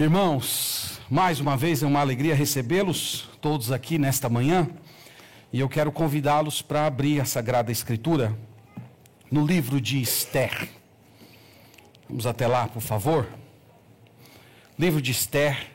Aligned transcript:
Irmãos, 0.00 0.98
mais 1.10 1.40
uma 1.40 1.58
vez 1.58 1.82
é 1.82 1.86
uma 1.86 2.00
alegria 2.00 2.34
recebê-los 2.34 3.28
todos 3.38 3.70
aqui 3.70 3.98
nesta 3.98 4.30
manhã 4.30 4.66
e 5.52 5.60
eu 5.60 5.68
quero 5.68 5.92
convidá-los 5.92 6.62
para 6.62 6.86
abrir 6.86 7.20
a 7.20 7.26
Sagrada 7.26 7.70
Escritura 7.70 8.34
no 9.30 9.44
livro 9.44 9.78
de 9.78 10.00
Esther. 10.00 10.70
Vamos 12.08 12.26
até 12.26 12.46
lá, 12.46 12.66
por 12.66 12.80
favor. 12.80 13.28
Livro 14.78 15.02
de 15.02 15.10
Esther. 15.10 15.66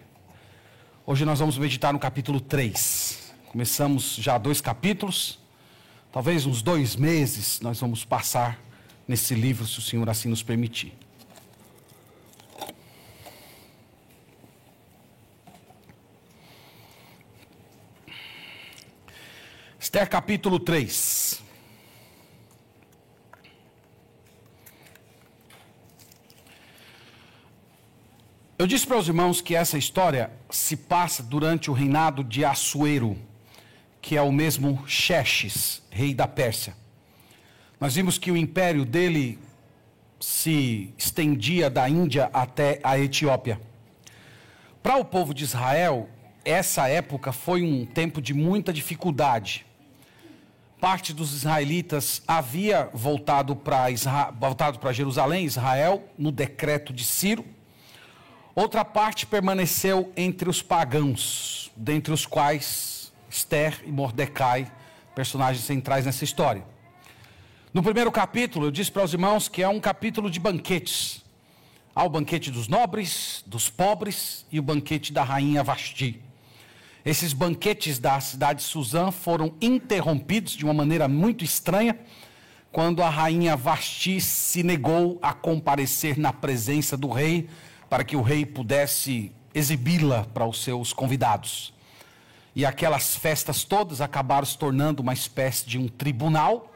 Hoje 1.06 1.24
nós 1.24 1.38
vamos 1.38 1.56
meditar 1.60 1.94
no 1.94 2.00
capítulo 2.00 2.42
3. 2.42 3.32
Começamos 3.50 4.16
já 4.16 4.40
dois 4.40 4.60
capítulos, 4.60 5.38
talvez 6.12 6.48
uns 6.48 6.64
dois 6.64 6.96
meses 6.96 7.60
nós 7.62 7.80
vamos 7.80 8.04
passar 8.04 8.60
nesse 9.08 9.36
livro, 9.36 9.68
se 9.68 9.78
o 9.78 9.84
Senhor 9.84 10.10
assim 10.10 10.30
nos 10.30 10.42
permitir. 10.42 11.05
Esther 19.96 20.10
capítulo 20.10 20.60
3. 20.60 21.42
Eu 28.60 28.68
disse 28.68 28.86
para 28.86 28.98
os 28.98 29.08
irmãos 29.08 29.40
que 29.40 29.56
essa 29.56 29.78
história 29.78 30.34
se 30.50 30.76
passa 30.76 31.24
durante 31.24 31.72
o 31.72 31.74
reinado 31.74 32.26
de 32.26 32.44
Assuero, 32.44 33.18
que 34.02 34.18
é 34.18 34.22
o 34.22 34.34
mesmo 34.34 34.84
Xerxes, 34.86 35.82
rei 35.90 36.14
da 36.14 36.28
Pérsia. 36.28 36.76
Nós 37.80 37.96
vimos 37.96 38.18
que 38.18 38.30
o 38.30 38.36
império 38.36 38.84
dele 38.84 39.40
se 40.20 40.94
estendia 40.98 41.70
da 41.70 41.88
Índia 41.88 42.30
até 42.34 42.82
a 42.84 43.00
Etiópia. 43.00 43.62
Para 44.84 44.98
o 44.98 45.06
povo 45.06 45.34
de 45.34 45.46
Israel, 45.46 46.10
essa 46.44 46.86
época 46.90 47.32
foi 47.32 47.64
um 47.64 47.86
tempo 47.86 48.22
de 48.22 48.34
muita 48.34 48.74
dificuldade 48.74 49.65
parte 50.80 51.14
dos 51.14 51.34
israelitas 51.34 52.22
havia 52.28 52.90
voltado 52.94 53.56
para 53.56 53.88
voltado 54.40 54.80
para 54.80 54.92
Jerusalém, 54.92 55.46
Israel, 55.46 56.04
no 56.18 56.32
decreto 56.32 56.94
de 56.94 57.04
Ciro. 57.04 57.46
Outra 58.54 58.86
parte 58.86 59.26
permaneceu 59.26 60.12
entre 60.16 60.50
os 60.50 60.62
pagãos, 60.62 61.72
dentre 61.76 62.14
os 62.14 62.26
quais 62.26 63.12
Esther 63.30 63.82
e 63.86 63.92
Mordecai, 63.92 64.72
personagens 65.14 65.66
centrais 65.66 66.06
nessa 66.06 66.24
história. 66.24 66.64
No 67.74 67.84
primeiro 67.84 68.12
capítulo, 68.12 68.68
eu 68.68 68.72
disse 68.72 68.92
para 68.92 69.04
os 69.04 69.12
irmãos 69.12 69.50
que 69.50 69.62
é 69.62 69.68
um 69.68 69.80
capítulo 69.80 70.30
de 70.30 70.40
banquetes. 70.40 71.22
Há 71.94 72.06
o 72.06 72.10
banquete 72.10 72.50
dos 72.50 72.68
nobres, 72.68 73.44
dos 73.46 73.70
pobres 73.70 74.46
e 74.52 74.60
o 74.60 74.64
banquete 74.64 75.12
da 75.12 75.24
rainha 75.24 75.64
Vasti. 75.64 76.22
Esses 77.06 77.34
banquetes 77.34 78.00
da 78.00 78.20
cidade 78.20 78.62
de 78.62 78.66
Suzã 78.66 79.12
foram 79.12 79.54
interrompidos 79.62 80.54
de 80.54 80.66
uma 80.66 80.74
maneira 80.74 81.08
muito 81.08 81.46
estranha, 81.46 82.00
quando 82.72 83.04
a 83.04 83.10
rainha 83.10 83.56
Vasti 83.56 84.20
se 84.20 84.64
negou 84.64 85.20
a 85.22 85.32
comparecer 85.32 86.18
na 86.18 86.34
presença 86.34 86.98
do 86.98 87.08
rei, 87.08 87.48
para 87.88 88.04
que 88.04 88.16
o 88.16 88.24
rei 88.24 88.44
pudesse 88.44 89.32
exibi-la 89.54 90.24
para 90.34 90.48
os 90.48 90.64
seus 90.64 90.94
convidados. 90.94 91.72
E 92.56 92.66
aquelas 92.66 93.16
festas 93.16 93.64
todas 93.64 94.02
acabaram 94.02 94.46
se 94.48 94.58
tornando 94.58 95.04
uma 95.04 95.14
espécie 95.14 95.68
de 95.68 95.78
um 95.78 95.88
tribunal, 95.88 96.74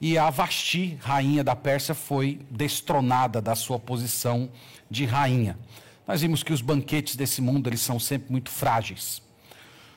e 0.00 0.16
a 0.16 0.30
Vasti, 0.30 0.98
rainha 1.02 1.44
da 1.44 1.54
Pérsia, 1.54 1.94
foi 1.94 2.40
destronada 2.50 3.42
da 3.42 3.54
sua 3.54 3.78
posição 3.78 4.48
de 4.90 5.04
rainha. 5.04 5.58
Nós 6.06 6.22
vimos 6.22 6.42
que 6.42 6.54
os 6.54 6.62
banquetes 6.62 7.16
desse 7.16 7.42
mundo 7.42 7.68
eles 7.68 7.82
são 7.82 8.00
sempre 8.00 8.32
muito 8.32 8.50
frágeis. 8.50 9.27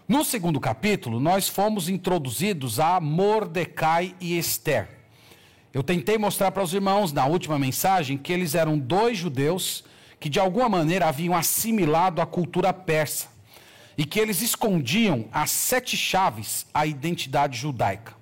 No 0.07 0.25
segundo 0.25 0.59
capítulo, 0.59 1.19
nós 1.19 1.47
fomos 1.47 1.87
introduzidos 1.87 2.79
a 2.79 2.99
Mordecai 2.99 4.15
e 4.19 4.37
Esther. 4.37 4.89
Eu 5.73 5.83
tentei 5.83 6.17
mostrar 6.17 6.51
para 6.51 6.63
os 6.63 6.73
irmãos 6.73 7.13
na 7.13 7.25
última 7.25 7.57
mensagem 7.57 8.17
que 8.17 8.33
eles 8.33 8.55
eram 8.55 8.77
dois 8.77 9.17
judeus 9.17 9.85
que 10.19 10.27
de 10.29 10.39
alguma 10.39 10.67
maneira 10.67 11.07
haviam 11.07 11.35
assimilado 11.35 12.21
a 12.21 12.25
cultura 12.25 12.73
persa 12.73 13.27
e 13.97 14.05
que 14.05 14.19
eles 14.19 14.41
escondiam 14.41 15.25
as 15.31 15.49
sete 15.49 15.95
chaves 15.95 16.65
à 16.73 16.85
identidade 16.85 17.57
judaica. 17.57 18.13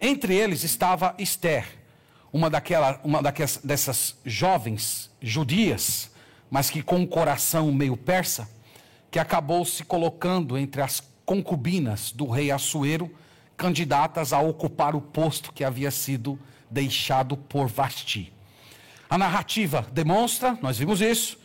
Entre 0.00 0.34
eles 0.34 0.62
estava 0.62 1.14
Esther, 1.18 1.66
uma, 2.32 2.48
daquela, 2.48 3.00
uma 3.02 3.20
daquelas, 3.20 3.58
dessas 3.58 4.16
jovens 4.24 5.10
judias, 5.20 6.10
mas 6.50 6.70
que 6.70 6.82
com 6.82 6.96
um 6.96 7.06
coração 7.06 7.72
meio 7.72 7.96
persa, 7.96 8.48
que 9.10 9.18
acabou 9.18 9.64
se 9.64 9.84
colocando 9.84 10.56
entre 10.58 10.82
as 10.82 11.02
concubinas 11.24 12.12
do 12.12 12.26
rei 12.26 12.50
Assuero, 12.50 13.10
candidatas 13.56 14.32
a 14.32 14.40
ocupar 14.40 14.94
o 14.94 15.00
posto 15.00 15.52
que 15.52 15.64
havia 15.64 15.90
sido 15.90 16.38
deixado 16.70 17.36
por 17.36 17.66
Vasti. 17.66 18.32
A 19.10 19.16
narrativa 19.16 19.86
demonstra, 19.92 20.58
nós 20.60 20.78
vimos 20.78 21.00
isso, 21.00 21.38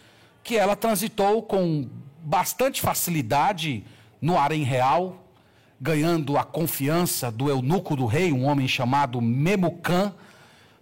que 0.43 0.57
ela 0.57 0.75
transitou 0.75 1.41
com 1.41 1.89
bastante 2.21 2.81
facilidade 2.81 3.83
no 4.21 4.37
harém 4.37 4.63
real, 4.63 5.25
ganhando 5.79 6.37
a 6.37 6.43
confiança 6.43 7.31
do 7.31 7.49
eunuco 7.49 7.95
do 7.95 8.05
rei, 8.05 8.31
um 8.31 8.45
homem 8.45 8.67
chamado 8.67 9.21
Memucan, 9.21 10.13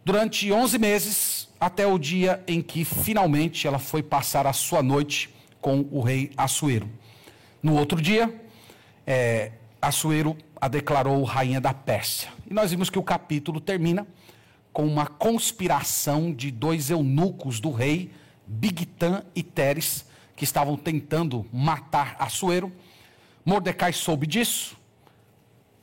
durante 0.03 0.51
11 0.51 0.77
meses, 0.79 1.49
até 1.59 1.85
o 1.85 1.97
dia 1.97 2.43
em 2.47 2.61
que 2.61 2.83
finalmente 2.83 3.67
ela 3.67 3.79
foi 3.79 4.01
passar 4.01 4.47
a 4.47 4.53
sua 4.53 4.81
noite 4.81 5.29
com 5.61 5.87
o 5.91 6.01
rei 6.01 6.31
Assuero. 6.35 6.89
No 7.61 7.77
outro 7.77 8.01
dia, 8.01 8.33
é, 9.05 9.51
Assuero 9.81 10.35
a 10.59 10.67
declarou 10.67 11.23
rainha 11.23 11.61
da 11.61 11.73
Pérsia. 11.73 12.29
E 12.49 12.53
nós 12.53 12.71
vimos 12.71 12.89
que 12.89 12.99
o 12.99 13.03
capítulo 13.03 13.61
termina 13.61 14.05
com 14.73 14.85
uma 14.85 15.05
conspiração 15.05 16.33
de 16.33 16.49
dois 16.51 16.89
eunucos 16.89 17.59
do 17.59 17.71
rei, 17.71 18.11
Bigtan 18.45 19.23
e 19.35 19.43
Teres, 19.43 20.05
que 20.35 20.43
estavam 20.43 20.75
tentando 20.75 21.45
matar 21.51 22.15
Assuero. 22.19 22.71
Mordecai 23.45 23.93
soube 23.93 24.27
disso, 24.27 24.77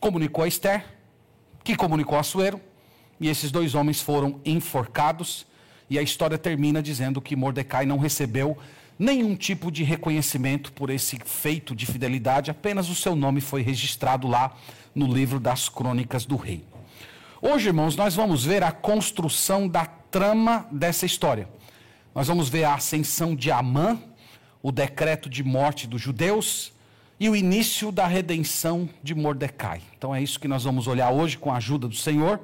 comunicou 0.00 0.44
a 0.44 0.48
Esther, 0.48 0.84
que 1.62 1.76
comunicou 1.76 2.16
a 2.16 2.20
Assuero, 2.20 2.60
e 3.20 3.28
esses 3.28 3.50
dois 3.50 3.74
homens 3.74 4.00
foram 4.00 4.40
enforcados. 4.44 5.46
E 5.90 5.98
a 5.98 6.02
história 6.02 6.38
termina 6.38 6.82
dizendo 6.82 7.20
que 7.20 7.34
Mordecai 7.34 7.84
não 7.84 7.98
recebeu 7.98 8.56
nenhum 8.98 9.36
tipo 9.36 9.70
de 9.70 9.84
reconhecimento 9.84 10.72
por 10.72 10.90
esse 10.90 11.18
feito 11.24 11.74
de 11.74 11.86
fidelidade, 11.86 12.50
apenas 12.50 12.88
o 12.88 12.94
seu 12.94 13.14
nome 13.14 13.40
foi 13.40 13.62
registrado 13.62 14.26
lá 14.26 14.52
no 14.94 15.06
livro 15.06 15.38
das 15.38 15.68
crônicas 15.68 16.24
do 16.24 16.36
rei. 16.36 16.64
Hoje, 17.40 17.68
irmãos, 17.68 17.94
nós 17.94 18.16
vamos 18.16 18.44
ver 18.44 18.64
a 18.64 18.72
construção 18.72 19.68
da 19.68 19.86
trama 19.86 20.66
dessa 20.72 21.06
história. 21.06 21.48
Nós 22.12 22.26
vamos 22.26 22.48
ver 22.48 22.64
a 22.64 22.74
ascensão 22.74 23.36
de 23.36 23.52
Amã, 23.52 23.96
o 24.60 24.72
decreto 24.72 25.30
de 25.30 25.44
morte 25.44 25.86
dos 25.86 26.00
judeus 26.00 26.72
e 27.20 27.28
o 27.28 27.36
início 27.36 27.92
da 27.92 28.08
redenção 28.08 28.88
de 29.02 29.14
Mordecai. 29.14 29.80
Então 29.96 30.12
é 30.12 30.20
isso 30.20 30.40
que 30.40 30.48
nós 30.48 30.64
vamos 30.64 30.88
olhar 30.88 31.10
hoje 31.10 31.38
com 31.38 31.52
a 31.52 31.56
ajuda 31.58 31.86
do 31.86 31.94
Senhor. 31.94 32.40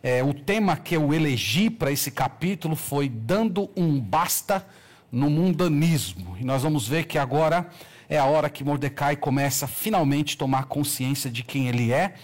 É, 0.00 0.22
o 0.22 0.32
tema 0.32 0.76
que 0.76 0.96
eu 0.96 1.12
elegi 1.12 1.68
para 1.68 1.90
esse 1.90 2.12
capítulo 2.12 2.76
foi 2.76 3.08
Dando 3.08 3.68
um 3.76 4.00
Basta 4.00 4.64
no 5.10 5.30
mundanismo. 5.30 6.36
E 6.38 6.44
nós 6.44 6.62
vamos 6.62 6.86
ver 6.86 7.04
que 7.04 7.18
agora 7.18 7.68
é 8.08 8.18
a 8.18 8.24
hora 8.24 8.48
que 8.48 8.64
Mordecai 8.64 9.16
começa 9.16 9.64
a 9.64 9.68
finalmente 9.68 10.36
tomar 10.36 10.64
consciência 10.64 11.30
de 11.30 11.42
quem 11.42 11.68
ele 11.68 11.92
é 11.92 12.14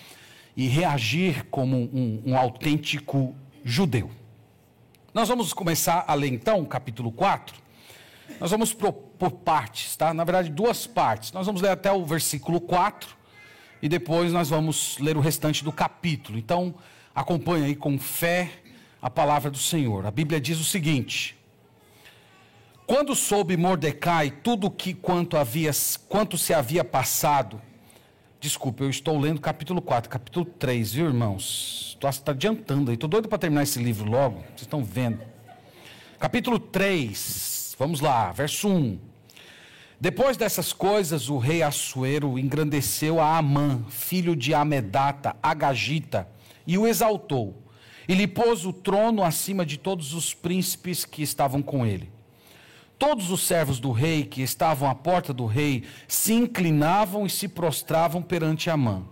e 0.56 0.66
reagir 0.66 1.46
como 1.50 1.76
um, 1.76 2.22
um 2.26 2.36
autêntico 2.36 3.34
judeu. 3.64 4.10
Nós 5.12 5.28
vamos 5.28 5.52
começar 5.52 6.04
a 6.06 6.14
ler 6.14 6.28
então 6.28 6.64
capítulo 6.64 7.12
4. 7.12 7.56
Nós 8.40 8.50
vamos 8.50 8.72
por, 8.72 8.92
por 8.92 9.30
partes, 9.30 9.94
tá? 9.96 10.12
Na 10.12 10.24
verdade, 10.24 10.50
duas 10.50 10.86
partes. 10.86 11.32
Nós 11.32 11.46
vamos 11.46 11.62
ler 11.62 11.70
até 11.70 11.92
o 11.92 12.04
versículo 12.04 12.60
4 12.60 13.16
e 13.82 13.88
depois 13.88 14.32
nós 14.32 14.48
vamos 14.48 14.98
ler 14.98 15.16
o 15.16 15.20
restante 15.20 15.62
do 15.62 15.70
capítulo. 15.70 16.38
Então, 16.38 16.74
acompanhe 17.14 17.66
aí 17.66 17.76
com 17.76 17.98
fé 17.98 18.50
a 19.00 19.10
palavra 19.10 19.50
do 19.50 19.58
Senhor. 19.58 20.06
A 20.06 20.10
Bíblia 20.10 20.40
diz 20.40 20.58
o 20.58 20.64
seguinte: 20.64 21.36
quando 22.86 23.14
soube 23.14 23.56
Mordecai 23.56 24.30
tudo 24.30 24.70
que 24.70 24.92
quanto 24.92 25.36
havia 25.36 25.70
quanto 26.08 26.36
se 26.36 26.52
havia 26.52 26.84
passado, 26.84 27.60
desculpa, 28.38 28.84
eu 28.84 28.90
estou 28.90 29.18
lendo 29.18 29.40
capítulo 29.40 29.80
4, 29.80 30.10
capítulo 30.10 30.44
3, 30.44 30.92
viu, 30.92 31.06
irmãos? 31.06 31.94
Estou 31.94 32.10
tá 32.24 32.32
adiantando 32.32 32.90
aí, 32.90 32.94
estou 32.94 33.08
doido 33.08 33.28
para 33.28 33.38
terminar 33.38 33.62
esse 33.62 33.82
livro 33.82 34.08
logo, 34.08 34.40
vocês 34.40 34.62
estão 34.62 34.84
vendo. 34.84 35.20
Capítulo 36.18 36.58
3, 36.58 37.74
vamos 37.78 38.00
lá, 38.00 38.30
verso 38.32 38.68
1. 38.68 38.98
Depois 39.98 40.36
dessas 40.36 40.72
coisas, 40.72 41.30
o 41.30 41.38
rei 41.38 41.62
Assuero 41.62 42.38
engrandeceu 42.38 43.20
a 43.20 43.38
Amã, 43.38 43.82
filho 43.88 44.36
de 44.36 44.52
Amedata, 44.52 45.34
Agagita, 45.42 46.28
e 46.66 46.76
o 46.76 46.86
exaltou, 46.86 47.62
e 48.06 48.14
lhe 48.14 48.26
pôs 48.26 48.66
o 48.66 48.72
trono 48.72 49.22
acima 49.22 49.64
de 49.64 49.78
todos 49.78 50.12
os 50.12 50.34
príncipes 50.34 51.06
que 51.06 51.22
estavam 51.22 51.62
com 51.62 51.86
ele. 51.86 52.13
Todos 52.98 53.30
os 53.30 53.46
servos 53.46 53.80
do 53.80 53.92
rei 53.92 54.24
que 54.24 54.42
estavam 54.42 54.88
à 54.88 54.94
porta 54.94 55.32
do 55.32 55.46
rei 55.46 55.84
se 56.06 56.32
inclinavam 56.32 57.26
e 57.26 57.30
se 57.30 57.48
prostravam 57.48 58.22
perante 58.22 58.70
Amã, 58.70 59.04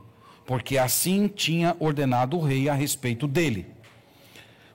porque 0.47 0.79
assim 0.79 1.29
tinha 1.29 1.77
ordenado 1.79 2.37
o 2.37 2.43
rei 2.43 2.69
a 2.69 2.75
respeito 2.75 3.27
dele. 3.27 3.67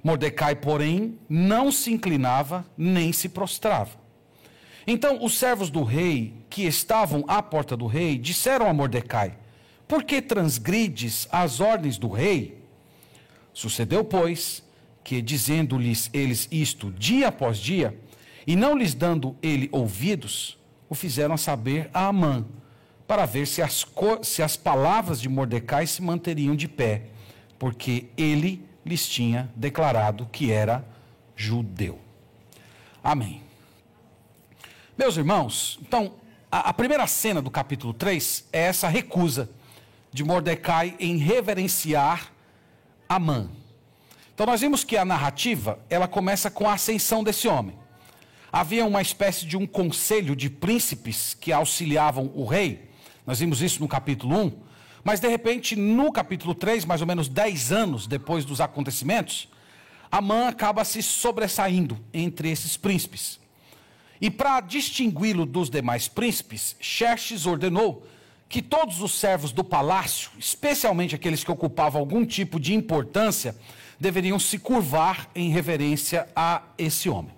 Mordecai, 0.04 0.56
porém, 0.56 1.18
não 1.27 1.71
se 1.71 1.92
inclinava 1.92 2.65
nem 2.77 3.12
se 3.12 3.27
prostrava. 3.30 3.92
Então 4.86 5.24
os 5.24 5.38
servos 5.38 5.69
do 5.69 5.83
rei, 5.83 6.33
que 6.50 6.63
estavam 6.63 7.25
à 7.27 7.44
porta 7.44 7.75
do 7.75 7.88
rei, 7.88 8.18
disseram 8.18 8.68
a 8.68 8.74
Mordecai: 8.74 9.38
Por 9.86 10.03
que 10.03 10.21
transgrides 10.21 11.27
as 11.30 11.60
ordens 11.60 11.98
do 11.98 12.07
rei? 12.07 12.63
Sucedeu, 13.53 14.06
pois, 14.06 14.63
que, 15.03 15.21
dizendo-lhes 15.21 16.10
eles 16.13 16.48
isto 16.51 16.92
dia 16.92 17.30
após 17.30 17.57
dia, 17.57 17.98
e 18.48 18.56
não 18.56 18.78
lhes 18.78 18.94
dando 18.94 19.36
ele 19.44 19.68
ouvidos, 19.74 20.58
o 20.90 20.96
fizeram 20.96 21.36
saber 21.36 21.90
a 21.94 22.08
Amã, 22.08 22.46
para 23.06 23.26
ver 23.26 23.46
se 23.46 23.62
as, 23.62 23.86
se 24.24 24.42
as 24.42 24.56
palavras 24.56 25.20
de 25.20 25.28
Mordecai 25.28 25.86
se 25.86 26.02
manteriam 26.02 26.56
de 26.56 26.68
pé, 26.68 27.04
porque 27.60 28.08
ele 28.18 28.66
lhes 28.86 29.08
tinha 29.08 29.52
declarado 29.54 30.28
que 30.32 30.50
era 30.50 30.86
judeu. 31.36 32.00
Amém. 33.04 33.42
Meus 34.98 35.18
irmãos, 35.18 35.78
então, 35.82 36.14
a, 36.50 36.70
a 36.70 36.74
primeira 36.74 37.06
cena 37.06 37.42
do 37.42 37.52
capítulo 37.52 37.94
3 37.94 38.48
é 38.52 38.62
essa 38.62 38.88
recusa 38.88 39.50
de 40.12 40.24
Mordecai 40.24 40.96
em 41.00 41.18
reverenciar 41.18 42.32
Amã. 43.08 43.50
Então 44.34 44.46
nós 44.46 44.62
vimos 44.62 44.84
que 44.84 44.96
a 44.96 45.04
narrativa, 45.04 45.80
ela 45.90 46.08
começa 46.08 46.50
com 46.50 46.68
a 46.68 46.74
ascensão 46.74 47.24
desse 47.24 47.48
homem. 47.48 47.76
Havia 48.52 48.86
uma 48.86 49.02
espécie 49.02 49.46
de 49.46 49.58
um 49.58 49.68
conselho 49.68 50.36
de 50.36 50.50
príncipes 50.50 51.34
que 51.34 51.52
auxiliavam 51.52 52.32
o 52.34 52.46
rei. 52.46 52.90
Nós 53.26 53.40
vimos 53.40 53.62
isso 53.62 53.82
no 53.82 53.88
capítulo 53.88 54.38
1. 54.38 54.68
Mas 55.04 55.20
de 55.20 55.28
repente, 55.28 55.76
no 55.76 56.12
capítulo 56.12 56.54
3, 56.54 56.84
mais 56.86 57.02
ou 57.02 57.08
menos 57.08 57.30
10 57.30 57.72
anos 57.72 58.08
depois 58.08 58.44
dos 58.44 58.60
acontecimentos, 58.60 59.48
Amã 60.12 60.48
acaba 60.48 60.84
se 60.84 61.04
sobressaindo 61.04 61.98
entre 62.14 62.50
esses 62.50 62.78
príncipes. 62.78 63.40
E 64.20 64.32
para 64.32 64.62
distingui-lo 64.62 65.46
dos 65.46 65.70
demais 65.70 66.08
príncipes, 66.08 66.76
Xerxes 66.80 67.46
ordenou 67.46 68.06
que 68.50 68.62
todos 68.62 69.02
os 69.02 69.14
servos 69.14 69.52
do 69.52 69.64
palácio, 69.64 70.32
especialmente 70.40 71.14
aqueles 71.14 71.44
que 71.44 71.52
ocupavam 71.52 72.00
algum 72.00 72.26
tipo 72.26 72.60
de 72.60 72.74
importância, 72.74 73.56
deveriam 74.00 74.40
se 74.40 74.58
curvar 74.58 75.30
em 75.36 75.50
reverência 75.50 76.28
a 76.36 76.64
esse 76.78 77.10
homem. 77.10 77.37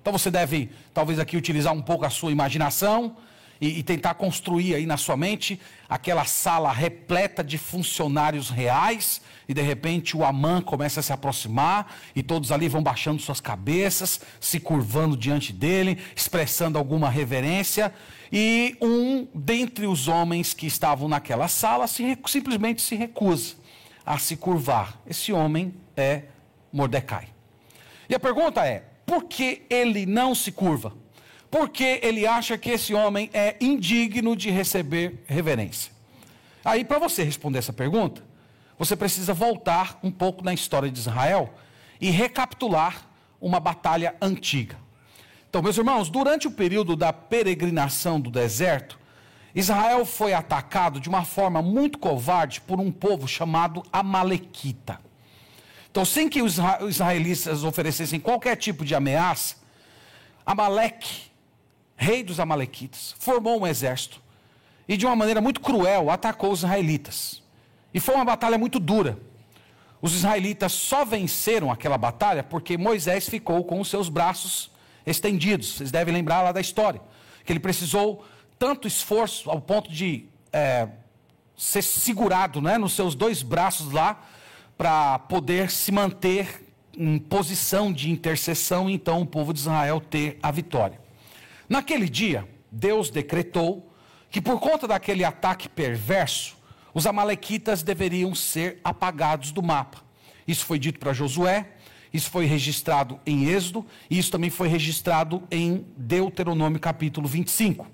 Então 0.00 0.12
você 0.12 0.30
deve, 0.30 0.70
talvez 0.94 1.18
aqui, 1.18 1.36
utilizar 1.36 1.72
um 1.72 1.82
pouco 1.82 2.04
a 2.04 2.10
sua 2.10 2.32
imaginação 2.32 3.16
e, 3.60 3.80
e, 3.80 3.82
tentar 3.82 4.14
construir 4.14 4.74
aí 4.74 4.86
na 4.86 4.96
sua 4.96 5.16
mente 5.16 5.60
aquela 5.86 6.24
sala 6.24 6.72
repleta 6.72 7.44
de 7.44 7.58
funcionários 7.58 8.48
reais, 8.48 9.20
e 9.46 9.52
de 9.52 9.60
repente 9.60 10.16
o 10.16 10.24
Amã 10.24 10.62
começa 10.62 11.00
a 11.00 11.02
se 11.02 11.12
aproximar, 11.12 11.94
e 12.16 12.22
todos 12.22 12.50
ali 12.50 12.68
vão 12.68 12.82
baixando 12.82 13.20
suas 13.20 13.38
cabeças, 13.38 14.20
se 14.40 14.58
curvando 14.58 15.14
diante 15.14 15.52
dele, 15.52 15.98
expressando 16.16 16.78
alguma 16.78 17.10
reverência, 17.10 17.92
e 18.32 18.78
um 18.80 19.28
dentre 19.34 19.86
os 19.86 20.08
homens 20.08 20.54
que 20.54 20.66
estavam 20.66 21.06
naquela 21.06 21.46
sala 21.46 21.86
se, 21.86 22.16
simplesmente 22.26 22.80
se 22.80 22.94
recusa 22.94 23.56
a 24.06 24.16
se 24.16 24.36
curvar. 24.36 24.98
Esse 25.06 25.32
homem 25.32 25.74
é 25.94 26.22
Mordecai. 26.72 27.28
E 28.08 28.14
a 28.14 28.18
pergunta 28.18 28.66
é: 28.66 28.84
por 29.10 29.24
que 29.24 29.62
ele 29.68 30.06
não 30.06 30.34
se 30.34 30.52
curva? 30.52 30.92
porque 31.50 31.98
ele 32.02 32.26
acha 32.26 32.56
que 32.56 32.70
esse 32.70 32.94
homem 32.94 33.28
é 33.32 33.56
indigno 33.60 34.36
de 34.36 34.50
receber 34.50 35.24
reverência. 35.26 35.92
Aí, 36.64 36.84
para 36.84 36.98
você 36.98 37.24
responder 37.24 37.58
essa 37.58 37.72
pergunta, 37.72 38.22
você 38.78 38.94
precisa 38.94 39.34
voltar 39.34 39.98
um 40.02 40.10
pouco 40.10 40.44
na 40.44 40.54
história 40.54 40.90
de 40.90 40.98
Israel 40.98 41.52
e 42.00 42.10
recapitular 42.10 43.04
uma 43.40 43.58
batalha 43.58 44.14
antiga. 44.22 44.76
Então, 45.48 45.60
meus 45.60 45.76
irmãos, 45.76 46.08
durante 46.08 46.46
o 46.46 46.52
período 46.52 46.94
da 46.94 47.12
peregrinação 47.12 48.20
do 48.20 48.30
deserto, 48.30 48.98
Israel 49.52 50.06
foi 50.06 50.32
atacado 50.32 51.00
de 51.00 51.08
uma 51.08 51.24
forma 51.24 51.60
muito 51.60 51.98
covarde 51.98 52.60
por 52.60 52.78
um 52.78 52.92
povo 52.92 53.26
chamado 53.26 53.82
Amalequita. 53.92 55.00
Então, 55.90 56.04
sem 56.04 56.28
que 56.28 56.40
os 56.40 56.58
israelitas 56.88 57.64
oferecessem 57.64 58.20
qualquer 58.20 58.56
tipo 58.56 58.84
de 58.84 58.94
ameaça, 58.94 59.56
Amaleque 60.46 61.30
rei 62.00 62.24
dos 62.24 62.40
Amalequitas, 62.40 63.14
formou 63.18 63.60
um 63.60 63.66
exército 63.66 64.22
e, 64.88 64.96
de 64.96 65.04
uma 65.04 65.14
maneira 65.14 65.38
muito 65.38 65.60
cruel, 65.60 66.08
atacou 66.08 66.50
os 66.50 66.60
israelitas. 66.60 67.42
E 67.92 68.00
foi 68.00 68.14
uma 68.14 68.24
batalha 68.24 68.56
muito 68.56 68.80
dura. 68.80 69.18
Os 70.00 70.14
israelitas 70.14 70.72
só 70.72 71.04
venceram 71.04 71.70
aquela 71.70 71.98
batalha 71.98 72.42
porque 72.42 72.78
Moisés 72.78 73.28
ficou 73.28 73.62
com 73.64 73.78
os 73.78 73.90
seus 73.90 74.08
braços 74.08 74.70
estendidos. 75.06 75.74
Vocês 75.74 75.90
devem 75.90 76.14
lembrar 76.14 76.40
lá 76.40 76.52
da 76.52 76.60
história. 76.60 77.02
Que 77.44 77.52
ele 77.52 77.60
precisou 77.60 78.24
tanto 78.58 78.88
esforço 78.88 79.50
ao 79.50 79.60
ponto 79.60 79.92
de 79.92 80.24
é, 80.50 80.88
ser 81.54 81.82
segurado 81.82 82.62
né, 82.62 82.78
nos 82.78 82.94
seus 82.94 83.14
dois 83.14 83.42
braços 83.42 83.92
lá 83.92 84.26
para 84.80 85.18
poder 85.18 85.70
se 85.70 85.92
manter 85.92 86.66
em 86.96 87.18
posição 87.18 87.92
de 87.92 88.10
intercessão 88.10 88.88
e 88.88 88.94
então 88.94 89.20
o 89.20 89.26
povo 89.26 89.52
de 89.52 89.60
Israel 89.60 90.00
ter 90.00 90.38
a 90.42 90.50
vitória. 90.50 90.98
Naquele 91.68 92.08
dia, 92.08 92.48
Deus 92.72 93.10
decretou 93.10 93.92
que 94.30 94.40
por 94.40 94.58
conta 94.58 94.88
daquele 94.88 95.22
ataque 95.22 95.68
perverso, 95.68 96.56
os 96.94 97.06
amalequitas 97.06 97.82
deveriam 97.82 98.34
ser 98.34 98.80
apagados 98.82 99.52
do 99.52 99.62
mapa. 99.62 99.98
Isso 100.48 100.64
foi 100.64 100.78
dito 100.78 100.98
para 100.98 101.12
Josué, 101.12 101.72
isso 102.10 102.30
foi 102.30 102.46
registrado 102.46 103.20
em 103.26 103.50
Êxodo, 103.50 103.84
e 104.08 104.18
isso 104.18 104.30
também 104.30 104.48
foi 104.48 104.68
registrado 104.68 105.42
em 105.50 105.84
Deuteronômio 105.94 106.80
capítulo 106.80 107.28
25. 107.28 107.86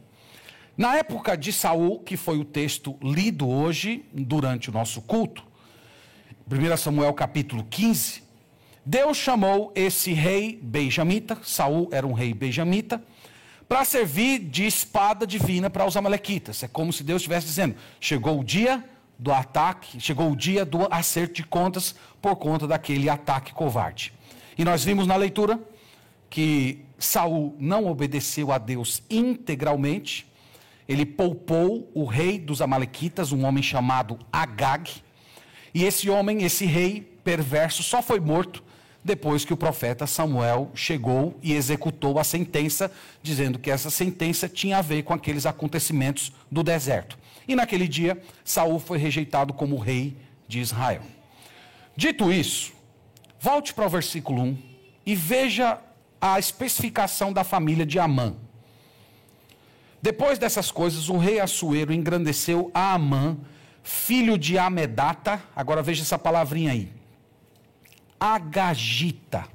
Na 0.78 0.94
época 0.94 1.36
de 1.36 1.52
Saul, 1.52 1.98
que 1.98 2.16
foi 2.16 2.38
o 2.38 2.44
texto 2.44 2.96
lido 3.02 3.48
hoje 3.48 4.04
durante 4.12 4.70
o 4.70 4.72
nosso 4.72 5.02
culto, 5.02 5.45
1 6.48 6.76
Samuel 6.76 7.12
capítulo 7.12 7.64
15, 7.68 8.22
Deus 8.84 9.16
chamou 9.16 9.72
esse 9.74 10.12
rei 10.12 10.56
benjamita, 10.62 11.36
Saul 11.42 11.88
era 11.90 12.06
um 12.06 12.12
rei 12.12 12.32
benjamita, 12.32 13.02
para 13.68 13.84
servir 13.84 14.38
de 14.38 14.64
espada 14.64 15.26
divina 15.26 15.68
para 15.68 15.84
os 15.84 15.96
amalequitas. 15.96 16.62
É 16.62 16.68
como 16.68 16.92
se 16.92 17.02
Deus 17.02 17.22
estivesse 17.22 17.48
dizendo: 17.48 17.74
chegou 17.98 18.38
o 18.38 18.44
dia 18.44 18.84
do 19.18 19.32
ataque, 19.32 20.00
chegou 20.00 20.30
o 20.30 20.36
dia 20.36 20.64
do 20.64 20.86
acerto 20.88 21.34
de 21.34 21.42
contas 21.42 21.96
por 22.22 22.36
conta 22.36 22.64
daquele 22.64 23.10
ataque 23.10 23.52
covarde. 23.52 24.12
E 24.56 24.64
nós 24.64 24.84
vimos 24.84 25.04
na 25.04 25.16
leitura 25.16 25.58
que 26.30 26.84
Saul 26.96 27.56
não 27.58 27.86
obedeceu 27.86 28.52
a 28.52 28.58
Deus 28.58 29.02
integralmente. 29.10 30.30
Ele 30.88 31.04
poupou 31.04 31.90
o 31.92 32.04
rei 32.04 32.38
dos 32.38 32.62
amalequitas, 32.62 33.32
um 33.32 33.44
homem 33.44 33.64
chamado 33.64 34.16
Agag. 34.32 35.04
E 35.76 35.84
esse 35.84 36.08
homem, 36.08 36.42
esse 36.42 36.64
rei 36.64 37.02
perverso, 37.22 37.82
só 37.82 38.00
foi 38.00 38.18
morto 38.18 38.64
depois 39.04 39.44
que 39.44 39.52
o 39.52 39.58
profeta 39.58 40.06
Samuel 40.06 40.70
chegou 40.74 41.38
e 41.42 41.52
executou 41.52 42.18
a 42.18 42.24
sentença, 42.24 42.90
dizendo 43.22 43.58
que 43.58 43.70
essa 43.70 43.90
sentença 43.90 44.48
tinha 44.48 44.78
a 44.78 44.80
ver 44.80 45.02
com 45.02 45.12
aqueles 45.12 45.44
acontecimentos 45.44 46.32
do 46.50 46.62
deserto. 46.62 47.18
E 47.46 47.54
naquele 47.54 47.86
dia, 47.86 48.18
Saul 48.42 48.78
foi 48.78 48.96
rejeitado 48.96 49.52
como 49.52 49.76
rei 49.76 50.16
de 50.48 50.60
Israel. 50.60 51.02
Dito 51.94 52.32
isso, 52.32 52.72
volte 53.38 53.74
para 53.74 53.84
o 53.84 53.90
versículo 53.90 54.44
1 54.44 54.58
e 55.04 55.14
veja 55.14 55.78
a 56.18 56.38
especificação 56.38 57.34
da 57.34 57.44
família 57.44 57.84
de 57.84 57.98
Amã. 57.98 58.34
Depois 60.00 60.38
dessas 60.38 60.70
coisas, 60.70 61.10
o 61.10 61.18
rei 61.18 61.38
Assuero 61.38 61.92
engrandeceu 61.92 62.70
a 62.72 62.94
Amã, 62.94 63.36
filho 63.86 64.36
de 64.36 64.58
Amedata. 64.58 65.40
Agora 65.54 65.80
veja 65.80 66.02
essa 66.02 66.18
palavrinha 66.18 66.72
aí 66.72 66.92
Agagita. 68.18 69.46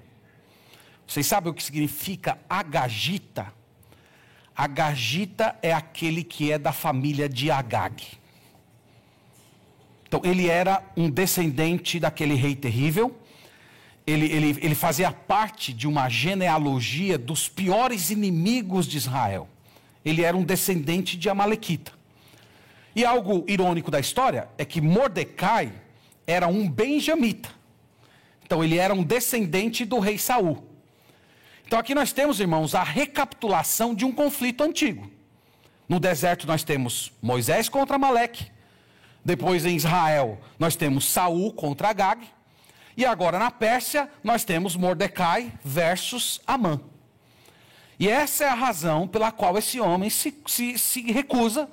Vocês 1.05 1.25
sabem 1.25 1.51
o 1.51 1.53
que 1.53 1.61
significa 1.61 2.39
Agagita? 2.49 3.53
Agagita 4.55 5.57
é 5.61 5.73
aquele 5.73 6.23
que 6.23 6.51
é 6.51 6.57
da 6.57 6.71
família 6.71 7.27
de 7.27 7.51
Agag. 7.51 8.05
Então, 10.07 10.21
ele 10.23 10.47
era 10.47 10.83
um 10.95 11.09
descendente 11.09 11.99
daquele 11.99 12.35
rei 12.35 12.55
terrível. 12.55 13.17
Ele, 14.05 14.25
ele, 14.25 14.59
ele 14.61 14.75
fazia 14.75 15.11
parte 15.11 15.73
de 15.73 15.87
uma 15.87 16.07
genealogia 16.07 17.17
dos 17.17 17.49
piores 17.49 18.09
inimigos 18.09 18.85
de 18.85 18.97
Israel. 18.97 19.47
Ele 20.03 20.21
era 20.21 20.35
um 20.35 20.43
descendente 20.43 21.17
de 21.17 21.29
Amalequita. 21.29 22.00
E 22.95 23.05
algo 23.05 23.45
irônico 23.47 23.89
da 23.89 23.99
história 23.99 24.49
é 24.57 24.65
que 24.65 24.81
Mordecai 24.81 25.71
era 26.27 26.47
um 26.47 26.69
benjamita. 26.69 27.49
Então 28.45 28.63
ele 28.63 28.77
era 28.77 28.93
um 28.93 29.03
descendente 29.03 29.85
do 29.85 29.99
rei 29.99 30.17
Saul. 30.17 30.63
Então 31.65 31.79
aqui 31.79 31.95
nós 31.95 32.11
temos, 32.11 32.39
irmãos, 32.39 32.75
a 32.75 32.83
recapitulação 32.83 33.95
de 33.95 34.03
um 34.03 34.11
conflito 34.11 34.61
antigo. 34.61 35.09
No 35.87 35.99
deserto 35.99 36.45
nós 36.45 36.63
temos 36.63 37.13
Moisés 37.21 37.69
contra 37.69 37.97
Maleque. 37.97 38.51
Depois 39.23 39.65
em 39.65 39.75
Israel 39.75 40.39
nós 40.59 40.75
temos 40.75 41.05
Saul 41.05 41.53
contra 41.53 41.89
Agag. 41.89 42.27
E 42.97 43.05
agora 43.05 43.39
na 43.39 43.49
Pérsia 43.49 44.09
nós 44.21 44.43
temos 44.43 44.75
Mordecai 44.75 45.53
versus 45.63 46.41
Amã. 46.45 46.79
E 47.97 48.09
essa 48.09 48.43
é 48.43 48.47
a 48.49 48.53
razão 48.53 49.07
pela 49.07 49.31
qual 49.31 49.57
esse 49.57 49.79
homem 49.79 50.09
se, 50.09 50.35
se, 50.47 50.77
se 50.77 51.01
recusa 51.11 51.69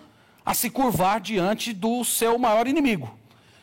a 0.49 0.55
se 0.55 0.71
curvar 0.71 1.21
diante 1.21 1.75
do 1.75 2.03
seu 2.03 2.39
maior 2.39 2.67
inimigo, 2.67 3.15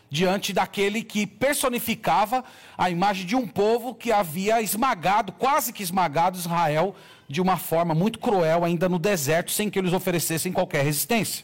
diante 0.07 0.53
daquele 0.53 1.01
que 1.01 1.25
personificava 1.25 2.45
a 2.77 2.91
imagem 2.91 3.25
de 3.25 3.35
um 3.35 3.47
povo 3.47 3.95
que 3.95 4.11
havia 4.11 4.61
esmagado, 4.61 5.31
quase 5.31 5.73
que 5.73 5.81
esmagado 5.81 6.37
Israel 6.37 6.95
de 7.27 7.41
uma 7.41 7.57
forma 7.57 7.95
muito 7.95 8.19
cruel, 8.19 8.63
ainda 8.63 8.87
no 8.87 8.99
deserto, 8.99 9.49
sem 9.49 9.67
que 9.67 9.79
eles 9.79 9.93
oferecessem 9.93 10.53
qualquer 10.53 10.85
resistência. 10.85 11.43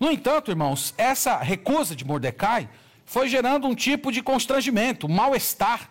No 0.00 0.10
entanto, 0.10 0.50
irmãos, 0.50 0.92
essa 0.98 1.36
recusa 1.36 1.94
de 1.94 2.04
Mordecai 2.04 2.68
foi 3.06 3.28
gerando 3.28 3.68
um 3.68 3.74
tipo 3.74 4.10
de 4.10 4.20
constrangimento, 4.20 5.08
mal-estar, 5.08 5.88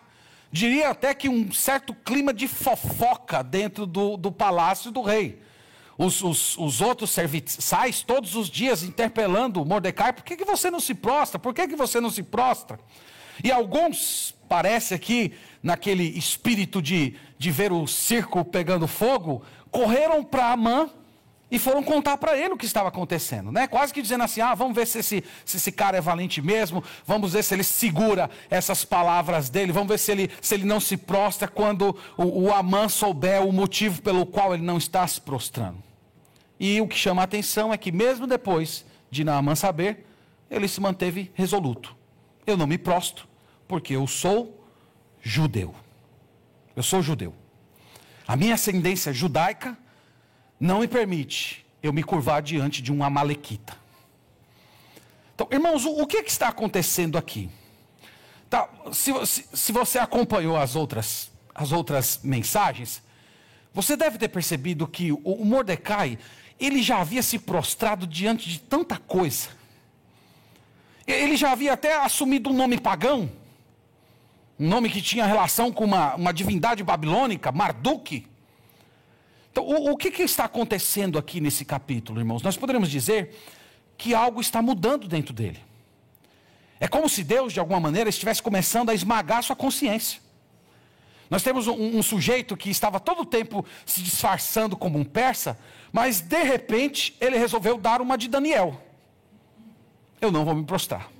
diria 0.52 0.90
até 0.90 1.14
que 1.14 1.30
um 1.30 1.50
certo 1.50 1.94
clima 1.94 2.34
de 2.34 2.46
fofoca 2.46 3.42
dentro 3.42 3.86
do, 3.86 4.18
do 4.18 4.30
palácio 4.30 4.90
do 4.90 5.00
rei 5.00 5.42
os, 5.96 6.22
os, 6.22 6.58
os 6.58 6.80
outros 6.80 7.10
serviçais 7.10 8.02
todos 8.02 8.34
os 8.34 8.48
dias 8.48 8.82
interpelando 8.82 9.64
Mordecai: 9.64 10.12
por 10.12 10.24
que, 10.24 10.36
que 10.36 10.44
você 10.44 10.70
não 10.70 10.80
se 10.80 10.94
prostra? 10.94 11.38
Por 11.38 11.54
que, 11.54 11.68
que 11.68 11.76
você 11.76 12.00
não 12.00 12.10
se 12.10 12.22
prostra? 12.22 12.78
E 13.42 13.50
alguns, 13.50 14.34
parece 14.48 14.94
aqui, 14.94 15.32
naquele 15.62 16.04
espírito 16.16 16.80
de, 16.80 17.16
de 17.38 17.50
ver 17.50 17.72
o 17.72 17.86
circo 17.86 18.44
pegando 18.44 18.86
fogo, 18.86 19.42
correram 19.70 20.22
para 20.22 20.52
Amã 20.52 20.88
e 21.50 21.58
foram 21.58 21.84
contar 21.84 22.16
para 22.16 22.36
ele 22.36 22.54
o 22.54 22.56
que 22.56 22.66
estava 22.66 22.88
acontecendo, 22.88 23.52
né? 23.52 23.68
Quase 23.68 23.94
que 23.94 24.02
dizendo 24.02 24.24
assim: 24.24 24.40
ah, 24.40 24.54
vamos 24.54 24.74
ver 24.74 24.86
se 24.86 24.98
esse, 24.98 25.22
se 25.44 25.56
esse 25.56 25.70
cara 25.70 25.96
é 25.96 26.00
valente 26.00 26.42
mesmo, 26.42 26.82
vamos 27.06 27.32
ver 27.32 27.44
se 27.44 27.54
ele 27.54 27.62
segura 27.62 28.28
essas 28.50 28.84
palavras 28.84 29.48
dele, 29.48 29.70
vamos 29.70 29.88
ver 29.88 29.98
se 29.98 30.10
ele, 30.10 30.30
se 30.40 30.54
ele 30.54 30.64
não 30.64 30.80
se 30.80 30.96
prostra 30.96 31.46
quando 31.46 31.96
o, 32.16 32.46
o 32.46 32.52
Amã 32.52 32.88
souber 32.88 33.40
o 33.46 33.52
motivo 33.52 34.02
pelo 34.02 34.26
qual 34.26 34.52
ele 34.52 34.64
não 34.64 34.78
está 34.78 35.06
se 35.06 35.20
prostrando. 35.20 35.83
E 36.66 36.80
o 36.80 36.88
que 36.88 36.96
chama 36.96 37.20
a 37.20 37.26
atenção 37.26 37.74
é 37.74 37.76
que, 37.76 37.92
mesmo 37.92 38.26
depois 38.26 38.86
de 39.10 39.22
Naamã 39.22 39.54
saber, 39.54 40.06
ele 40.50 40.66
se 40.66 40.80
manteve 40.80 41.30
resoluto. 41.34 41.94
Eu 42.46 42.56
não 42.56 42.66
me 42.66 42.78
prostro, 42.78 43.28
porque 43.68 43.94
eu 43.94 44.06
sou 44.06 44.66
judeu. 45.20 45.74
Eu 46.74 46.82
sou 46.82 47.02
judeu. 47.02 47.34
A 48.26 48.34
minha 48.34 48.54
ascendência 48.54 49.12
judaica 49.12 49.76
não 50.58 50.80
me 50.80 50.88
permite 50.88 51.66
eu 51.82 51.92
me 51.92 52.02
curvar 52.02 52.40
diante 52.40 52.80
de 52.80 52.90
um 52.90 53.04
amalequita. 53.04 53.76
Então, 55.34 55.46
irmãos, 55.50 55.84
o, 55.84 56.06
que, 56.06 56.22
que, 56.22 56.30
está 56.30 56.48
acontecendo 56.48 57.18
aqui? 57.18 57.50
Tá, 58.48 58.70
se, 58.90 59.12
se, 59.26 59.46
se 59.52 59.70
você 59.70 59.98
acompanhou 59.98 60.56
as 60.56 60.74
outras, 60.76 61.30
as 61.54 61.72
outras 61.72 62.20
mensagens, 62.24 63.02
você 63.70 63.98
deve 63.98 64.16
ter 64.16 64.28
percebido 64.28 64.88
que 64.88 65.12
o, 65.12 65.18
o 65.18 65.44
Mordecai 65.44 66.18
ele 66.58 66.82
já 66.82 67.00
havia 67.00 67.22
se 67.22 67.38
prostrado 67.38 68.06
diante 68.06 68.48
de 68.48 68.60
tanta 68.60 68.96
coisa. 68.98 69.48
Ele 71.06 71.36
já 71.36 71.52
havia 71.52 71.72
até 71.72 71.98
assumido 72.00 72.50
um 72.50 72.54
nome 72.54 72.80
pagão, 72.80 73.30
um 74.58 74.68
nome 74.68 74.88
que 74.88 75.02
tinha 75.02 75.26
relação 75.26 75.72
com 75.72 75.84
uma, 75.84 76.14
uma 76.14 76.32
divindade 76.32 76.82
babilônica, 76.82 77.52
Marduk. 77.52 78.26
Então, 79.50 79.64
o, 79.64 79.92
o 79.92 79.96
que, 79.96 80.10
que 80.10 80.22
está 80.22 80.44
acontecendo 80.44 81.18
aqui 81.18 81.40
nesse 81.40 81.64
capítulo, 81.64 82.20
irmãos? 82.20 82.42
Nós 82.42 82.56
poderíamos 82.56 82.90
dizer 82.90 83.36
que 83.96 84.14
algo 84.14 84.40
está 84.40 84.62
mudando 84.62 85.06
dentro 85.06 85.34
dele. 85.34 85.60
É 86.80 86.88
como 86.88 87.08
se 87.08 87.22
Deus, 87.22 87.52
de 87.52 87.60
alguma 87.60 87.80
maneira, 87.80 88.10
estivesse 88.10 88.42
começando 88.42 88.90
a 88.90 88.94
esmagar 88.94 89.42
sua 89.42 89.56
consciência. 89.56 90.20
Nós 91.30 91.42
temos 91.42 91.66
um, 91.66 91.98
um, 91.98 92.02
sujeito 92.02 92.56
que 92.56 92.70
estava 92.70 93.00
todo 93.00 93.22
o 93.22 93.26
tempo 93.26 93.64
se 93.86 94.02
disfarçando 94.02 94.76
como 94.76 94.98
um 94.98 95.04
persa, 95.04 95.58
mas 95.92 96.20
de 96.20 96.42
repente 96.42 97.16
ele 97.20 97.38
resolveu 97.38 97.78
dar 97.78 98.00
uma 98.00 98.16
de 98.16 98.28
Daniel. 98.28 98.80
Eu 100.20 100.30
não 100.30 100.44
vou 100.44 100.54
me 100.54 100.64
prostrar. 100.64 101.10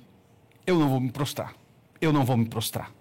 Eu 0.65 0.79
não 0.79 0.89
vou 0.89 0.99
me 0.99 1.11
prostrar. 1.11 1.53
Eu 1.99 2.13
não 2.13 2.23
vou 2.23 2.37
me 2.37 2.45
prostrar. 2.45 2.91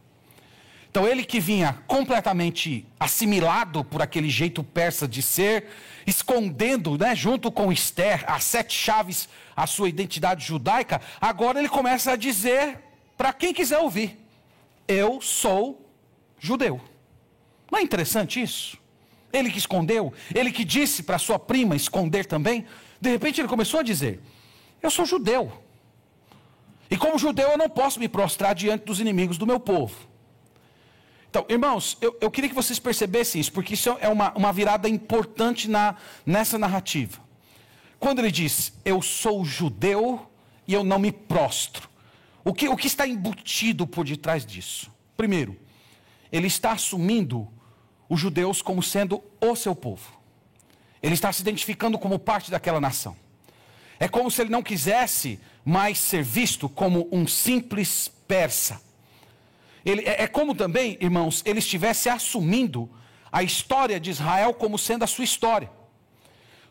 Então 0.91 1.09
ele 1.09 1.25
que 1.25 1.41
vinha 1.41 1.77
completamente 1.89 2.87
assimilado 3.01 3.83
por 3.83 4.01
aquele 4.01 4.31
jeito 4.31 4.63
persa 4.63 5.09
de 5.09 5.23
ser, 5.23 5.67
escondendo, 6.07 6.97
né, 6.97 7.17
junto 7.17 7.51
com 7.51 7.73
Esther, 7.73 8.25
as 8.29 8.45
sete 8.45 8.73
chaves, 8.73 9.29
a 9.57 9.67
sua 9.67 9.89
identidade 9.89 10.47
judaica, 10.47 11.01
agora 11.21 11.59
ele 11.59 11.69
começa 11.69 12.13
a 12.13 12.17
dizer 12.17 12.79
para 13.17 13.33
quem 13.33 13.53
quiser 13.53 13.79
ouvir: 13.79 14.17
Eu 14.87 15.21
sou 15.21 15.85
judeu. 16.39 16.81
Não 17.75 17.81
é 17.81 17.83
interessante 17.83 18.41
isso? 18.41 18.79
Ele 19.33 19.51
que 19.51 19.59
escondeu, 19.59 20.13
ele 20.33 20.53
que 20.53 20.65
disse 20.65 21.03
para 21.03 21.19
sua 21.19 21.41
prima 21.41 21.75
esconder 21.75 22.25
também, 22.25 22.65
de 23.01 23.11
repente 23.11 23.41
ele 23.41 23.49
começou 23.49 23.81
a 23.81 23.83
dizer: 23.83 24.21
Eu 24.81 24.93
sou 24.93 25.05
judeu. 25.05 25.53
E 26.89 26.97
como 26.97 27.19
judeu 27.19 27.49
eu 27.49 27.59
não 27.59 27.69
posso 27.69 27.99
me 27.99 28.09
prostrar 28.09 28.55
diante 28.55 28.85
dos 28.85 29.01
inimigos 29.01 29.37
do 29.37 29.45
meu 29.45 29.59
povo. 29.59 29.97
Então, 31.29 31.45
irmãos, 31.49 31.99
eu, 32.01 32.17
eu 32.21 32.31
queria 32.31 32.49
que 32.49 32.55
vocês 32.55 32.79
percebessem 32.79 33.41
isso, 33.41 33.53
porque 33.53 33.75
isso 33.75 33.97
é 34.01 34.09
uma, 34.09 34.33
uma 34.35 34.53
virada 34.53 34.89
importante 34.89 35.69
na, 35.69 35.97
nessa 36.25 36.57
narrativa. 36.57 37.21
Quando 37.99 38.21
ele 38.21 38.31
diz, 38.31 38.73
eu 38.85 39.03
sou 39.03 39.45
judeu 39.45 40.31
e 40.65 40.75
eu 40.75 40.85
não 40.85 41.01
me 41.01 41.11
prostro. 41.11 41.89
O 42.45 42.55
que, 42.55 42.69
o 42.69 42.77
que 42.77 42.87
está 42.87 43.05
embutido 43.05 43.85
por 43.85 44.05
detrás 44.05 44.47
disso? 44.47 44.93
Primeiro, 45.17 45.59
ele 46.31 46.47
está 46.47 46.71
assumindo 46.71 47.49
os 48.09 48.21
judeus 48.21 48.61
como 48.63 48.83
sendo 48.83 49.23
o 49.41 49.55
seu 49.57 49.75
povo. 49.75 50.13
Ele 51.03 51.15
está 51.15 51.33
se 51.33 51.43
identificando 51.43 51.99
como 51.99 52.19
parte 52.19 52.51
daquela 52.51 52.81
nação. 52.81 53.17
É 53.99 54.09
como 54.09 54.31
se 54.31 54.43
ele 54.43 54.51
não 54.51 54.63
quisesse 54.63 55.39
mais 55.65 55.99
ser 55.99 56.23
visto 56.23 56.69
como 56.69 57.09
um 57.13 57.27
simples 57.27 58.11
persa. 58.27 58.81
Ele, 59.85 60.03
é, 60.03 60.23
é 60.23 60.27
como 60.27 60.55
também, 60.55 60.97
irmãos, 61.01 61.43
ele 61.45 61.59
estivesse 61.59 62.09
assumindo 62.09 62.91
a 63.31 63.43
história 63.43 64.01
de 64.01 64.11
Israel 64.11 64.55
como 64.55 64.79
sendo 64.79 65.05
a 65.05 65.07
sua 65.07 65.25
história. 65.25 65.71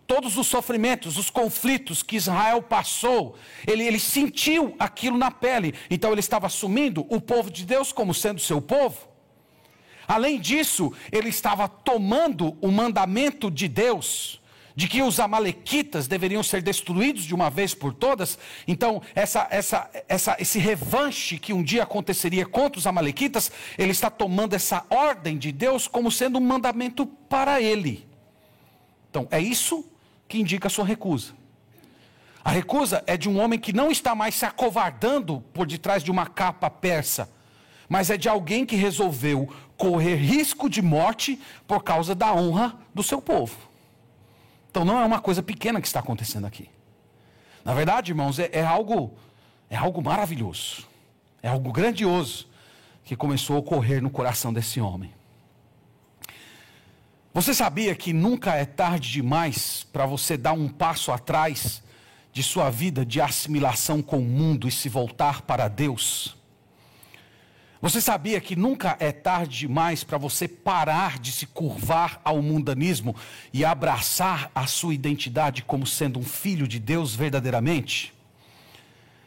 Todos 0.05 0.37
os 0.37 0.47
sofrimentos, 0.47 1.17
os 1.17 1.29
conflitos 1.29 2.03
que 2.03 2.17
Israel 2.17 2.61
passou, 2.61 3.35
ele, 3.65 3.83
ele 3.83 3.99
sentiu 3.99 4.75
aquilo 4.77 5.17
na 5.17 5.31
pele. 5.31 5.73
Então 5.89 6.11
ele 6.11 6.19
estava 6.19 6.47
assumindo 6.47 7.05
o 7.09 7.21
povo 7.21 7.49
de 7.49 7.65
Deus 7.65 7.91
como 7.91 8.13
sendo 8.13 8.39
seu 8.39 8.61
povo. 8.61 9.12
Além 10.07 10.39
disso, 10.39 10.91
ele 11.11 11.29
estava 11.29 11.67
tomando 11.67 12.57
o 12.61 12.71
mandamento 12.71 13.49
de 13.49 13.67
Deus, 13.67 14.41
de 14.75 14.87
que 14.87 15.01
os 15.01 15.19
amalequitas 15.19 16.07
deveriam 16.07 16.41
ser 16.41 16.61
destruídos 16.61 17.23
de 17.23 17.35
uma 17.35 17.49
vez 17.49 17.73
por 17.73 17.93
todas. 17.93 18.37
Então, 18.67 19.01
essa, 19.13 19.47
essa, 19.49 19.89
essa, 20.07 20.35
esse 20.39 20.59
revanche 20.59 21.37
que 21.37 21.53
um 21.53 21.63
dia 21.63 21.83
aconteceria 21.83 22.45
contra 22.45 22.79
os 22.79 22.87
amalequitas, 22.87 23.51
ele 23.77 23.91
está 23.91 24.09
tomando 24.09 24.53
essa 24.53 24.85
ordem 24.89 25.37
de 25.37 25.51
Deus 25.51 25.87
como 25.87 26.11
sendo 26.11 26.39
um 26.39 26.41
mandamento 26.41 27.05
para 27.05 27.61
ele. 27.61 28.07
Então, 29.09 29.27
é 29.29 29.39
isso 29.39 29.85
que 30.27 30.39
indica 30.39 30.67
a 30.67 30.71
sua 30.71 30.85
recusa. 30.85 31.33
A 32.43 32.51
recusa 32.51 33.03
é 33.07 33.15
de 33.15 33.29
um 33.29 33.39
homem 33.39 33.57
que 33.57 33.71
não 33.71 33.89
está 33.89 34.13
mais 34.13 34.35
se 34.35 34.45
acovardando 34.45 35.41
por 35.53 35.65
detrás 35.65 36.03
de 36.03 36.11
uma 36.11 36.25
capa 36.25 36.69
persa, 36.69 37.29
mas 37.87 38.09
é 38.09 38.17
de 38.17 38.29
alguém 38.29 38.65
que 38.65 38.75
resolveu 38.75 39.51
correr 39.77 40.15
risco 40.15 40.69
de 40.69 40.81
morte 40.81 41.39
por 41.67 41.83
causa 41.83 42.15
da 42.15 42.33
honra 42.33 42.77
do 42.93 43.03
seu 43.03 43.21
povo. 43.21 43.55
Então 44.69 44.83
não 44.83 44.99
é 44.99 45.05
uma 45.05 45.19
coisa 45.19 45.43
pequena 45.43 45.79
que 45.79 45.87
está 45.87 45.99
acontecendo 45.99 46.45
aqui. 46.45 46.69
Na 47.63 47.73
verdade, 47.73 48.11
irmãos, 48.11 48.39
é, 48.39 48.49
é 48.51 48.63
algo 48.63 49.13
é 49.69 49.75
algo 49.75 50.03
maravilhoso, 50.03 50.87
é 51.41 51.47
algo 51.47 51.71
grandioso 51.71 52.47
que 53.03 53.15
começou 53.15 53.55
a 53.55 53.59
ocorrer 53.59 54.01
no 54.01 54.09
coração 54.09 54.53
desse 54.53 54.79
homem. 54.79 55.11
Você 57.33 57.53
sabia 57.53 57.95
que 57.95 58.13
nunca 58.13 58.53
é 58.53 58.65
tarde 58.65 59.11
demais 59.11 59.85
para 59.91 60.05
você 60.05 60.37
dar 60.37 60.53
um 60.53 60.69
passo 60.69 61.11
atrás 61.11 61.81
de 62.31 62.43
sua 62.43 62.69
vida 62.69 63.03
de 63.03 63.19
assimilação 63.19 64.01
com 64.03 64.19
o 64.19 64.21
mundo 64.21 64.67
e 64.67 64.71
se 64.71 64.87
voltar 64.87 65.41
para 65.41 65.67
Deus? 65.67 66.35
Você 67.83 67.99
sabia 67.99 68.39
que 68.39 68.55
nunca 68.55 68.95
é 68.97 69.11
tarde 69.11 69.59
demais 69.59 70.05
para 70.05 70.17
você 70.17 70.47
parar 70.47 71.19
de 71.19 71.33
se 71.33 71.45
curvar 71.45 72.21
ao 72.23 72.41
mundanismo 72.41 73.13
e 73.51 73.65
abraçar 73.65 74.49
a 74.55 74.65
sua 74.65 74.93
identidade 74.93 75.63
como 75.63 75.85
sendo 75.85 76.17
um 76.17 76.23
filho 76.23 76.65
de 76.65 76.79
Deus 76.79 77.13
verdadeiramente? 77.13 78.13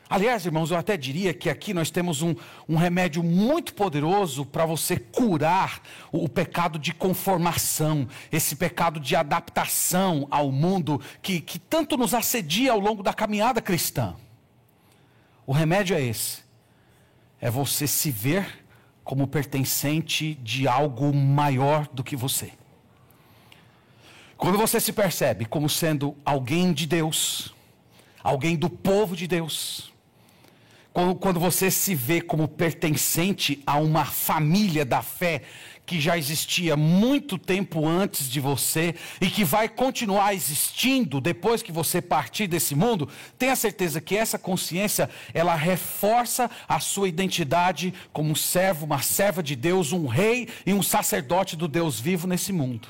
Aliás, 0.09 0.47
irmãos, 0.47 0.71
eu 0.71 0.79
até 0.79 0.97
diria 0.97 1.35
que 1.35 1.51
aqui 1.51 1.75
nós 1.75 1.91
temos 1.91 2.23
um, 2.23 2.35
um 2.67 2.77
remédio 2.77 3.23
muito 3.23 3.75
poderoso 3.75 4.47
para 4.47 4.65
você 4.65 4.97
curar 4.97 5.83
o, 6.11 6.25
o, 6.25 6.29
pecado 6.29 6.79
de 6.79 6.95
conformação, 6.95 8.09
esse 8.33 8.57
pecado 8.57 8.99
de 8.99 9.15
adaptação 9.15 10.27
ao 10.31 10.51
mundo 10.51 10.99
que, 11.21 11.43
que 11.43 11.59
tanto 11.59 11.99
nos 11.99 12.15
assedia 12.15 12.73
ao 12.73 12.81
longo 12.81 13.03
da 13.03 13.13
caminhada 13.13 13.61
cristã. 13.61 14.17
O 15.47 15.53
remédio 15.53 15.95
é 15.95 16.01
esse: 16.01 16.46
é 17.47 17.50
você 17.50 17.87
se 17.87 18.11
ver 18.11 18.67
como 19.05 19.29
pertencente 19.29 20.35
de 20.43 20.67
algo 20.67 21.15
maior 21.15 21.87
do 21.93 22.03
que 22.03 22.17
você. 22.17 22.50
Quando 24.37 24.59
você 24.59 24.81
se 24.81 24.93
percebe 24.93 25.45
como 25.45 25.69
sendo 25.69 26.17
alguém 26.25 26.73
de 26.73 26.88
Deus, 26.88 27.55
alguém 28.21 28.57
do 28.57 28.69
povo 28.69 29.15
de 29.15 29.29
Deus, 29.29 29.93
quando 31.21 31.38
você 31.38 31.71
se 31.71 31.95
vê 31.95 32.21
como 32.21 32.49
pertencente 32.49 33.62
a 33.65 33.76
uma 33.79 34.05
família 34.05 34.85
da 34.85 35.00
fé 35.00 35.43
que 35.87 36.00
já 36.00 36.19
existia 36.19 36.76
muito 36.76 37.38
tempo 37.38 37.87
antes 37.87 38.28
de 38.28 38.40
você 38.40 38.95
e 39.21 39.31
que 39.31 39.45
vai 39.45 39.69
continuar 39.69 40.35
existindo 40.35 41.21
depois 41.21 41.62
que 41.62 41.71
você 41.71 42.02
partir 42.02 42.49
desse 42.49 42.75
mundo, 42.75 43.09
tenha 43.38 43.55
certeza 43.55 44.00
que 44.00 44.16
essa 44.16 44.38
consciência, 44.38 45.09
ela 45.33 45.55
reforça 45.55 46.50
a 46.69 46.81
sua 46.81 47.09
identidade 47.09 47.95
como 48.12 48.31
um 48.31 48.35
servo, 48.35 48.85
uma 48.85 49.00
serva 49.00 49.43
de 49.43 49.55
Deus, 49.55 49.93
um 49.93 50.07
rei 50.07 50.49
e 50.66 50.75
um 50.75 50.83
sacerdote 50.83 51.57
do 51.57 51.69
Deus 51.69 52.00
vivo 52.00 52.26
nesse 52.26 52.52
mundo. 52.52 52.88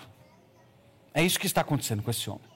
É 1.13 1.23
isso 1.23 1.39
que 1.39 1.47
está 1.47 1.61
acontecendo 1.61 2.03
com 2.03 2.11
esse 2.11 2.29
homem. 2.31 2.56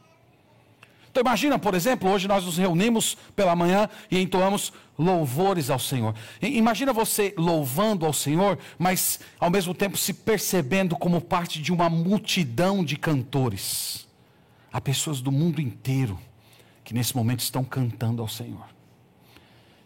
Então 1.11 1.21
imagina, 1.21 1.59
por 1.59 1.75
exemplo, 1.75 2.09
hoje 2.09 2.29
nós 2.29 2.45
nos 2.45 2.57
reunimos 2.57 3.17
pela 3.35 3.57
manhã 3.57 3.88
e 4.11 4.21
entoamos 4.21 4.73
louvores 4.97 5.69
ao 5.69 5.79
Senhor. 5.79 6.14
Imagina 6.40 6.93
você 6.93 7.35
louvando 7.37 8.07
ao 8.07 8.12
Senhor, 8.12 8.59
mas 8.79 9.19
ao 9.38 9.50
mesmo 9.50 9.75
tempo 9.75 9.97
se 9.97 10.14
percebendo 10.14 10.97
como 10.97 11.21
parte 11.21 11.61
de 11.61 11.73
uma 11.73 11.90
multidão 11.90 12.85
de 12.85 12.97
cantores. 12.97 14.07
Há 14.73 14.81
pessoas 14.81 15.21
do 15.21 15.33
mundo 15.33 15.61
inteiro 15.61 16.19
que 16.85 16.95
nesse 16.95 17.17
momento 17.17 17.40
estão 17.40 17.64
cantando 17.64 18.23
ao 18.23 18.29
Senhor. 18.29 18.67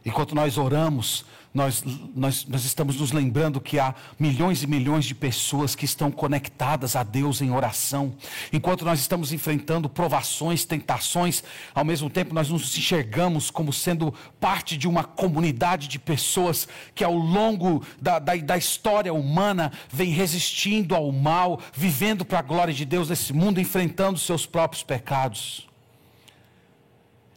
Enquanto 0.04 0.35
nós 0.35 0.59
oramos, 0.59 1.25
nós, 1.54 1.84
nós, 2.16 2.44
nós 2.46 2.64
estamos 2.64 2.96
nos 2.96 3.12
lembrando 3.12 3.61
que 3.61 3.78
há 3.78 3.94
milhões 4.18 4.64
e 4.64 4.66
milhões 4.66 5.04
de 5.04 5.14
pessoas 5.14 5.76
que 5.76 5.84
estão 5.84 6.11
conectadas 6.11 6.96
a 6.96 7.04
Deus 7.04 7.40
em 7.40 7.52
oração. 7.52 8.12
Enquanto 8.52 8.84
nós 8.84 8.99
estamos 8.99 9.32
enfrentando 9.32 9.88
provações, 9.88 10.64
tentações, 10.64 11.44
ao 11.73 11.84
mesmo 11.84 12.11
tempo 12.11 12.34
nós 12.34 12.49
nos 12.49 12.76
enxergamos 12.76 13.52
como 13.52 13.73
sendo 13.73 14.12
parte 14.40 14.76
de 14.76 14.88
uma 14.88 15.04
comunidade 15.04 15.87
de 15.87 15.96
pessoas 15.96 16.66
que 16.92 17.04
ao 17.04 17.14
longo 17.14 17.84
da, 18.02 18.18
da, 18.18 18.34
da 18.34 18.56
história 18.56 19.14
humana 19.14 19.70
vem 19.88 20.11
resistindo 20.11 20.92
ao 20.92 21.12
mal, 21.12 21.61
vivendo 21.73 22.25
para 22.25 22.40
a 22.40 22.42
glória 22.42 22.75
de 22.75 22.84
Deus 22.84 23.08
nesse 23.08 23.32
mundo, 23.32 23.61
enfrentando 23.61 24.18
seus 24.18 24.44
próprios 24.44 24.82
pecados. 24.82 25.68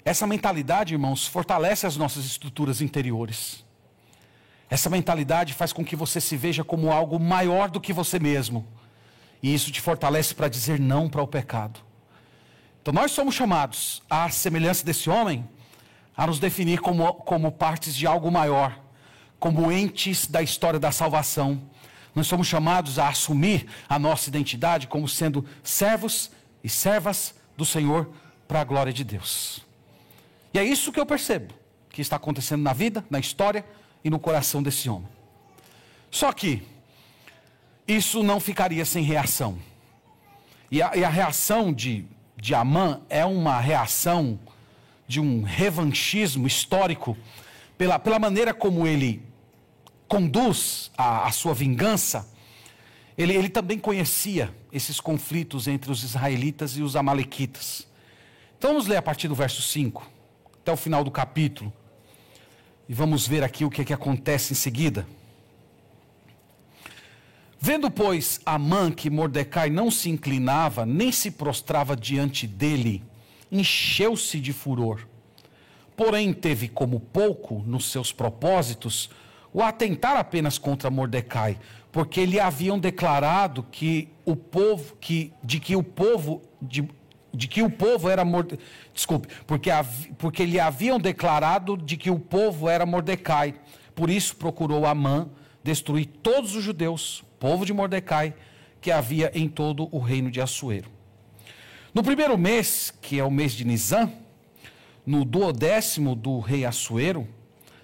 Essa 0.04 0.26
mentalidade, 0.26 0.96
irmãos, 0.96 1.28
fortalece 1.28 1.86
as 1.86 1.98
nossas 1.98 2.26
estruturas 2.26 2.82
interiores. 2.82 3.67
Essa 4.70 4.90
mentalidade 4.90 5.54
faz 5.54 5.72
com 5.72 5.84
que 5.84 5.96
você 5.96 6.20
se 6.20 6.36
veja 6.36 6.64
como 6.64 6.92
algo 6.92 7.20
maior 7.20 7.70
do 7.70 7.80
que 7.80 7.94
você 7.94 8.20
mesmo. 8.20 8.68
E 9.42 9.54
isso 9.54 9.72
te 9.72 9.80
fortalece 9.80 10.36
para 10.36 10.50
dizer 10.50 10.80
não 10.80 11.08
para 11.08 11.22
o 11.22 11.28
pecado. 11.28 11.80
Então 12.82 12.94
nós 12.94 13.12
somos 13.12 13.36
chamados, 13.36 14.02
à 14.10 14.30
semelhança 14.30 14.86
desse 14.86 15.10
homem, 15.10 15.48
a 16.16 16.26
nos 16.26 16.40
definir 16.40 16.80
como, 16.80 17.14
como 17.14 17.52
partes 17.52 17.96
de 17.96 18.08
algo 18.08 18.32
maior, 18.32 18.78
como 19.40 19.72
entes 19.72 20.28
da 20.28 20.42
história 20.42 20.80
da 20.80 20.92
salvação. 20.92 21.62
Nós 22.16 22.28
somos 22.28 22.48
chamados 22.48 22.98
a 22.98 23.10
assumir 23.10 23.68
a 23.88 24.00
nossa 24.00 24.30
identidade 24.30 24.88
como 24.88 25.08
sendo 25.08 25.46
servos 25.64 26.32
e 26.64 26.70
servas 26.70 27.36
do 27.56 27.66
Senhor 27.66 28.10
para 28.48 28.62
a 28.62 28.64
glória 28.64 28.92
de 28.92 29.04
Deus. 29.04 29.66
E 30.54 30.60
é 30.60 30.64
isso 30.64 30.92
que 30.92 31.00
eu 31.00 31.06
percebo 31.06 31.54
que 31.90 32.02
está 32.02 32.16
acontecendo 32.16 32.64
na 32.64 32.74
vida, 32.74 33.06
na 33.10 33.20
história 33.20 33.66
e 34.08 34.10
no 34.10 34.18
coração 34.18 34.64
desse 34.64 34.90
homem. 34.90 35.10
Só 36.10 36.32
que 36.32 36.64
isso 37.86 38.24
não 38.24 38.40
ficaria 38.40 38.86
sem 38.86 39.04
reação. 39.04 39.60
E 40.72 40.82
a, 40.82 40.96
e 40.96 41.04
a 41.04 41.10
reação 41.10 41.74
de, 41.74 42.06
de 42.38 42.56
Amã 42.56 43.02
é 43.10 43.26
uma 43.26 43.60
reação 43.60 44.40
de 45.06 45.20
um 45.20 45.44
revanchismo 45.44 46.48
histórico 46.48 47.18
pela, 47.78 48.00
pela 48.00 48.18
maneira 48.18 48.54
como 48.54 48.88
ele 48.88 49.22
conduz 50.08 50.90
a, 50.98 51.28
a 51.28 51.32
sua 51.32 51.54
vingança. 51.54 52.30
Ele, 53.18 53.36
ele 53.36 53.50
também 53.50 53.78
conhecia 53.78 54.56
esses 54.72 55.02
conflitos 55.02 55.68
entre 55.68 55.92
os 55.92 56.02
israelitas 56.02 56.78
e 56.78 56.82
os 56.82 56.96
amalequitas. 56.96 57.86
Então 58.58 58.72
vamos 58.72 58.88
ler 58.88 58.96
a 58.96 59.02
partir 59.02 59.28
do 59.28 59.36
verso 59.36 59.62
5 59.62 60.10
até 60.62 60.72
o 60.72 60.78
final 60.78 61.04
do 61.04 61.12
capítulo. 61.12 61.74
E 62.90 62.94
vamos 62.94 63.28
ver 63.28 63.44
aqui 63.44 63.66
o 63.66 63.70
que, 63.70 63.82
é 63.82 63.86
que 63.86 63.94
acontece 63.94 64.54
em 64.54 64.56
seguida. 64.56 65.06
Vendo, 67.60 67.90
pois, 67.90 68.40
Amã 68.46 68.92
que 68.92 69.10
Mordecai 69.10 69.70
não 69.70 69.90
se 69.90 70.10
inclinava, 70.10 70.86
nem 70.86 71.12
se 71.12 71.32
prostrava 71.32 71.96
diante 71.96 72.46
dele, 72.46 73.04
encheu-se 73.52 74.40
de 74.40 74.54
furor. 74.54 75.06
Porém, 75.96 76.32
teve 76.32 76.68
como 76.68 77.00
pouco 77.00 77.64
nos 77.66 77.92
seus 77.92 78.14
propósitos 78.14 79.10
o 79.52 79.64
atentar 79.64 80.16
apenas 80.16 80.60
contra 80.60 80.92
Mordecai, 80.92 81.58
porque 81.92 82.26
lhe 82.26 82.40
haviam 82.40 82.78
declarado 82.78 83.64
que 83.64 84.08
o 84.24 84.36
povo, 84.36 84.96
que, 84.98 85.34
de 85.44 85.60
que 85.60 85.76
o 85.76 85.82
povo 85.82 86.44
de, 86.62 86.88
de 87.38 87.48
que 87.48 87.62
o 87.62 87.70
povo 87.70 88.10
era 88.10 88.26
Morde... 88.26 88.58
desculpe, 88.92 89.28
porque, 89.46 89.70
porque 90.18 90.44
lhe 90.44 90.60
haviam 90.60 91.00
declarado 91.00 91.78
de 91.78 91.96
que 91.96 92.10
o 92.10 92.18
povo 92.18 92.68
era 92.68 92.84
Mordecai. 92.84 93.54
Por 93.94 94.10
isso 94.10 94.36
procurou 94.36 94.88
Amã 94.88 95.30
destruir 95.64 96.08
todos 96.24 96.56
os 96.56 96.64
judeus, 96.64 97.24
povo 97.40 97.64
de 97.64 97.74
Mordecai, 97.74 98.34
que 98.82 98.90
havia 98.90 99.32
em 99.36 99.48
todo 99.48 99.88
o 99.92 100.00
reino 100.00 100.32
de 100.32 100.42
Assuero. 100.42 100.90
No 101.94 102.02
primeiro 102.02 102.38
mês, 102.38 102.92
que 103.02 103.20
é 103.20 103.24
o 103.24 103.30
mês 103.30 103.52
de 103.52 103.64
Nisan, 103.66 104.12
no 105.06 105.24
duodécimo 105.24 106.16
do 106.16 106.40
rei 106.40 106.66
Assuero, 106.66 107.28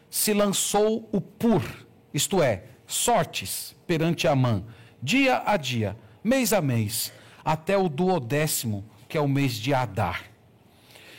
se 0.10 0.34
lançou 0.34 1.08
o 1.12 1.22
pur, 1.22 1.64
isto 2.12 2.42
é, 2.42 2.64
sortes 2.88 3.76
perante 3.86 4.28
Amã, 4.28 4.64
dia 5.02 5.44
a 5.46 5.58
dia, 5.58 5.96
mês 6.24 6.54
a 6.54 6.62
mês, 6.62 7.14
até 7.46 7.78
o 7.78 7.88
duodécimo 7.88 8.84
que 9.14 9.18
é 9.20 9.22
o 9.22 9.28
mês 9.28 9.54
de 9.54 9.76
Adar. 9.76 10.24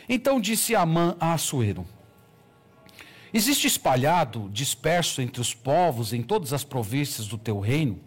Então 0.08 0.40
disse 0.40 0.74
Amã 0.74 1.16
a 1.20 1.32
Assuero: 1.32 1.86
Existe 3.32 3.68
espalhado, 3.68 4.50
disperso 4.52 5.22
entre 5.22 5.40
os 5.40 5.54
povos 5.54 6.12
em 6.12 6.20
todas 6.20 6.52
as 6.52 6.64
províncias 6.64 7.28
do 7.28 7.38
teu 7.38 7.60
reino, 7.60 8.00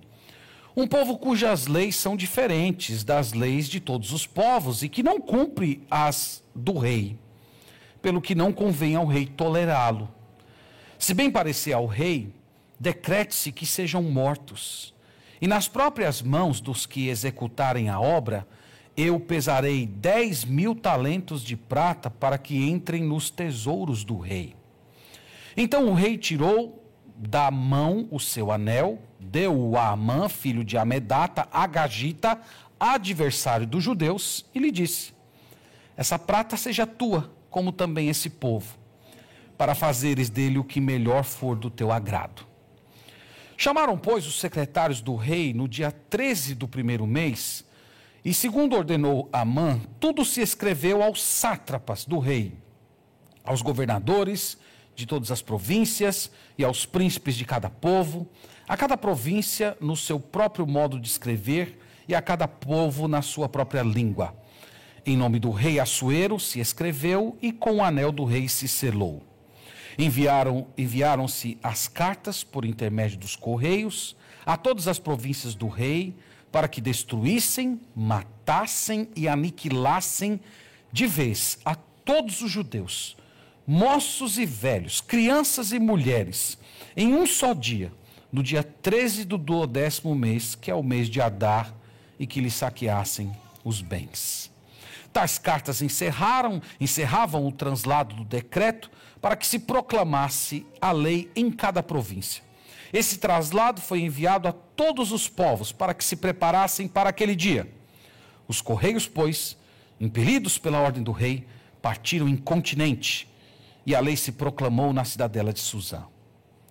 um 0.75 0.85
povo 0.85 1.17
cujas 1.17 1.67
leis 1.67 1.95
são 1.95 2.17
diferentes 2.17 3.01
das 3.05 3.31
leis 3.31 3.69
de 3.69 3.79
todos 3.79 4.11
os 4.11 4.27
povos 4.27 4.83
e 4.83 4.89
que 4.89 5.01
não 5.01 5.21
cumpre 5.21 5.81
as 5.89 6.43
do 6.53 6.77
rei, 6.77 7.17
pelo 8.01 8.19
que 8.19 8.35
não 8.35 8.51
convém 8.51 8.93
ao 8.93 9.05
rei 9.05 9.25
tolerá-lo. 9.25 10.13
Se 10.99 11.13
bem 11.13 11.31
parecer 11.31 11.71
ao 11.71 11.85
rei, 11.85 12.29
decrete-se 12.77 13.53
que 13.53 13.65
sejam 13.65 14.03
mortos, 14.03 14.93
e 15.39 15.47
nas 15.47 15.69
próprias 15.69 16.21
mãos 16.21 16.59
dos 16.59 16.85
que 16.85 17.07
executarem 17.07 17.87
a 17.87 18.01
obra, 18.01 18.45
eu 18.97 19.19
pesarei 19.19 19.85
dez 19.85 20.43
mil 20.43 20.73
talentos 20.73 21.43
de 21.43 21.55
prata 21.55 22.09
para 22.09 22.35
que 22.35 22.67
entrem 22.67 23.03
nos 23.03 23.29
tesouros 23.29 24.03
do 24.03 24.17
rei. 24.17 24.55
Então 25.55 25.87
o 25.87 25.93
rei 25.93 26.17
tirou 26.17 26.83
da 27.15 27.51
mão 27.51 28.07
o 28.09 28.19
seu 28.19 28.51
anel, 28.51 28.99
deu-o 29.19 29.77
a 29.77 29.89
Amã, 29.89 30.27
filho 30.27 30.63
de 30.63 30.77
Amedata, 30.77 31.47
a 31.51 31.67
Gagita, 31.67 32.41
adversário 32.79 33.67
dos 33.67 33.83
judeus, 33.83 34.45
e 34.53 34.59
lhe 34.59 34.71
disse: 34.71 35.13
Essa 35.95 36.17
prata 36.17 36.57
seja 36.57 36.87
tua, 36.87 37.31
como 37.51 37.71
também 37.71 38.09
esse 38.09 38.31
povo, 38.31 38.77
para 39.57 39.75
fazeres 39.75 40.29
dele 40.29 40.57
o 40.57 40.63
que 40.63 40.81
melhor 40.81 41.23
for 41.23 41.55
do 41.55 41.69
teu 41.69 41.91
agrado. 41.91 42.45
Chamaram, 43.55 43.97
pois, 43.97 44.27
os 44.27 44.39
secretários 44.39 45.01
do 45.01 45.15
rei 45.15 45.53
no 45.53 45.67
dia 45.67 45.91
13 45.91 46.53
do 46.53 46.67
primeiro 46.67 47.07
mês 47.07 47.66
e 48.27 48.33
segundo 48.33 48.75
ordenou 48.75 49.29
Amã, 49.31 49.79
tudo 50.01 50.25
se 50.25 50.41
escreveu 50.41 51.01
aos 51.01 51.23
sátrapas 51.23 52.03
do 52.03 52.19
rei, 52.19 52.57
aos 53.41 53.61
governadores 53.61 54.57
de 54.93 55.05
todas 55.05 55.31
as 55.31 55.41
províncias 55.41 56.29
e 56.57 56.63
aos 56.65 56.85
príncipes 56.85 57.37
de 57.37 57.45
cada 57.45 57.69
povo, 57.69 58.27
a 58.67 58.75
cada 58.75 58.97
província 58.97 59.77
no 59.79 59.95
seu 59.95 60.19
próprio 60.19 60.67
modo 60.67 60.99
de 60.99 61.07
escrever 61.07 61.79
e 62.05 62.13
a 62.13 62.21
cada 62.21 62.49
povo 62.49 63.07
na 63.07 63.21
sua 63.21 63.47
própria 63.47 63.81
língua. 63.81 64.35
Em 65.05 65.15
nome 65.15 65.39
do 65.39 65.49
rei 65.49 65.79
Assuero 65.79 66.37
se 66.37 66.59
escreveu 66.59 67.37
e 67.41 67.53
com 67.53 67.77
o 67.77 67.81
anel 67.81 68.11
do 68.11 68.25
rei 68.25 68.49
se 68.49 68.67
selou. 68.67 69.23
Enviaram, 69.97 70.67
enviaram-se 70.77 71.57
as 71.63 71.87
cartas 71.87 72.43
por 72.43 72.65
intermédio 72.65 73.19
dos 73.19 73.37
correios 73.37 74.17
a 74.45 74.57
todas 74.57 74.85
as 74.89 74.99
províncias 74.99 75.55
do 75.55 75.69
rei, 75.69 76.13
para 76.57 76.67
que 76.67 76.81
destruíssem, 76.81 77.79
matassem 77.95 79.07
e 79.15 79.27
aniquilassem 79.27 80.39
de 80.91 81.05
vez 81.05 81.59
a 81.63 81.75
todos 81.75 82.41
os 82.41 82.49
judeus, 82.49 83.15
moços 83.67 84.39
e 84.39 84.45
velhos, 84.47 84.99
crianças 84.99 85.71
e 85.71 85.77
mulheres, 85.77 86.57
em 86.95 87.13
um 87.13 87.27
só 87.27 87.53
dia, 87.53 87.93
no 88.31 88.41
dia 88.41 88.63
13 88.63 89.23
do 89.23 89.37
duodécimo 89.37 90.15
mês, 90.15 90.55
que 90.55 90.71
é 90.71 90.73
o 90.73 90.81
mês 90.81 91.07
de 91.07 91.21
Adar, 91.21 91.71
e 92.17 92.25
que 92.25 92.41
lhe 92.41 92.49
saqueassem 92.49 93.31
os 93.63 93.79
bens. 93.79 94.51
Tais 95.13 95.37
cartas 95.37 95.83
encerraram, 95.83 96.59
encerravam 96.81 97.45
o 97.45 97.51
translado 97.51 98.15
do 98.15 98.25
decreto 98.25 98.89
para 99.21 99.35
que 99.35 99.45
se 99.45 99.59
proclamasse 99.59 100.65
a 100.81 100.91
lei 100.91 101.29
em 101.35 101.51
cada 101.51 101.83
província. 101.83 102.46
Esse 102.91 103.17
traslado 103.17 103.81
foi 103.81 104.01
enviado 104.01 104.47
a 104.47 104.51
todos 104.51 105.11
os 105.11 105.27
povos 105.27 105.71
para 105.71 105.93
que 105.93 106.03
se 106.03 106.15
preparassem 106.15 106.87
para 106.87 107.09
aquele 107.09 107.35
dia. 107.35 107.71
Os 108.47 108.61
correios, 108.61 109.07
pois, 109.07 109.57
impelidos 109.99 110.57
pela 110.57 110.79
ordem 110.79 111.03
do 111.03 111.11
rei, 111.11 111.45
partiram 111.81 112.27
incontinente 112.27 113.27
e 113.85 113.95
a 113.95 113.99
lei 113.99 114.15
se 114.15 114.31
proclamou 114.31 114.91
na 114.91 115.05
cidadela 115.05 115.53
de 115.53 115.59
Suzã. 115.59 116.05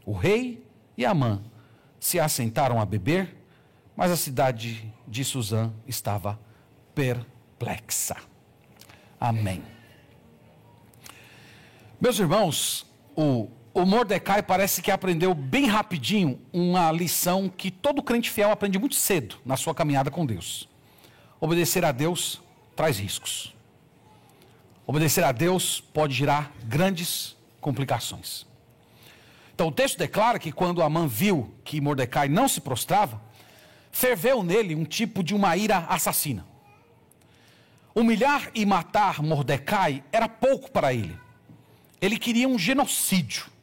O 0.04 0.12
rei 0.12 0.64
e 0.96 1.04
Amã 1.04 1.42
se 1.98 2.20
assentaram 2.20 2.80
a 2.80 2.84
beber, 2.84 3.36
mas 3.96 4.10
a 4.10 4.16
cidade 4.16 4.92
de 5.08 5.24
Suzã 5.24 5.72
estava 5.86 6.38
perplexa. 6.94 8.16
Amém. 9.18 9.62
Meus 11.98 12.18
irmãos, 12.18 12.86
o, 13.16 13.48
o 13.76 13.84
Mordecai 13.84 14.42
parece 14.42 14.80
que 14.80 14.90
aprendeu 14.90 15.34
bem 15.34 15.66
rapidinho 15.66 16.40
uma 16.50 16.90
lição 16.90 17.46
que 17.46 17.70
todo 17.70 18.02
crente 18.02 18.30
fiel 18.30 18.50
aprende 18.50 18.78
muito 18.78 18.94
cedo 18.94 19.36
na 19.44 19.54
sua 19.54 19.74
caminhada 19.74 20.10
com 20.10 20.24
Deus. 20.24 20.66
Obedecer 21.38 21.84
a 21.84 21.92
Deus 21.92 22.40
traz 22.74 22.98
riscos. 22.98 23.54
Obedecer 24.86 25.22
a 25.22 25.30
Deus 25.30 25.78
pode 25.78 26.14
gerar 26.14 26.54
grandes 26.64 27.36
complicações. 27.60 28.46
Então 29.54 29.68
o 29.68 29.72
texto 29.72 29.98
declara 29.98 30.38
que 30.38 30.52
quando 30.52 30.80
Amã 30.80 31.06
viu 31.06 31.54
que 31.62 31.78
Mordecai 31.78 32.30
não 32.30 32.48
se 32.48 32.62
prostrava, 32.62 33.20
ferveu 33.92 34.42
nele 34.42 34.74
um 34.74 34.86
tipo 34.86 35.22
de 35.22 35.34
uma 35.34 35.54
ira 35.54 35.80
assassina. 35.80 36.46
Humilhar 37.94 38.50
e 38.54 38.64
matar 38.64 39.22
Mordecai 39.22 40.02
era 40.10 40.30
pouco 40.30 40.70
para 40.70 40.94
ele. 40.94 41.18
Ele 42.00 42.16
queria 42.16 42.48
um 42.48 42.58
genocídio. 42.58 43.54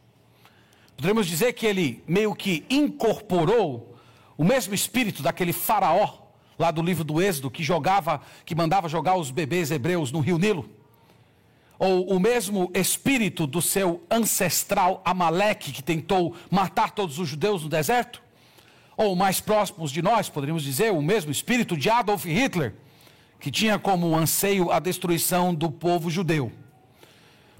Poderíamos 1.03 1.27
dizer 1.27 1.51
que 1.51 1.65
ele 1.65 2.01
meio 2.07 2.33
que 2.33 2.65
incorporou 2.69 3.93
o 4.37 4.43
mesmo 4.45 4.73
espírito 4.73 5.21
daquele 5.21 5.51
faraó 5.51 6.13
lá 6.57 6.71
do 6.71 6.81
livro 6.81 7.03
do 7.03 7.21
Êxodo 7.21 7.51
que 7.51 7.61
jogava, 7.61 8.21
que 8.45 8.55
mandava 8.55 8.87
jogar 8.87 9.17
os 9.17 9.29
bebês 9.29 9.69
hebreus 9.69 10.13
no 10.13 10.21
Rio 10.21 10.37
Nilo. 10.37 10.69
Ou 11.77 12.09
o 12.09 12.21
mesmo 12.21 12.71
espírito 12.73 13.45
do 13.45 13.61
seu 13.61 14.01
ancestral 14.09 15.01
Amaleque 15.03 15.73
que 15.73 15.83
tentou 15.83 16.37
matar 16.49 16.91
todos 16.91 17.19
os 17.19 17.27
judeus 17.27 17.63
no 17.63 17.67
deserto? 17.67 18.23
Ou 18.95 19.13
mais 19.13 19.41
próximos 19.41 19.91
de 19.91 20.01
nós, 20.01 20.29
poderíamos 20.29 20.63
dizer, 20.63 20.93
o 20.93 21.01
mesmo 21.01 21.33
espírito 21.33 21.75
de 21.75 21.89
Adolf 21.89 22.23
Hitler, 22.23 22.75
que 23.41 23.51
tinha 23.51 23.77
como 23.77 24.15
anseio 24.15 24.71
a 24.71 24.79
destruição 24.79 25.53
do 25.53 25.69
povo 25.69 26.09
judeu. 26.09 26.49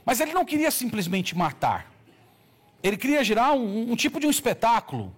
Mas 0.05 0.21
ele 0.21 0.31
não 0.31 0.45
queria 0.45 0.71
simplesmente 0.71 1.35
matar. 1.35 1.91
Ele 2.83 2.97
queria 2.97 3.23
gerar 3.23 3.53
um, 3.53 3.91
um 3.91 3.95
tipo 3.95 4.19
de 4.19 4.27
um 4.27 4.29
espetáculo, 4.29 5.15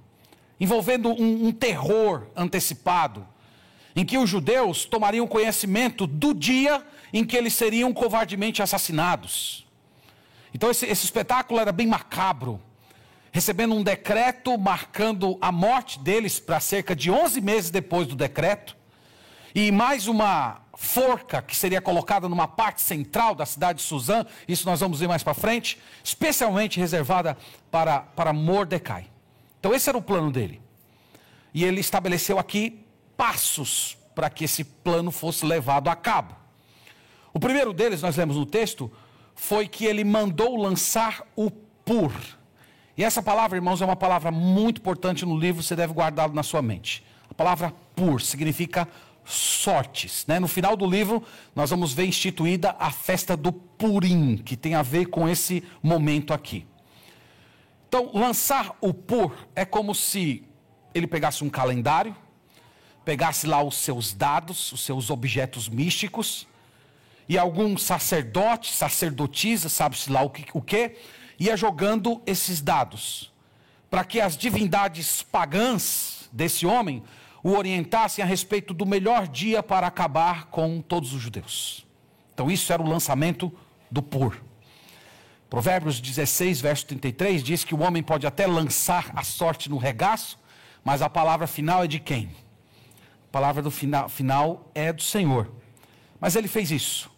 envolvendo 0.60 1.10
um, 1.10 1.47
um 1.47 1.51
terror 1.51 2.28
antecipado, 2.36 3.28
em 3.95 4.06
que 4.06 4.17
os 4.17 4.30
judeus 4.30 4.86
tomariam 4.86 5.25
conhecimento 5.25 6.06
do 6.06 6.34
dia 6.34 6.86
em 7.12 7.25
que 7.25 7.36
eles 7.36 7.54
seriam 7.54 7.91
covardemente 7.91 8.62
assassinados. 8.62 9.65
Então 10.54 10.69
esse, 10.69 10.86
esse 10.86 11.06
espetáculo 11.06 11.60
era 11.60 11.71
bem 11.71 11.88
macabro, 11.88 12.62
recebendo 13.32 13.73
um 13.73 13.84
decreto 13.84 14.58
marcando 14.58 15.38
a 15.41 15.51
morte 15.51 15.99
deles 15.99 16.39
para 16.39 16.60
cerca 16.60 16.95
de 16.95 17.10
11 17.10 17.41
meses 17.41 17.69
depois 17.71 18.08
do 18.08 18.15
decreto, 18.15 18.78
e 19.54 19.71
mais 19.71 20.08
uma 20.08 20.62
forca 20.76 21.42
que 21.42 21.56
seria 21.56 21.82
colocada 21.82 22.28
numa 22.28 22.48
parte 22.48 22.82
central 22.82 23.34
da 23.34 23.46
cidade 23.46 23.80
de 23.80 23.86
Suzã, 23.86 24.26
isso 24.48 24.66
nós 24.66 24.80
vamos 24.80 25.00
ver 25.00 25.08
mais 25.08 25.24
para 25.24 25.34
frente, 25.34 25.80
especialmente 26.04 26.80
reservada 26.80 27.38
para, 27.72 28.02
para 28.02 28.34
Mordecai. 28.34 29.08
Então 29.60 29.74
esse 29.74 29.90
era 29.90 29.98
o 29.98 30.02
plano 30.02 30.32
dele. 30.32 30.62
E 31.54 31.64
ele 31.64 31.80
estabeleceu 31.80 32.38
aqui 32.38 32.86
passos 33.16 33.98
para 34.14 34.30
que 34.30 34.44
esse 34.44 34.64
plano 34.64 35.12
fosse 35.12 35.46
levado 35.46 35.90
a 35.90 35.96
cabo. 35.96 36.36
O 37.34 37.40
primeiro 37.40 37.74
deles, 37.74 38.02
nós 38.02 38.16
lemos 38.16 38.36
no 38.36 38.46
texto, 38.46 38.92
foi 39.34 39.68
que 39.68 39.86
ele 39.86 40.04
mandou 40.04 40.56
lançar 40.56 41.22
o 41.36 41.50
pur. 41.52 42.14
E 42.98 43.04
essa 43.04 43.22
palavra, 43.22 43.58
irmãos, 43.58 43.82
é 43.82 43.86
uma 43.86 43.96
palavra 43.96 44.32
muito 44.32 44.80
importante 44.80 45.26
no 45.26 45.38
livro, 45.38 45.62
você 45.62 45.76
deve 45.76 45.94
guardá-lo 45.94 46.34
na 46.34 46.44
sua 46.44 46.62
mente. 46.62 47.04
A 47.30 47.34
palavra 47.34 47.74
pur 47.96 48.22
significa 48.22 48.88
sortes. 49.26 50.26
Né? 50.28 50.40
No 50.40 50.48
final 50.48 50.78
do 50.78 50.86
livro, 50.86 51.24
nós 51.56 51.72
vamos 51.72 51.94
ver 51.94 52.06
instituída 52.06 52.76
a 52.80 52.92
festa 52.92 53.36
do 53.36 53.52
Purim, 53.52 54.38
que 54.38 54.56
tem 54.56 54.76
a 54.76 54.82
ver 54.82 55.08
com 55.08 55.28
esse 55.28 55.64
momento 55.82 56.34
aqui. 56.34 56.66
Então, 57.88 58.12
lançar 58.14 58.76
o 58.82 58.94
pur 58.94 59.34
é 59.56 59.64
como 59.64 59.96
se 59.96 60.44
ele 60.94 61.08
pegasse 61.08 61.44
um 61.44 61.50
calendário, 61.50 62.16
pegasse 63.04 63.48
lá 63.48 63.64
os 63.64 63.78
seus 63.78 64.14
dados, 64.14 64.72
os 64.72 64.82
seus 64.82 65.10
objetos 65.10 65.70
místicos, 65.70 66.48
e 67.28 67.38
algum 67.38 67.78
sacerdote, 67.78 68.74
sacerdotisa, 68.74 69.70
sabe-se 69.70 70.12
lá 70.12 70.22
o 70.22 70.30
que, 70.30 70.46
o 70.54 70.62
que, 70.62 70.96
ia 71.40 71.56
jogando 71.56 72.22
esses 72.26 72.62
dados, 72.62 73.32
para 73.90 74.04
que 74.04 74.20
as 74.20 74.38
divindades 74.38 75.22
pagãs 75.22 76.30
desse 76.32 76.66
homem 76.66 77.04
o 77.46 77.56
orientassem 77.56 78.24
a 78.24 78.28
respeito 78.28 78.74
do 78.74 78.88
melhor 78.88 79.28
dia 79.28 79.62
para 79.62 79.86
acabar 79.86 80.46
com 80.46 80.82
todos 80.82 81.14
os 81.14 81.22
judeus. 81.22 81.86
Então, 82.34 82.50
isso 82.50 82.74
era 82.74 82.82
o 82.82 82.90
lançamento 82.90 83.54
do 83.92 84.02
pur. 84.02 84.42
Provérbios 85.48 86.02
16, 86.02 86.60
verso 86.60 86.88
33 86.88 87.44
diz 87.44 87.64
que 87.64 87.76
o 87.76 87.82
homem 87.84 88.02
pode 88.02 88.26
até 88.26 88.48
lançar 88.48 89.12
a 89.16 89.22
sorte 89.22 89.70
no 89.70 89.78
regaço, 89.78 90.40
mas 90.84 91.04
a 91.04 91.10
palavra 91.10 91.46
final 91.46 91.84
é 91.84 91.88
de 91.88 92.00
quem? 92.00 92.32
A 93.30 93.32
palavra 93.32 93.62
do 93.62 93.70
final, 93.70 94.10
final 94.10 94.72
é 94.74 94.92
do 94.92 95.04
Senhor. 95.04 95.52
Mas 96.20 96.36
ele 96.36 96.48
fez 96.48 96.72
isso. 96.72 97.12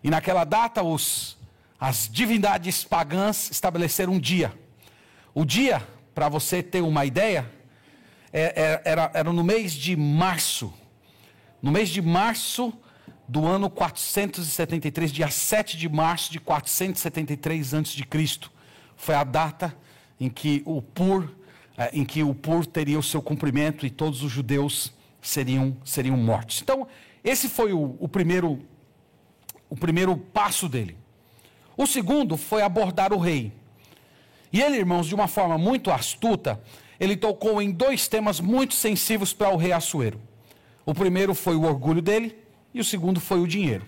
E 0.00 0.10
naquela 0.10 0.44
data, 0.44 0.80
os, 0.80 1.36
as 1.76 2.08
divindades 2.08 2.84
pagãs 2.84 3.50
estabeleceram 3.50 4.12
um 4.12 4.20
dia. 4.20 4.56
O 5.34 5.44
dia, 5.44 5.84
para 6.14 6.28
você 6.28 6.62
ter 6.62 6.82
uma 6.82 7.04
ideia, 7.04 7.50
é, 8.32 8.42
é, 8.42 8.82
era, 8.84 9.10
era 9.12 9.32
no 9.32 9.42
mês 9.42 9.72
de 9.72 9.96
março. 9.96 10.72
No 11.60 11.70
mês 11.70 11.88
de 11.88 12.00
março 12.00 12.72
do 13.28 13.46
ano 13.46 13.68
473, 13.68 15.12
dia 15.12 15.30
7 15.30 15.76
de 15.76 15.88
março 15.88 16.32
de 16.32 16.40
473 16.40 17.74
a.C. 17.74 18.50
Foi 18.96 19.14
a 19.14 19.24
data 19.24 19.76
em 20.18 20.28
que 20.28 20.62
o 20.64 20.82
Pur, 20.82 21.30
é, 21.76 21.90
em 21.92 22.04
que 22.04 22.22
o 22.22 22.34
Pur 22.34 22.66
teria 22.66 22.98
o 22.98 23.02
seu 23.02 23.22
cumprimento 23.22 23.86
e 23.86 23.90
todos 23.90 24.22
os 24.22 24.30
judeus 24.30 24.92
seriam, 25.20 25.76
seriam 25.84 26.16
mortos. 26.16 26.60
Então, 26.62 26.86
esse 27.22 27.48
foi 27.48 27.72
o, 27.72 27.96
o 27.98 28.08
primeiro, 28.08 28.60
o 29.68 29.76
primeiro 29.76 30.16
passo 30.16 30.68
dele. 30.68 30.96
O 31.76 31.86
segundo 31.86 32.36
foi 32.36 32.62
abordar 32.62 33.12
o 33.12 33.18
rei. 33.18 33.52
E 34.52 34.60
ele, 34.60 34.76
irmãos, 34.76 35.06
de 35.06 35.14
uma 35.14 35.28
forma 35.28 35.56
muito 35.56 35.90
astuta, 35.90 36.60
ele 37.00 37.16
tocou 37.16 37.60
em 37.60 37.72
dois 37.72 38.06
temas 38.06 38.38
muito 38.38 38.74
sensíveis 38.74 39.32
para 39.32 39.48
o 39.48 39.56
rei 39.56 39.72
Assuero. 39.72 40.20
O 40.84 40.94
primeiro 40.94 41.34
foi 41.34 41.56
o 41.56 41.62
orgulho 41.62 42.02
dele 42.02 42.36
e 42.72 42.80
o 42.80 42.84
segundo 42.84 43.18
foi 43.18 43.40
o 43.40 43.46
dinheiro. 43.46 43.86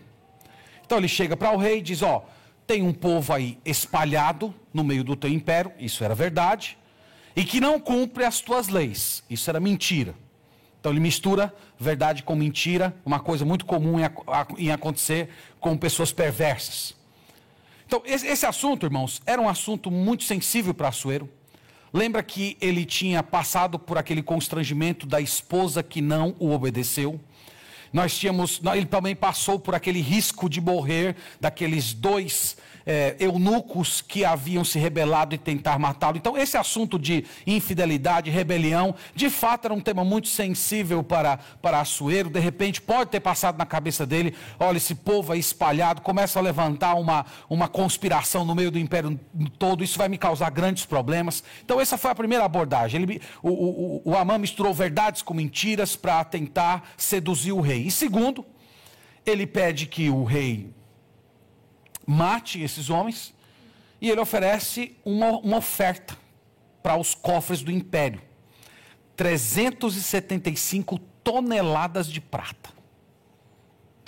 Então 0.85 0.99
ele 0.99 1.09
chega 1.09 1.37
para 1.37 1.53
o 1.53 1.57
rei 1.57 1.79
e 1.79 1.83
diz: 1.83 2.03
Ó, 2.03 2.25
tem 2.67 2.83
um 2.83 2.93
povo 2.93 3.33
aí 3.33 3.59
espalhado 3.65 4.55
no 4.73 4.83
meio 4.83 5.05
do 5.05 5.15
teu 5.15 5.31
império, 5.31 5.71
isso 5.79 6.03
era 6.03 6.15
verdade, 6.15 6.79
e 7.37 7.45
que 7.45 7.61
não 7.61 7.79
cumpre 7.79 8.25
as 8.25 8.41
tuas 8.41 8.69
leis, 8.69 9.23
isso 9.29 9.49
era 9.51 9.61
mentira. 9.61 10.15
Então 10.81 10.91
ele 10.91 11.01
mistura 11.01 11.55
verdade 11.79 12.23
com 12.23 12.35
mentira, 12.35 12.95
uma 13.05 13.21
coisa 13.21 13.45
muito 13.45 13.65
comum 13.65 13.99
em, 14.59 14.71
acontecer 14.73 15.29
com 15.61 15.77
pessoas 15.77 16.13
perversas. 16.13 16.95
Então, 17.87 18.03
esse, 18.07 18.47
assunto, 18.47 18.87
irmãos, 18.87 19.21
era 19.27 19.41
um 19.41 19.49
assunto 19.49 19.91
muito 19.91 20.25
sensível 20.25 20.73
para 20.73 20.89
Assuero. 20.89 21.29
Lembra 21.93 22.23
que 22.23 22.57
ele 22.59 22.87
tinha 22.87 23.23
passado 23.23 23.79
por 23.79 23.99
aquele 23.99 24.23
constrangimento 24.23 25.07
da 25.07 25.21
esposa 25.21 25.83
que 25.83 26.01
não 26.01 26.35
o 26.39 26.51
obedeceu? 26.51 27.21
Nós 27.93 28.17
tínhamos, 28.17 28.61
ele 28.75 28.87
também 28.87 29.15
passou 29.15 29.59
por 29.59 29.75
aquele 29.75 30.01
risco 30.01 30.49
de 30.49 30.61
morrer 30.61 31.17
daqueles 31.41 31.93
dois 31.93 32.57
é, 32.87 33.17
eunucos 33.19 34.01
que 34.01 34.25
haviam 34.25 34.65
se 34.65 34.79
rebelado 34.79 35.35
e 35.35 35.39
tentar 35.39 35.79
matá-lo. 35.79 36.17
Então, 36.17 36.37
esse 36.37 36.57
assunto 36.57 36.99
de 36.99 37.25
infidelidade, 37.47 38.31
rebelião, 38.31 38.95
de 39.15 39.31
fato 39.31 39.67
era 39.67 39.75
um 39.75 39.81
tema 39.81 40.05
muito 40.05 40.29
sensível 40.29 41.03
para, 41.03 41.39
para 41.61 41.81
Assuero. 41.81 42.31
De 42.31 42.41
repente, 42.41 42.81
pode 42.81 43.11
ter 43.11 43.21
passado 43.21 43.57
na 43.57 43.67
cabeça 43.67 44.05
dele: 44.07 44.35
olha, 44.59 44.77
esse 44.77 44.95
povo 44.95 45.33
aí 45.33 45.41
espalhado 45.41 46.03
começa 46.03 46.39
a 46.39 46.43
levantar 46.43 46.95
uma, 46.95 47.25
uma 47.49 47.69
conspiração 47.69 48.45
no 48.45 48.55
meio 48.55 48.71
do 48.71 48.79
império 48.79 49.19
todo, 49.59 49.85
isso 49.85 49.99
vai 49.99 50.09
me 50.09 50.19
causar 50.19 50.51
grandes 50.51 50.85
problemas. 50.85 51.43
Então, 51.65 51.81
essa 51.81 51.97
foi 51.97 52.11
a 52.11 52.15
primeira 52.15 52.45
abordagem. 52.45 53.03
Ele, 53.03 53.21
o, 53.43 53.51
o, 53.51 54.03
o 54.11 54.17
Amã 54.17 54.39
misturou 54.39 54.75
verdades 54.75 55.23
com 55.23 55.35
mentiras 55.35 55.97
para 55.97 56.25
tentar 56.25 56.91
seduzir 56.97 57.53
o 57.53 57.61
rei. 57.61 57.82
E 57.87 57.91
segundo, 57.91 58.45
ele 59.25 59.47
pede 59.47 59.87
que 59.87 60.09
o 60.11 60.25
rei 60.25 60.73
mate 62.07 62.61
esses 62.61 62.91
homens, 62.91 63.35
e 64.01 64.11
ele 64.11 64.21
oferece 64.21 64.97
uma, 65.05 65.31
uma 65.39 65.59
oferta 65.59 66.17
para 66.83 66.97
os 66.97 67.15
cofres 67.15 67.63
do 67.63 67.71
império: 67.71 68.21
375 69.17 70.99
toneladas 71.23 72.09
de 72.09 72.21
prata. 72.21 72.71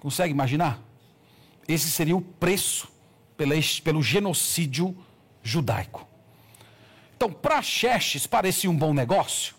Consegue 0.01 0.33
imaginar? 0.33 0.83
Esse 1.67 1.91
seria 1.91 2.17
o 2.17 2.21
preço 2.21 2.93
pela, 3.37 3.55
pelo 3.83 4.03
genocídio 4.03 4.97
judaico. 5.43 6.07
Então, 7.17 7.33
para 7.33 7.63
Xerxes 7.63 8.27
parecia 8.27 8.71
um 8.71 8.77
bom 8.77 8.93
negócio. 8.93 9.55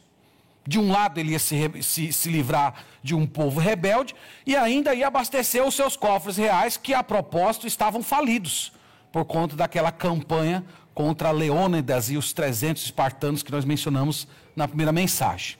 De 0.68 0.80
um 0.80 0.92
lado, 0.92 1.20
ele 1.20 1.32
ia 1.32 1.40
se, 1.40 1.56
se, 1.84 2.12
se, 2.12 2.30
livrar 2.30 2.84
de 3.04 3.14
um 3.14 3.28
povo 3.28 3.60
rebelde 3.60 4.16
e 4.46 4.56
ainda 4.56 4.96
ia 4.96 5.08
abastecer 5.08 5.64
os 5.64 5.76
seus 5.76 5.96
cofres 5.96 6.38
reais, 6.38 6.76
que 6.76 6.94
a 6.94 7.04
propósito 7.04 7.68
estavam 7.68 8.02
falidos, 8.02 8.74
por 9.12 9.26
conta 9.26 9.56
daquela 9.56 9.92
campanha 9.92 10.66
contra 10.94 11.30
Leônidas 11.30 12.10
e 12.10 12.18
os 12.18 12.34
300 12.34 12.84
espartanos 12.84 13.44
que 13.44 13.52
nós 13.52 13.64
mencionamos 13.64 14.28
na 14.56 14.68
primeira 14.68 14.92
mensagem. 14.92 15.58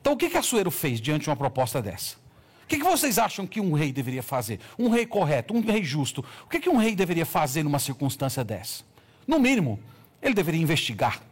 Então, 0.00 0.12
o 0.12 0.16
que, 0.16 0.28
que 0.28 0.36
Assuero 0.36 0.70
fez 0.70 1.00
diante 1.00 1.22
de 1.22 1.30
uma 1.30 1.36
proposta 1.36 1.80
dessa? 1.80 2.16
O 2.64 2.66
que, 2.68 2.76
que 2.76 2.84
vocês 2.84 3.18
acham 3.18 3.46
que 3.46 3.62
um 3.62 3.72
rei 3.72 3.90
deveria 3.90 4.22
fazer? 4.22 4.60
Um 4.78 4.90
rei 4.90 5.06
correto, 5.06 5.54
um 5.54 5.60
rei 5.62 5.82
justo. 5.82 6.22
O 6.44 6.48
que, 6.48 6.60
que 6.60 6.68
um 6.68 6.76
rei 6.76 6.94
deveria 6.94 7.24
fazer 7.24 7.62
numa 7.62 7.78
circunstância 7.78 8.44
dessa? 8.44 8.84
No 9.26 9.38
mínimo, 9.40 9.80
ele 10.20 10.34
deveria 10.34 10.60
investigar 10.60 11.22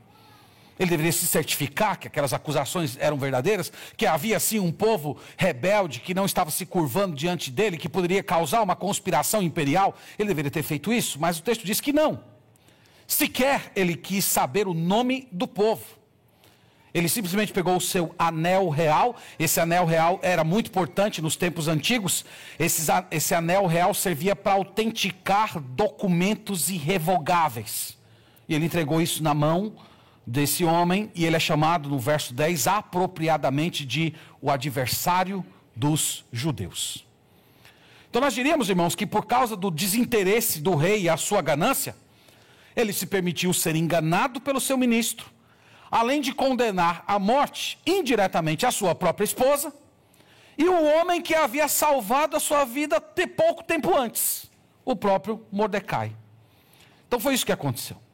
ele 0.79 0.91
deveria 0.91 1.13
se 1.13 1.27
certificar 1.27 1.99
que 1.99 2.07
aquelas 2.07 2.33
acusações 2.33 2.97
eram 3.01 3.17
verdadeiras, 3.17 3.73
que 3.97 4.07
havia 4.07 4.39
sim 4.39 4.59
um 4.59 4.71
povo 4.71 5.17
rebelde 5.37 6.01
que 6.01 6.15
não 6.15 6.27
estava 6.27 6.51
se 6.51 6.67
curvando 6.67 7.17
diante 7.17 7.51
dele, 7.51 7.79
que 7.79 7.89
poderia 7.89 8.23
causar 8.23 8.63
uma 8.63 8.77
conspiração 8.77 9.43
imperial. 9.43 9.97
Ele 10.19 10.29
deveria 10.29 10.51
ter 10.51 10.63
feito 10.63 10.93
isso, 10.93 11.19
mas 11.19 11.39
o 11.39 11.43
texto 11.43 11.65
diz 11.65 11.81
que 11.81 11.93
não. 11.93 12.21
Sequer 13.07 13.73
ele 13.75 13.97
quis 13.97 14.25
saber 14.25 14.69
o 14.69 14.75
nome 14.75 15.29
do 15.33 15.47
povo. 15.47 15.97
Ele 16.93 17.09
simplesmente 17.09 17.53
pegou 17.53 17.77
o 17.77 17.81
seu 17.81 18.15
anel 18.19 18.69
real. 18.69 19.17
Esse 19.39 19.61
anel 19.61 19.85
real 19.85 20.19
era 20.23 20.43
muito 20.43 20.69
importante 20.69 21.21
nos 21.21 21.37
tempos 21.37 21.69
antigos. 21.69 22.25
Esse, 22.59 22.91
esse 23.11 23.35
anel 23.35 23.67
real 23.67 23.93
servia 23.93 24.35
para 24.35 24.55
autenticar 24.55 25.61
documentos 25.61 26.71
irrevogáveis. 26.71 27.97
E 28.49 28.55
ele 28.55 28.65
entregou 28.65 29.01
isso 29.01 29.23
na 29.23 29.35
mão 29.35 29.75
desse 30.27 30.65
homem, 30.65 31.11
e 31.15 31.25
ele 31.25 31.37
é 31.37 31.41
chamado 31.41 31.89
no 31.89 31.99
verso 31.99 32.35
10 32.35 32.67
apropriadamente 32.67 33.87
de 33.87 34.13
o 34.41 34.51
adversário 34.51 35.47
dos 35.75 36.25
judeus. 36.33 37.07
Então 38.11 38.21
nós 38.21 38.35
diríamos, 38.35 38.69
irmãos, 38.69 38.95
que 38.95 39.07
por 39.07 39.27
causa 39.27 39.55
do 39.55 39.71
desinteresse 39.71 40.61
do 40.61 40.75
rei 40.75 41.03
e 41.03 41.09
a 41.09 41.17
sua 41.17 41.43
ganância, 41.43 41.95
ele 42.75 42.93
se 42.93 43.07
permitiu 43.07 43.53
ser 43.53 43.77
enganado 43.77 44.41
pelo 44.41 44.61
seu 44.61 44.77
ministro, 44.77 45.31
além 45.91 46.21
de 46.21 46.33
condenar 46.33 47.05
à 47.07 47.19
morte 47.19 47.79
indiretamente 47.87 48.67
a 48.67 48.71
sua 48.71 48.95
própria 48.95 49.25
esposa 49.25 49.73
e 50.59 50.67
o 50.69 50.85
homem 50.85 51.21
que 51.23 51.35
havia 51.35 51.69
salvado 51.69 52.37
a 52.37 52.41
sua 52.41 52.65
vida 52.65 53.01
pouco 53.01 53.63
tempo 53.63 53.95
antes, 53.97 54.51
o 54.85 54.97
próprio 54.97 55.47
Mordecai. 55.53 56.13
Então 57.07 57.21
foi 57.21 57.35
isso 57.35 57.47
que 57.47 57.53
aconteceu. 57.53 58.06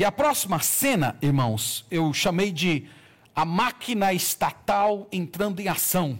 E 0.00 0.04
a 0.04 0.10
próxima 0.10 0.58
cena, 0.60 1.14
irmãos, 1.20 1.84
eu 1.90 2.10
chamei 2.14 2.50
de 2.50 2.86
a 3.36 3.44
máquina 3.44 4.14
estatal 4.14 5.06
entrando 5.12 5.60
em 5.60 5.68
ação. 5.68 6.18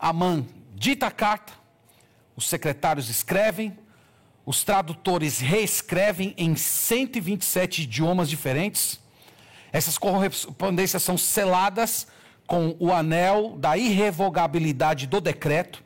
Amã 0.00 0.42
dita 0.74 1.08
a 1.08 1.10
carta, 1.10 1.52
os 2.34 2.48
secretários 2.48 3.10
escrevem, 3.10 3.76
os 4.46 4.64
tradutores 4.64 5.38
reescrevem 5.38 6.34
em 6.38 6.56
127 6.56 7.82
idiomas 7.82 8.30
diferentes. 8.30 8.98
Essas 9.70 9.98
correspondências 9.98 11.02
são 11.02 11.18
seladas 11.18 12.06
com 12.46 12.74
o 12.80 12.90
anel 12.90 13.54
da 13.58 13.76
irrevogabilidade 13.76 15.06
do 15.06 15.20
decreto, 15.20 15.84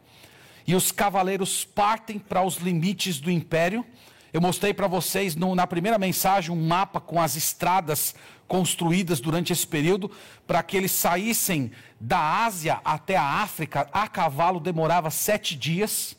e 0.65 0.77
os 0.77 0.93
cavaleiros 0.93 1.65
partem 1.65 2.21
para 2.21 2.45
os 2.45 2.59
limites 2.59 3.19
do 3.19 3.29
império 3.29 3.85
eu 4.33 4.41
mostrei 4.41 4.75
para 4.75 4.87
vocês 4.87 5.35
no, 5.35 5.55
na 5.55 5.67
primeira 5.67 5.99
mensagem 5.99 6.51
um 6.51 6.67
mapa 6.67 7.01
com 7.01 7.21
as 7.21 7.37
estradas 7.37 8.15
construídas 8.47 9.21
durante 9.21 9.53
esse 9.53 9.67
período, 9.67 10.11
para 10.47 10.63
que 10.63 10.77
eles 10.77 10.93
saíssem 10.93 11.73
da 12.01 12.45
Ásia 12.45 12.81
até 12.85 13.17
a 13.17 13.25
África, 13.25 13.89
a 13.93 14.07
cavalo 14.09 14.61
demorava 14.61 15.11
sete 15.11 15.57
dias. 15.57 16.17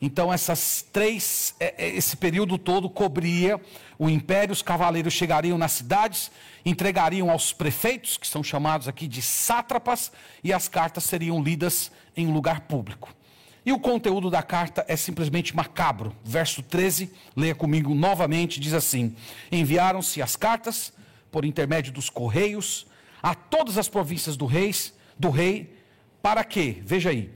Então, 0.00 0.32
essas 0.32 0.84
três, 0.92 1.54
é, 1.60 1.86
é, 1.86 1.88
esse 1.90 2.16
período 2.16 2.58
todo 2.58 2.90
cobria 2.90 3.60
o 3.96 4.10
império, 4.10 4.52
os 4.52 4.60
cavaleiros 4.60 5.14
chegariam 5.14 5.56
nas 5.56 5.72
cidades, 5.72 6.30
entregariam 6.64 7.30
aos 7.30 7.52
prefeitos, 7.52 8.16
que 8.16 8.26
são 8.26 8.42
chamados 8.42 8.88
aqui 8.88 9.06
de 9.06 9.22
sátrapas, 9.22 10.10
e 10.42 10.52
as 10.52 10.66
cartas 10.66 11.04
seriam 11.04 11.40
lidas 11.40 11.92
em 12.16 12.26
lugar 12.26 12.62
público. 12.62 13.14
E 13.64 13.72
o 13.72 13.78
conteúdo 13.78 14.28
da 14.28 14.42
carta 14.42 14.84
é 14.88 14.96
simplesmente 14.96 15.54
macabro. 15.54 16.14
Verso 16.24 16.62
13, 16.62 17.12
leia 17.36 17.54
comigo 17.54 17.94
novamente, 17.94 18.58
diz 18.58 18.74
assim: 18.74 19.14
Enviaram-se 19.50 20.20
as 20.20 20.34
cartas 20.34 20.92
por 21.30 21.44
intermédio 21.44 21.92
dos 21.92 22.10
correios 22.10 22.86
a 23.22 23.34
todas 23.34 23.78
as 23.78 23.88
províncias 23.88 24.36
do 24.36 24.46
reis, 24.46 24.92
do 25.16 25.30
rei, 25.30 25.78
para 26.20 26.42
que, 26.42 26.82
veja 26.84 27.10
aí, 27.10 27.30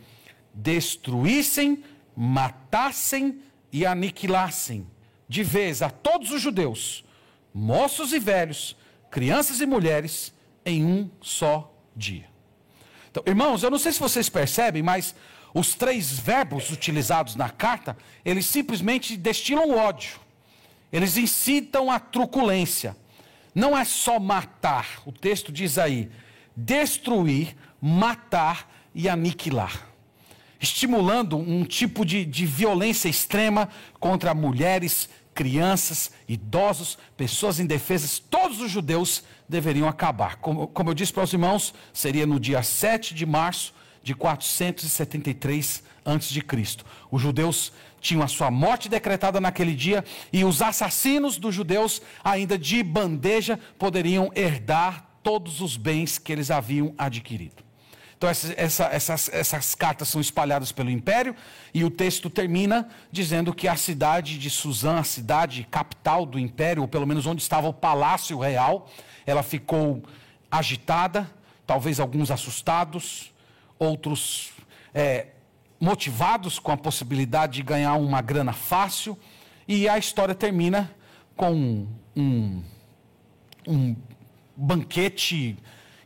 destruíssem, 0.53 1.85
matassem 2.17 3.41
e 3.73 3.87
aniquilassem 3.87 4.87
de 5.29 5.43
vez 5.43 5.83
a 5.83 5.91
todos 5.91 6.31
os 6.31 6.41
judeus, 6.41 7.05
moços 7.53 8.13
e 8.13 8.19
velhos, 8.19 8.77
crianças 9.11 9.61
e 9.61 9.67
mulheres, 9.67 10.33
em 10.65 10.85
um 10.85 11.11
só 11.21 11.73
dia. 11.95 12.27
Então, 13.11 13.23
irmãos, 13.27 13.63
eu 13.63 13.71
não 13.71 13.79
sei 13.79 13.93
se 13.93 14.01
vocês 14.01 14.29
percebem, 14.29 14.83
mas 14.83 15.15
os 15.59 15.75
três 15.75 16.13
verbos 16.13 16.71
utilizados 16.71 17.35
na 17.35 17.49
carta, 17.49 17.97
eles 18.23 18.45
simplesmente 18.45 19.17
destilam 19.17 19.71
ódio. 19.71 20.21
Eles 20.93 21.17
incitam 21.17 21.91
a 21.91 21.99
truculência. 21.99 22.95
Não 23.55 23.77
é 23.77 23.83
só 23.83 24.21
matar, 24.21 25.01
o 25.07 25.13
texto 25.13 25.51
diz 25.51 25.79
aí, 25.79 26.11
destruir, 26.55 27.57
matar 27.81 28.71
e 28.95 29.09
aniquilar. 29.09 29.89
Estimulando 30.61 31.39
um 31.39 31.65
tipo 31.65 32.05
de, 32.05 32.27
de 32.27 32.45
violência 32.45 33.09
extrema 33.09 33.71
contra 33.99 34.35
mulheres, 34.35 35.09
crianças, 35.35 36.11
idosos, 36.29 36.99
pessoas 37.17 37.59
indefesas, 37.59 38.19
todos 38.19 38.61
os 38.61 38.71
judeus 38.71 39.25
deveriam 39.49 39.89
acabar. 39.89 40.37
Como, 40.37 40.67
como 40.67 40.91
eu 40.91 40.95
disse 40.95 41.15
para 41.15 41.25
os 41.25 41.33
irmãos, 41.33 41.73
seria 41.95 42.27
no 42.27 42.39
dia 42.39 42.63
7 42.63 43.15
de 43.15 43.25
março 43.25 43.75
de 44.07 44.15
473 44.15 45.83
a.C. 46.05 46.45
Os 47.11 47.21
judeus 47.21 47.73
tinham 48.01 48.23
a 48.23 48.29
sua 48.29 48.53
morte 48.53 48.89
decretada 48.89 49.41
naquele 49.41 49.75
dia 49.75 50.05
e 50.33 50.45
os 50.45 50.63
assassinos 50.63 51.39
dos 51.39 51.53
judeus, 51.53 52.01
ainda 52.23 52.57
de 52.57 52.85
bandeja, 52.85 53.59
poderiam 53.77 54.31
herdar 54.37 55.11
todos 55.25 55.61
os 55.61 55.77
bens 55.77 56.19
que 56.19 56.31
eles 56.31 56.53
haviam 56.53 56.95
adquirido. 56.97 57.65
Então, 58.17 58.31
essa, 58.31 58.55
essa, 58.57 58.85
essas, 58.85 59.29
essas 59.33 59.75
cartas 59.75 60.07
são 60.07 60.21
espalhadas 60.21 60.71
pelo 60.71 60.89
império 60.89 61.35
e 61.75 61.83
o 61.83 61.91
texto 61.91 62.31
termina 62.31 62.89
dizendo 63.11 63.53
que 63.53 63.67
a 63.67 63.75
cidade 63.75 64.39
de 64.39 64.49
Suzã, 64.49 65.01
a 65.01 65.05
cidade 65.05 65.67
capital 65.69 66.25
do 66.25 66.39
império, 66.39 66.83
ou 66.83 66.89
pelo 66.89 67.09
menos 67.09 67.27
onde 67.27 67.43
estava 67.43 67.67
o 67.67 67.75
palácio 67.75 68.39
real, 68.39 68.89
ela 69.27 69.43
ficou 69.43 70.05
agitada, 70.49 71.29
talvez 71.67 71.99
alguns 71.99 72.31
assustados, 72.31 73.35
outros 73.79 74.53
é, 74.95 75.29
motivados 75.81 76.59
com 76.59 76.73
a 76.73 76.77
possibilidade 76.77 77.55
de 77.55 77.63
ganhar 77.63 77.95
uma 77.95 78.21
grana 78.21 78.53
fácil, 78.53 79.19
e 79.69 79.89
a 79.89 79.99
história 79.99 80.35
termina 80.35 80.91
com 81.37 81.87
um, 82.17 82.63
um 83.67 83.97
banquete 84.57 85.59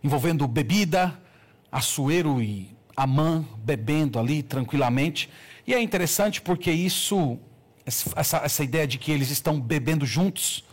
envolvendo 0.02 0.46
bebida, 0.48 1.18
açoeiro 1.70 2.42
e 2.42 2.74
Amã 2.96 3.44
bebendo 3.58 4.18
ali 4.18 4.42
tranquilamente. 4.42 5.30
E 5.66 5.72
é 5.72 5.80
interessante 5.80 6.40
porque 6.40 6.70
isso, 6.70 7.38
essa, 7.86 8.38
essa 8.38 8.64
ideia 8.64 8.86
de 8.86 8.98
que 8.98 9.12
eles 9.12 9.30
estão 9.30 9.60
bebendo 9.60 10.04
juntos, 10.04 10.64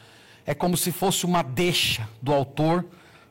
é 0.46 0.54
como 0.54 0.76
se 0.76 0.92
fosse 0.92 1.26
uma 1.26 1.42
deixa 1.42 2.10
do 2.22 2.34
autor 2.34 2.86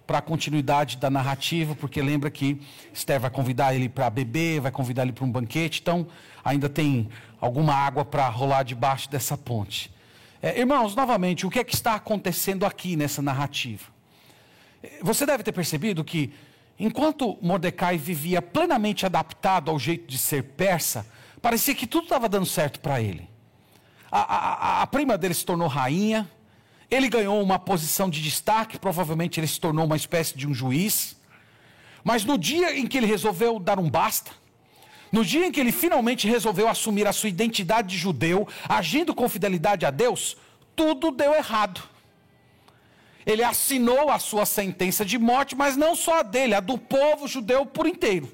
para 0.07 0.19
a 0.19 0.23
continuidade 0.23 0.97
da 0.97 1.11
narrativa, 1.11 1.75
porque 1.75 2.01
lembra 2.01 2.31
que 2.31 2.61
Esther 2.92 3.21
vai 3.21 3.31
convidar 3.31 3.75
ele 3.75 3.88
para 3.88 4.09
beber, 4.09 4.61
vai 4.61 4.71
convidar 4.71 5.03
ele 5.03 5.12
para 5.12 5.25
um 5.25 5.31
banquete, 5.31 5.81
então 5.81 6.07
ainda 6.45 6.69
tem 6.69 7.09
alguma 7.40 7.75
água 7.75 8.05
para 8.05 8.29
rolar 8.29 8.62
debaixo 8.62 9.11
dessa 9.11 9.37
ponte. 9.37 9.92
É, 10.40 10.59
irmãos, 10.61 10.95
novamente, 10.95 11.45
o 11.47 11.51
que 11.51 11.59
é 11.59 11.64
que 11.64 11.75
está 11.75 11.95
acontecendo 11.95 12.64
aqui 12.64 12.95
nessa 12.95 13.21
narrativa? 13.21 13.85
Você 15.03 15.27
deve 15.27 15.42
ter 15.42 15.53
percebido 15.53 16.05
que, 16.05 16.33
enquanto 16.79 17.37
Mordecai 17.42 17.99
vivia 17.99 18.40
plenamente 18.40 19.05
adaptado 19.05 19.71
ao 19.71 19.79
jeito 19.79 20.07
de 20.07 20.19
ser 20.19 20.42
persa, 20.42 21.07
parecia 21.42 21.75
que 21.75 21.87
tudo 21.87 22.05
estava 22.05 22.29
dando 22.29 22.47
certo 22.47 22.79
para 22.79 23.01
ele. 23.01 23.29
A, 24.11 24.21
a, 24.21 24.83
a 24.83 24.87
prima 24.87 25.19
dele 25.19 25.35
se 25.35 25.45
tornou 25.45 25.66
rainha, 25.66 26.31
ele 26.90 27.09
ganhou 27.09 27.42
uma 27.42 27.59
posição 27.59 28.09
de 28.09 28.22
destaque, 28.22 28.79
provavelmente 28.79 29.40
ele 29.40 29.46
se 29.46 29.61
tornou 29.61 29.85
uma 29.85 29.96
espécie 29.96 30.37
de 30.37 30.46
um 30.46 30.55
juiz. 30.55 31.16
Mas 32.05 32.25
no 32.25 32.38
dia 32.38 32.79
em 32.79 32.87
que 32.87 32.96
ele 32.96 33.07
resolveu 33.07 33.59
dar 33.59 33.79
um 33.79 33.90
basta, 33.90 34.31
no 35.11 35.25
dia 35.25 35.46
em 35.46 35.53
que 35.53 35.59
ele 35.59 35.72
finalmente 35.72 36.29
resolveu 36.29 36.68
assumir 36.68 37.07
a 37.07 37.12
sua 37.12 37.29
identidade 37.29 37.88
de 37.88 37.96
judeu, 37.96 38.46
agindo 38.68 39.14
com 39.14 39.29
fidelidade 39.29 39.85
a 39.85 39.90
Deus, 39.90 40.37
tudo 40.75 41.11
deu 41.11 41.35
errado. 41.35 41.83
Ele 43.25 43.42
assinou 43.42 44.09
a 44.11 44.20
sua 44.20 44.46
sentença 44.46 45.05
de 45.05 45.18
morte, 45.18 45.57
mas 45.57 45.77
não 45.77 45.96
só 45.96 46.20
a 46.20 46.22
dele, 46.22 46.55
a 46.55 46.61
do 46.61 46.79
povo 46.79 47.27
judeu 47.27 47.66
por 47.66 47.87
inteiro. 47.87 48.31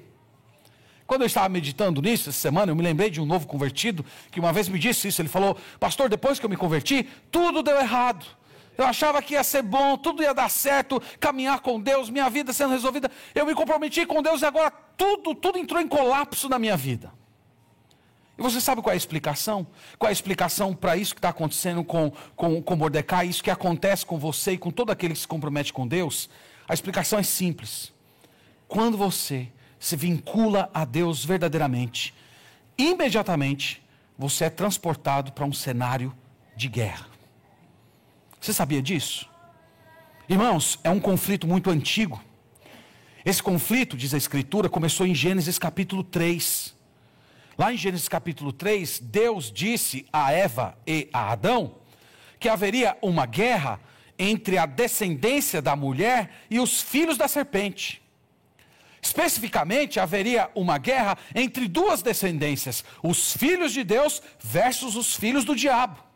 Quando 1.07 1.21
eu 1.21 1.27
estava 1.27 1.49
meditando 1.49 2.01
nisso 2.01 2.29
essa 2.29 2.39
semana, 2.39 2.71
eu 2.71 2.75
me 2.75 2.83
lembrei 2.83 3.09
de 3.09 3.19
um 3.19 3.25
novo 3.25 3.47
convertido 3.47 4.05
que 4.31 4.39
uma 4.39 4.53
vez 4.53 4.69
me 4.69 4.77
disse 4.77 5.07
isso. 5.07 5.21
Ele 5.21 5.29
falou: 5.29 5.57
Pastor, 5.79 6.09
depois 6.09 6.39
que 6.39 6.45
eu 6.45 6.49
me 6.49 6.55
converti, 6.55 7.09
tudo 7.31 7.63
deu 7.63 7.79
errado. 7.79 8.25
Eu 8.77 8.85
achava 8.85 9.21
que 9.21 9.33
ia 9.33 9.43
ser 9.43 9.61
bom, 9.61 9.97
tudo 9.97 10.23
ia 10.23 10.33
dar 10.33 10.49
certo, 10.49 11.01
caminhar 11.19 11.59
com 11.59 11.79
Deus, 11.79 12.09
minha 12.09 12.29
vida 12.29 12.51
sendo 12.51 12.71
resolvida. 12.71 13.09
Eu 13.35 13.45
me 13.45 13.53
comprometi 13.53 14.05
com 14.05 14.21
Deus 14.21 14.41
e 14.41 14.45
agora 14.45 14.71
tudo, 14.97 15.35
tudo 15.35 15.59
entrou 15.59 15.79
em 15.79 15.87
colapso 15.87 16.49
na 16.49 16.57
minha 16.57 16.75
vida. 16.75 17.11
E 18.37 18.41
você 18.41 18.59
sabe 18.59 18.81
qual 18.81 18.91
é 18.91 18.95
a 18.95 18.97
explicação? 18.97 19.67
Qual 19.99 20.07
é 20.07 20.11
a 20.11 20.13
explicação 20.13 20.73
para 20.73 20.97
isso 20.97 21.13
que 21.13 21.19
está 21.19 21.29
acontecendo 21.29 21.83
com, 21.83 22.11
com, 22.35 22.61
com 22.63 22.75
Mordecai, 22.75 23.27
isso 23.27 23.43
que 23.43 23.51
acontece 23.51 24.05
com 24.05 24.17
você 24.17 24.53
e 24.53 24.57
com 24.57 24.71
todo 24.71 24.91
aquele 24.91 25.13
que 25.13 25.19
se 25.19 25.27
compromete 25.27 25.71
com 25.71 25.87
Deus? 25.87 26.29
A 26.67 26.73
explicação 26.73 27.19
é 27.19 27.23
simples. 27.23 27.93
Quando 28.67 28.97
você 28.97 29.49
se 29.79 29.95
vincula 29.95 30.69
a 30.73 30.83
Deus 30.83 31.23
verdadeiramente, 31.23 32.13
imediatamente 32.75 33.83
você 34.17 34.45
é 34.45 34.49
transportado 34.49 35.31
para 35.31 35.45
um 35.45 35.53
cenário 35.53 36.15
de 36.55 36.67
guerra. 36.67 37.12
Você 38.43 38.51
sabia 38.51 38.81
disso? 38.81 39.29
Irmãos, 40.27 40.77
é 40.83 40.89
um 40.89 40.99
conflito 40.99 41.47
muito 41.47 41.69
antigo. 41.69 42.21
Esse 43.23 43.41
conflito, 43.41 43.95
diz 43.95 44.13
a 44.13 44.17
Escritura, 44.17 44.67
começou 44.67 45.07
em 45.07 45.15
Gênesis 45.15 45.57
capítulo 45.57 46.03
3. 46.03 46.75
Lá 47.57 47.71
em 47.71 47.77
Gênesis 47.77 48.09
capítulo 48.09 48.51
3, 48.51 48.99
Deus 48.99 49.49
disse 49.49 50.05
a 50.11 50.33
Eva 50.33 50.77
e 50.85 51.07
a 51.13 51.31
Adão 51.31 51.75
que 52.37 52.49
haveria 52.49 52.97
uma 53.01 53.25
guerra 53.25 53.79
entre 54.19 54.57
a 54.57 54.65
descendência 54.65 55.61
da 55.61 55.73
mulher 55.73 56.29
e 56.49 56.59
os 56.59 56.81
filhos 56.81 57.17
da 57.17 57.29
serpente. 57.29 58.01
Especificamente, 59.01 60.01
haveria 60.01 60.51
uma 60.53 60.77
guerra 60.77 61.17
entre 61.33 61.65
duas 61.65 62.01
descendências: 62.01 62.83
os 63.01 63.31
filhos 63.31 63.71
de 63.71 63.85
Deus 63.85 64.21
versus 64.37 64.97
os 64.97 65.15
filhos 65.15 65.45
do 65.45 65.55
diabo. 65.55 66.11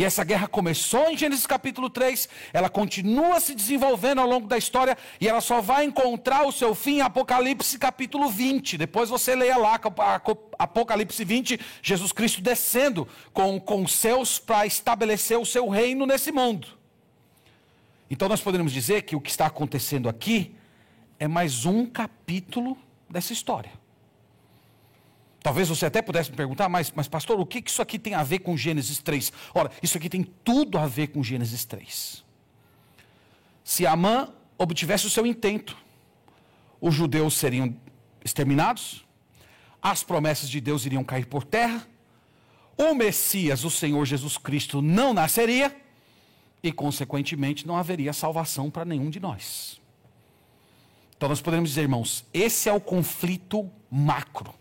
E 0.00 0.04
essa 0.04 0.24
guerra 0.24 0.48
começou 0.48 1.10
em 1.10 1.16
Gênesis 1.18 1.46
capítulo 1.46 1.90
3, 1.90 2.26
ela 2.54 2.70
continua 2.70 3.38
se 3.38 3.54
desenvolvendo 3.54 4.18
ao 4.22 4.26
longo 4.26 4.48
da 4.48 4.56
história 4.56 4.96
e 5.20 5.28
ela 5.28 5.42
só 5.42 5.60
vai 5.60 5.84
encontrar 5.84 6.46
o 6.46 6.52
seu 6.52 6.74
fim 6.74 6.96
em 6.96 7.00
Apocalipse 7.02 7.78
capítulo 7.78 8.30
20. 8.30 8.78
Depois 8.78 9.10
você 9.10 9.34
leia 9.34 9.58
lá, 9.58 9.78
Apocalipse 10.58 11.22
20, 11.22 11.60
Jesus 11.82 12.12
Cristo 12.12 12.40
descendo 12.40 13.06
com, 13.34 13.60
com 13.60 13.86
seus 13.86 14.38
para 14.38 14.64
estabelecer 14.64 15.38
o 15.38 15.44
seu 15.44 15.68
reino 15.68 16.06
nesse 16.06 16.32
mundo. 16.32 16.68
Então 18.10 18.26
nós 18.26 18.40
poderíamos 18.40 18.72
dizer 18.72 19.02
que 19.02 19.14
o 19.14 19.20
que 19.20 19.28
está 19.28 19.44
acontecendo 19.44 20.08
aqui 20.08 20.56
é 21.18 21.28
mais 21.28 21.66
um 21.66 21.84
capítulo 21.84 22.74
dessa 23.06 23.34
história. 23.34 23.79
Talvez 25.42 25.68
você 25.68 25.86
até 25.86 26.02
pudesse 26.02 26.30
me 26.30 26.36
perguntar, 26.36 26.68
mas, 26.68 26.92
mas 26.94 27.08
pastor, 27.08 27.40
o 27.40 27.46
que 27.46 27.62
isso 27.64 27.80
aqui 27.80 27.98
tem 27.98 28.14
a 28.14 28.22
ver 28.22 28.40
com 28.40 28.56
Gênesis 28.56 28.98
3? 28.98 29.32
Ora, 29.54 29.70
isso 29.82 29.96
aqui 29.96 30.08
tem 30.08 30.22
tudo 30.22 30.76
a 30.76 30.86
ver 30.86 31.08
com 31.08 31.22
Gênesis 31.22 31.64
3. 31.64 32.22
Se 33.64 33.86
Amã 33.86 34.28
obtivesse 34.58 35.06
o 35.06 35.10
seu 35.10 35.24
intento, 35.24 35.76
os 36.80 36.94
judeus 36.94 37.34
seriam 37.34 37.74
exterminados, 38.22 39.06
as 39.80 40.02
promessas 40.04 40.48
de 40.50 40.60
Deus 40.60 40.84
iriam 40.84 41.02
cair 41.02 41.26
por 41.26 41.44
terra, 41.44 41.86
o 42.76 42.94
Messias, 42.94 43.64
o 43.64 43.70
Senhor 43.70 44.04
Jesus 44.04 44.36
Cristo, 44.36 44.82
não 44.82 45.14
nasceria 45.14 45.74
e, 46.62 46.70
consequentemente, 46.70 47.66
não 47.66 47.76
haveria 47.76 48.12
salvação 48.12 48.70
para 48.70 48.84
nenhum 48.84 49.08
de 49.08 49.20
nós. 49.20 49.80
Então, 51.16 51.28
nós 51.28 51.40
podemos 51.40 51.70
dizer, 51.70 51.82
irmãos, 51.82 52.24
esse 52.32 52.68
é 52.68 52.72
o 52.72 52.80
conflito 52.80 53.70
macro. 53.90 54.59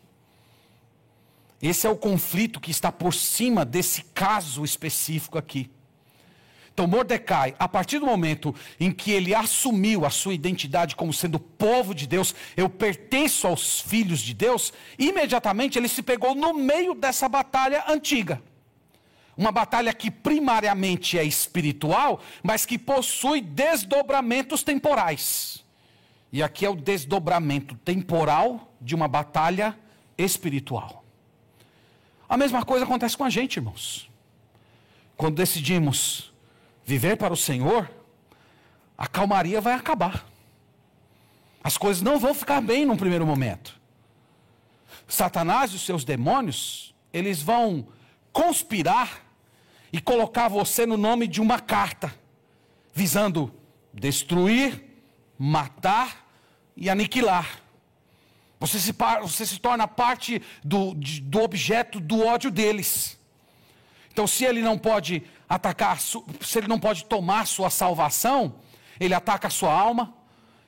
Esse 1.62 1.86
é 1.86 1.90
o 1.90 1.98
conflito 1.98 2.60
que 2.60 2.72
está 2.72 2.92
por 2.92 3.14
cima 3.14 3.66
desse 3.66 4.04
caso 4.14 4.64
específico 4.64 5.38
aqui. 5.38 5.70
Então, 6.80 6.88
Mordecai, 6.88 7.54
a 7.60 7.68
partir 7.68 8.00
do 8.00 8.06
momento 8.06 8.56
em 8.80 8.90
que 8.90 9.12
ele 9.12 9.36
assumiu 9.36 10.06
a 10.06 10.10
sua 10.10 10.34
identidade 10.34 10.96
como 10.96 11.12
sendo 11.12 11.38
povo 11.38 11.94
de 11.94 12.08
Deus, 12.08 12.34
eu 12.56 12.70
pertenço 12.70 13.46
aos 13.48 13.82
filhos 13.82 14.22
de 14.22 14.34
Deus, 14.34 14.72
imediatamente 14.98 15.78
ele 15.78 15.90
se 15.90 16.02
pegou 16.02 16.34
no 16.34 16.54
meio 16.54 16.96
dessa 16.96 17.28
batalha 17.28 17.84
antiga. 17.90 18.42
Uma 19.36 19.52
batalha 19.52 19.94
que 19.94 20.10
primariamente 20.10 21.20
é 21.20 21.24
espiritual, 21.26 22.22
mas 22.42 22.66
que 22.66 22.78
possui 22.78 23.42
desdobramentos 23.42 24.64
temporais. 24.64 25.66
E 26.32 26.42
aqui 26.42 26.66
é 26.66 26.70
o 26.70 26.76
desdobramento 26.76 27.76
temporal 27.76 28.74
de 28.80 28.96
uma 28.96 29.10
batalha 29.10 29.78
espiritual. 30.18 30.99
A 32.30 32.38
mesma 32.38 32.64
coisa 32.64 32.86
acontece 32.86 33.18
com 33.18 33.24
a 33.24 33.30
gente, 33.30 33.58
irmãos. 33.58 34.08
Quando 35.18 35.36
decidimos 35.36 36.32
viver 36.86 37.18
para 37.18 37.34
o 37.34 37.38
Senhor, 37.38 37.90
a 38.96 39.08
calmaria 39.08 39.60
vai 39.60 39.74
acabar. 39.74 40.26
As 41.64 41.76
coisas 41.76 42.04
não 42.04 42.20
vão 42.20 42.34
ficar 42.36 42.62
bem 42.62 42.86
num 42.86 42.96
primeiro 42.96 43.26
momento. 43.26 43.80
Satanás 45.08 45.72
e 45.72 45.76
os 45.76 45.86
seus 45.86 46.06
demônios, 46.06 46.94
eles 47.12 47.42
vão 47.42 47.88
conspirar 48.32 49.26
e 49.92 50.00
colocar 50.00 50.48
você 50.48 50.86
no 50.86 50.98
nome 50.98 51.28
de 51.28 51.42
uma 51.42 51.60
carta, 51.60 52.14
visando 52.94 53.52
destruir, 53.92 54.84
matar 55.38 56.30
e 56.78 56.90
aniquilar. 56.90 57.60
Você 58.60 58.80
se, 58.80 58.94
você 59.22 59.46
se 59.46 59.60
torna 59.60 59.88
parte 59.88 60.42
do, 60.64 60.94
do 60.94 61.42
objeto 61.42 62.00
do 62.00 62.26
ódio 62.26 62.52
deles. 62.52 63.18
Então, 64.12 64.28
se 64.28 64.44
ele 64.44 64.62
não 64.62 64.78
pode 64.78 65.24
atacar, 65.48 66.00
se 66.00 66.58
ele 66.58 66.68
não 66.68 66.80
pode 66.80 67.06
tomar 67.06 67.48
sua 67.48 67.70
salvação, 67.70 68.56
ele 69.00 69.14
ataca 69.14 69.48
a 69.48 69.52
sua 69.52 69.72
alma, 69.72 70.14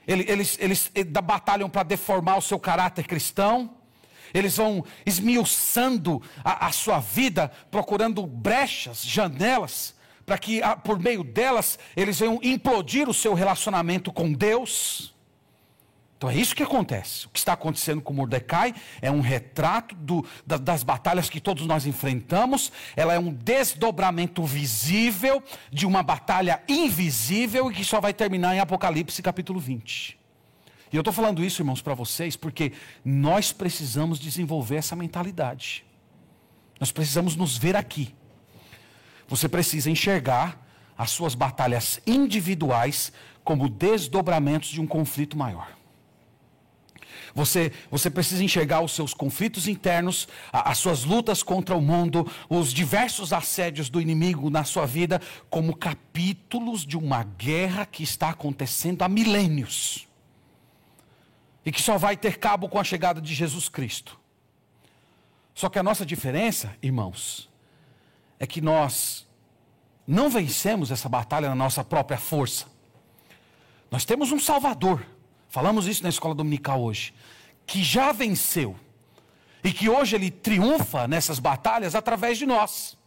ele, 0.07 0.25
eles, 0.27 0.57
eles, 0.59 0.89
eles 0.95 1.11
batalham 1.11 1.69
para 1.69 1.83
deformar 1.83 2.37
o 2.37 2.41
seu 2.41 2.57
caráter 2.57 3.05
cristão, 3.05 3.75
eles 4.33 4.55
vão 4.55 4.85
esmiuçando 5.05 6.21
a, 6.43 6.67
a 6.67 6.71
sua 6.71 6.99
vida, 6.99 7.51
procurando 7.69 8.25
brechas, 8.25 9.03
janelas, 9.03 9.93
para 10.25 10.37
que 10.37 10.61
por 10.83 10.97
meio 10.97 11.23
delas 11.23 11.77
eles 11.95 12.19
venham 12.19 12.39
implodir 12.41 13.09
o 13.09 13.13
seu 13.13 13.33
relacionamento 13.33 14.13
com 14.13 14.31
Deus. 14.31 15.13
Então 16.21 16.29
é 16.29 16.35
isso 16.35 16.55
que 16.55 16.61
acontece. 16.61 17.25
O 17.25 17.29
que 17.29 17.39
está 17.39 17.53
acontecendo 17.53 17.99
com 17.99 18.13
Mordecai 18.13 18.75
é 19.01 19.09
um 19.09 19.21
retrato 19.21 19.95
do, 19.95 20.23
da, 20.45 20.55
das 20.55 20.83
batalhas 20.83 21.31
que 21.31 21.41
todos 21.41 21.65
nós 21.65 21.87
enfrentamos. 21.87 22.71
Ela 22.95 23.15
é 23.15 23.17
um 23.17 23.33
desdobramento 23.33 24.43
visível 24.45 25.41
de 25.71 25.87
uma 25.87 26.03
batalha 26.03 26.61
invisível 26.69 27.71
e 27.71 27.73
que 27.73 27.83
só 27.83 27.99
vai 27.99 28.13
terminar 28.13 28.55
em 28.55 28.59
Apocalipse 28.59 29.19
capítulo 29.23 29.59
20. 29.59 30.15
E 30.93 30.95
eu 30.95 31.01
estou 31.01 31.11
falando 31.11 31.43
isso, 31.43 31.63
irmãos, 31.63 31.81
para 31.81 31.95
vocês, 31.95 32.35
porque 32.35 32.71
nós 33.03 33.51
precisamos 33.51 34.19
desenvolver 34.19 34.75
essa 34.75 34.95
mentalidade. 34.95 35.83
Nós 36.79 36.91
precisamos 36.91 37.35
nos 37.35 37.57
ver 37.57 37.75
aqui. 37.75 38.13
Você 39.27 39.49
precisa 39.49 39.89
enxergar 39.89 40.63
as 40.95 41.09
suas 41.09 41.33
batalhas 41.33 41.99
individuais 42.05 43.11
como 43.43 43.67
desdobramentos 43.67 44.69
de 44.69 44.79
um 44.79 44.85
conflito 44.85 45.35
maior. 45.35 45.80
Você, 47.33 47.71
você 47.89 48.09
precisa 48.09 48.43
enxergar 48.43 48.81
os 48.81 48.93
seus 48.93 49.13
conflitos 49.13 49.67
internos, 49.67 50.27
as 50.51 50.77
suas 50.77 51.03
lutas 51.03 51.41
contra 51.41 51.75
o 51.75 51.81
mundo, 51.81 52.29
os 52.49 52.73
diversos 52.73 53.31
assédios 53.31 53.89
do 53.89 54.01
inimigo 54.01 54.49
na 54.49 54.63
sua 54.63 54.85
vida, 54.85 55.21
como 55.49 55.75
capítulos 55.75 56.85
de 56.85 56.97
uma 56.97 57.23
guerra 57.23 57.85
que 57.85 58.03
está 58.03 58.29
acontecendo 58.29 59.01
há 59.01 59.09
milênios 59.09 60.07
e 61.65 61.71
que 61.71 61.81
só 61.81 61.97
vai 61.97 62.17
ter 62.17 62.37
cabo 62.37 62.67
com 62.67 62.79
a 62.79 62.83
chegada 62.83 63.21
de 63.21 63.33
Jesus 63.33 63.69
Cristo. 63.69 64.19
Só 65.53 65.69
que 65.69 65.77
a 65.77 65.83
nossa 65.83 66.05
diferença, 66.05 66.75
irmãos, 66.81 67.49
é 68.39 68.47
que 68.47 68.61
nós 68.61 69.27
não 70.07 70.29
vencemos 70.29 70.91
essa 70.91 71.07
batalha 71.07 71.49
na 71.49 71.55
nossa 71.55 71.83
própria 71.83 72.17
força. 72.17 72.65
Nós 73.89 74.05
temos 74.05 74.31
um 74.31 74.39
Salvador, 74.39 75.05
falamos 75.51 75.85
isso 75.85 76.01
na 76.01 76.09
escola 76.09 76.33
dominical 76.33 76.81
hoje, 76.81 77.13
que 77.67 77.83
já 77.83 78.11
venceu 78.11 78.75
e 79.63 79.71
que 79.71 79.87
hoje 79.87 80.15
ele 80.15 80.31
triunfa 80.31 81.07
nessas 81.07 81.37
batalhas 81.37 81.93
através 81.93 82.39
de 82.39 82.47
nós. 82.47 82.97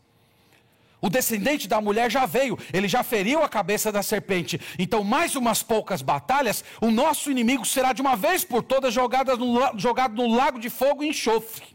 O 1.01 1.11
descendente 1.11 1.68
da 1.68 1.80
mulher 1.82 2.11
já 2.11 2.24
veio, 2.24 2.59
ele 2.72 2.88
já 2.88 3.03
feriu 3.03 3.42
a 3.42 3.49
cabeça 3.49 3.92
da 3.92 4.03
serpente. 4.03 4.59
Então, 4.78 5.05
mais 5.05 5.36
umas 5.36 5.62
poucas 5.62 6.01
batalhas, 6.01 6.64
o 6.80 6.90
nosso 6.90 7.30
inimigo 7.30 7.64
será 7.64 7.92
de 7.92 8.01
uma 8.01 8.16
vez 8.16 8.42
por 8.42 8.62
todas 8.62 8.95
jogado 8.95 9.36
no, 9.36 9.78
jogado 9.78 10.14
no 10.14 10.34
lago 10.34 10.59
de 10.59 10.70
fogo 10.70 11.03
e 11.03 11.09
enxofre. 11.09 11.66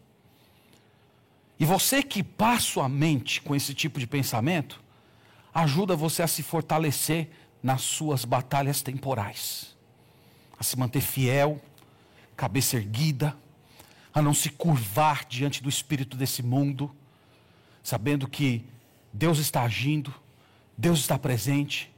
E 1.60 1.66
você 1.66 2.02
que 2.02 2.24
passa 2.24 2.82
a 2.82 2.90
mente 2.90 3.42
com 3.42 3.56
esse 3.56 3.74
tipo 3.74 4.00
de 4.00 4.08
pensamento, 4.08 4.82
ajuda 5.54 5.96
você 5.96 6.24
a 6.24 6.28
se 6.28 6.42
fortalecer 6.42 7.30
nas 7.62 7.82
suas 7.82 8.26
batalhas 8.26 8.82
temporais, 8.82 9.78
a 10.60 10.64
se 10.64 10.78
manter 10.78 11.02
fiel, 11.02 11.62
cabeça 12.36 12.76
erguida, 12.76 13.36
a 14.14 14.22
não 14.22 14.34
se 14.34 14.50
curvar 14.50 15.26
diante 15.26 15.64
do 15.64 15.70
espírito 15.70 16.18
desse 16.18 16.44
mundo, 16.44 16.94
sabendo 17.82 18.28
que 18.28 18.66
Deus 19.14 19.40
está 19.40 19.64
agindo, 19.64 20.14
Deus 20.78 21.00
está 21.00 21.18
presente. 21.18 21.92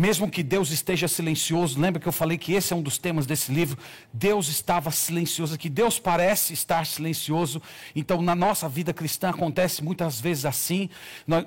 Mesmo 0.00 0.30
que 0.30 0.44
Deus 0.44 0.70
esteja 0.70 1.08
silencioso, 1.08 1.80
lembra 1.80 2.00
que 2.00 2.06
eu 2.06 2.12
falei 2.12 2.38
que 2.38 2.52
esse 2.52 2.72
é 2.72 2.76
um 2.76 2.80
dos 2.80 2.98
temas 2.98 3.26
desse 3.26 3.50
livro? 3.50 3.76
Deus 4.12 4.46
estava 4.46 4.92
silencioso 4.92 5.56
aqui, 5.56 5.68
Deus 5.68 5.98
parece 5.98 6.52
estar 6.52 6.86
silencioso. 6.86 7.60
Então, 7.96 8.22
na 8.22 8.32
nossa 8.32 8.68
vida 8.68 8.94
cristã 8.94 9.30
acontece 9.30 9.82
muitas 9.82 10.20
vezes 10.20 10.44
assim. 10.44 10.88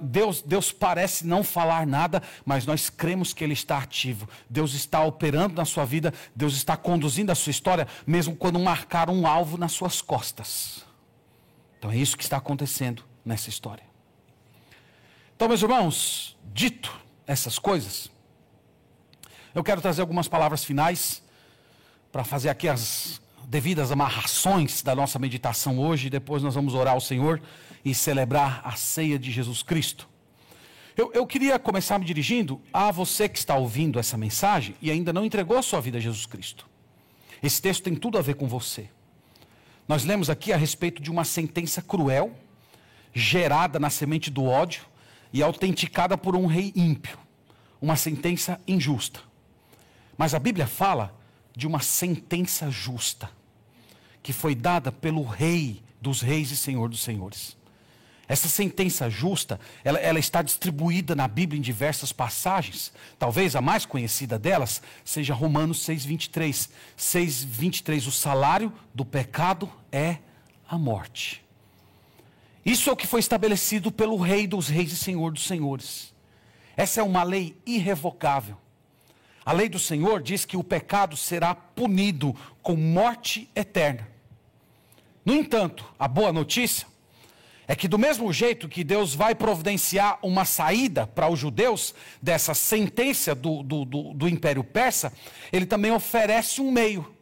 Deus, 0.02 0.42
Deus 0.42 0.70
parece 0.70 1.26
não 1.26 1.46
falar 1.46 1.88
nada, 1.88 2.22
mas 2.44 2.66
nós 2.66 2.90
cremos 2.90 3.32
que 3.34 3.42
Ele 3.42 3.54
está 3.54 3.78
ativo. 3.78 4.28
Deus 4.50 4.74
está 4.74 5.02
operando 5.02 5.56
na 5.56 5.64
sua 5.64 5.86
vida, 5.86 6.14
Deus 6.36 6.54
está 6.54 6.76
conduzindo 6.76 7.32
a 7.32 7.36
sua 7.36 7.52
história, 7.52 7.88
mesmo 8.06 8.36
quando 8.36 8.60
marcaram 8.60 9.16
um 9.16 9.26
alvo 9.26 9.58
nas 9.58 9.72
suas 9.72 10.02
costas. 10.02 10.86
Então, 11.80 11.90
é 11.90 11.96
isso 11.96 12.18
que 12.18 12.24
está 12.24 12.36
acontecendo 12.36 13.02
nessa 13.24 13.48
história. 13.48 13.86
Então, 15.38 15.48
meus 15.48 15.62
irmãos, 15.62 16.38
dito 16.54 17.00
essas 17.26 17.58
coisas, 17.58 18.11
eu 19.54 19.64
quero 19.64 19.82
trazer 19.82 20.02
algumas 20.02 20.28
palavras 20.28 20.64
finais 20.64 21.22
para 22.12 22.24
fazer 22.24 22.50
aqui 22.50 22.68
as 22.68 23.22
devidas 23.48 23.92
amarrações 23.92 24.82
da 24.82 24.96
nossa 24.96 25.20
meditação 25.20 25.78
hoje. 25.78 26.10
Depois 26.10 26.42
nós 26.42 26.56
vamos 26.56 26.74
orar 26.74 26.94
ao 26.94 27.02
Senhor 27.02 27.42
e 27.84 27.94
celebrar 27.94 28.62
a 28.64 28.72
ceia 28.78 29.20
de 29.20 29.30
Jesus 29.30 29.62
Cristo. 29.62 30.08
Eu, 30.96 31.12
eu, 31.14 31.26
queria 31.26 31.58
começar 31.58 31.98
me 32.00 32.06
dirigindo 32.06 32.62
a 32.72 32.92
você 32.92 33.28
que 33.28 33.38
está 33.38 33.56
ouvindo 33.56 34.00
essa 34.00 34.18
mensagem 34.18 34.76
e 34.82 34.92
ainda 34.92 35.12
não 35.12 35.26
entregou 35.26 35.58
a 35.58 35.62
sua 35.62 35.82
vida 35.82 35.98
a 35.98 36.02
Jesus 36.02 36.26
Cristo. 36.26 36.66
Esse 37.42 37.62
texto 37.62 37.84
tem 37.84 37.96
tudo 37.96 38.18
a 38.18 38.22
ver 38.22 38.36
com 38.36 38.48
você. 38.48 38.90
Nós 39.88 40.06
lemos 40.06 40.30
aqui 40.30 40.54
a 40.54 40.58
respeito 40.58 41.02
de 41.02 41.10
uma 41.10 41.26
sentença 41.26 41.82
cruel, 41.82 42.34
gerada 43.14 43.80
na 43.80 43.90
semente 43.90 44.30
do 44.30 44.46
ódio, 44.46 44.84
e 45.34 45.42
autenticada 45.42 46.18
por 46.18 46.36
um 46.36 46.46
rei 46.46 46.72
ímpio, 46.76 47.18
uma 47.82 47.96
sentença 47.96 48.60
injusta. 48.68 49.31
Mas 50.18 50.34
a 50.34 50.40
Bíblia 50.40 50.68
fala 50.68 51.14
de 51.56 51.68
uma 51.68 51.80
sentença 51.80 52.70
justa, 52.70 53.30
que 54.22 54.34
foi 54.34 54.56
dada 54.56 54.92
pelo 54.92 55.24
Rei 55.24 55.82
dos 56.00 56.22
Reis 56.22 56.52
e 56.52 56.58
Senhor 56.58 56.90
dos 56.90 57.02
Senhores. 57.02 57.58
Essa 58.32 58.48
sentença 58.48 59.10
justa, 59.10 59.60
ela, 59.84 60.00
ela, 60.00 60.18
está 60.18 60.42
distribuída 60.42 61.14
na 61.14 61.28
Bíblia 61.28 61.60
em 61.60 61.62
diversas 61.62 62.14
passagens. 62.14 62.94
Talvez 63.20 63.58
a 63.58 63.62
mais 63.62 63.86
conhecida 63.86 64.40
delas 64.40 64.82
seja 65.04 65.34
Romanos 65.34 65.86
6,23. 65.86 66.70
6,23, 66.98 68.08
o 68.08 68.12
salário 68.12 68.72
do 68.96 69.04
pecado 69.04 69.70
é 69.92 70.20
a 70.66 70.78
morte. 70.78 71.44
Isso 72.66 72.90
é 72.90 72.94
o 72.94 72.96
que 72.96 73.06
foi 73.06 73.20
estabelecido 73.20 73.92
pelo 73.92 74.16
Rei 74.16 74.48
dos 74.48 74.70
Reis 74.70 74.94
e 74.94 74.96
Senhor 74.96 75.34
dos 75.34 75.46
Senhores. 75.46 76.14
Essa 76.78 77.02
é 77.02 77.04
uma 77.04 77.24
lei 77.24 77.60
irrevogável. 77.66 78.58
A 79.46 79.52
lei 79.52 79.68
do 79.68 79.80
Senhor 79.80 80.22
diz 80.22 80.46
que 80.46 80.58
o 80.58 80.64
pecado 80.64 81.18
será 81.18 81.56
punido 81.56 82.36
com 82.62 82.76
morte 82.76 83.50
eterna. 83.56 84.08
No 85.26 85.34
entanto, 85.34 85.86
a 85.98 86.08
boa 86.08 86.32
notícia 86.32 86.88
é 87.68 87.76
que, 87.76 87.88
do 87.88 87.98
mesmo 87.98 88.32
jeito 88.34 88.68
que 88.68 88.84
Deus 88.84 89.16
vai 89.16 89.34
providenciar 89.34 90.20
uma 90.22 90.46
saída 90.46 91.08
para 91.08 91.30
os 91.30 91.40
judeus 91.40 91.94
dessa 92.22 92.54
sentença 92.54 93.34
do, 93.34 93.64
do, 93.64 93.86
do, 93.86 94.14
do 94.14 94.28
Império 94.28 94.64
Persa, 94.64 95.14
Ele 95.52 95.66
também 95.66 95.92
oferece 95.92 96.60
um 96.60 96.72
meio 96.72 97.16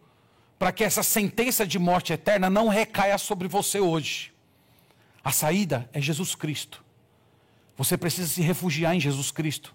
para 0.58 0.72
que 0.72 0.84
essa 0.84 1.04
sentença 1.04 1.66
de 1.66 1.80
morte 1.80 2.12
eterna 2.12 2.50
não 2.50 2.68
recaia 2.68 3.18
sobre 3.18 3.48
você 3.48 3.80
hoje. 3.80 4.34
A 5.24 5.32
saída 5.32 5.90
é 5.94 6.02
Jesus 6.02 6.36
Cristo. 6.36 6.84
Você 7.78 7.98
precisa 7.98 8.28
se 8.28 8.42
refugiar 8.42 8.94
em 8.94 9.00
Jesus 9.00 9.32
Cristo. 9.32 9.74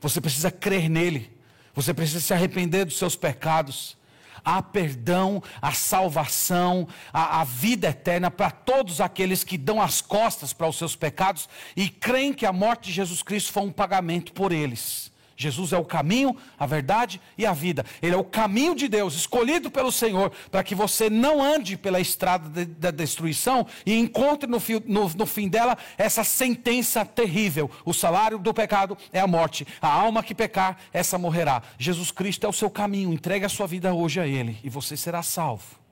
Você 0.00 0.20
precisa 0.20 0.50
crer 0.50 0.90
nele. 0.90 1.33
Você 1.74 1.92
precisa 1.92 2.20
se 2.20 2.32
arrepender 2.32 2.84
dos 2.84 2.96
seus 2.96 3.16
pecados. 3.16 3.96
Há 4.44 4.60
perdão, 4.60 5.42
a 5.60 5.72
salvação, 5.72 6.86
a, 7.12 7.40
a 7.40 7.44
vida 7.44 7.88
eterna 7.88 8.30
para 8.30 8.50
todos 8.50 9.00
aqueles 9.00 9.42
que 9.42 9.56
dão 9.56 9.80
as 9.80 10.02
costas 10.02 10.52
para 10.52 10.68
os 10.68 10.76
seus 10.76 10.94
pecados 10.94 11.48
e 11.74 11.88
creem 11.88 12.32
que 12.32 12.44
a 12.44 12.52
morte 12.52 12.86
de 12.86 12.92
Jesus 12.92 13.22
Cristo 13.22 13.52
foi 13.52 13.62
um 13.62 13.72
pagamento 13.72 14.32
por 14.32 14.52
eles. 14.52 15.10
Jesus 15.36 15.72
é 15.72 15.78
o 15.78 15.84
caminho, 15.84 16.36
a 16.58 16.66
verdade 16.66 17.20
e 17.36 17.44
a 17.44 17.52
vida. 17.52 17.84
Ele 18.00 18.14
é 18.14 18.18
o 18.18 18.24
caminho 18.24 18.74
de 18.74 18.88
Deus, 18.88 19.14
escolhido 19.14 19.70
pelo 19.70 19.90
Senhor, 19.90 20.30
para 20.50 20.62
que 20.62 20.74
você 20.74 21.10
não 21.10 21.42
ande 21.42 21.76
pela 21.76 22.00
estrada 22.00 22.48
de, 22.48 22.64
da 22.64 22.90
destruição 22.90 23.66
e 23.84 23.94
encontre 23.98 24.48
no, 24.48 24.58
no, 24.86 25.08
no 25.08 25.26
fim 25.26 25.48
dela 25.48 25.76
essa 25.98 26.22
sentença 26.22 27.04
terrível: 27.04 27.70
o 27.84 27.92
salário 27.92 28.38
do 28.38 28.54
pecado 28.54 28.96
é 29.12 29.20
a 29.20 29.26
morte, 29.26 29.66
a 29.80 29.88
alma 29.88 30.22
que 30.22 30.34
pecar, 30.34 30.78
essa 30.92 31.18
morrerá. 31.18 31.62
Jesus 31.78 32.10
Cristo 32.10 32.46
é 32.46 32.48
o 32.48 32.52
seu 32.52 32.70
caminho, 32.70 33.12
entregue 33.12 33.44
a 33.44 33.48
sua 33.48 33.66
vida 33.66 33.92
hoje 33.92 34.20
a 34.20 34.26
Ele 34.26 34.58
e 34.62 34.68
você 34.68 34.96
será 34.96 35.22
salvo. 35.22 35.82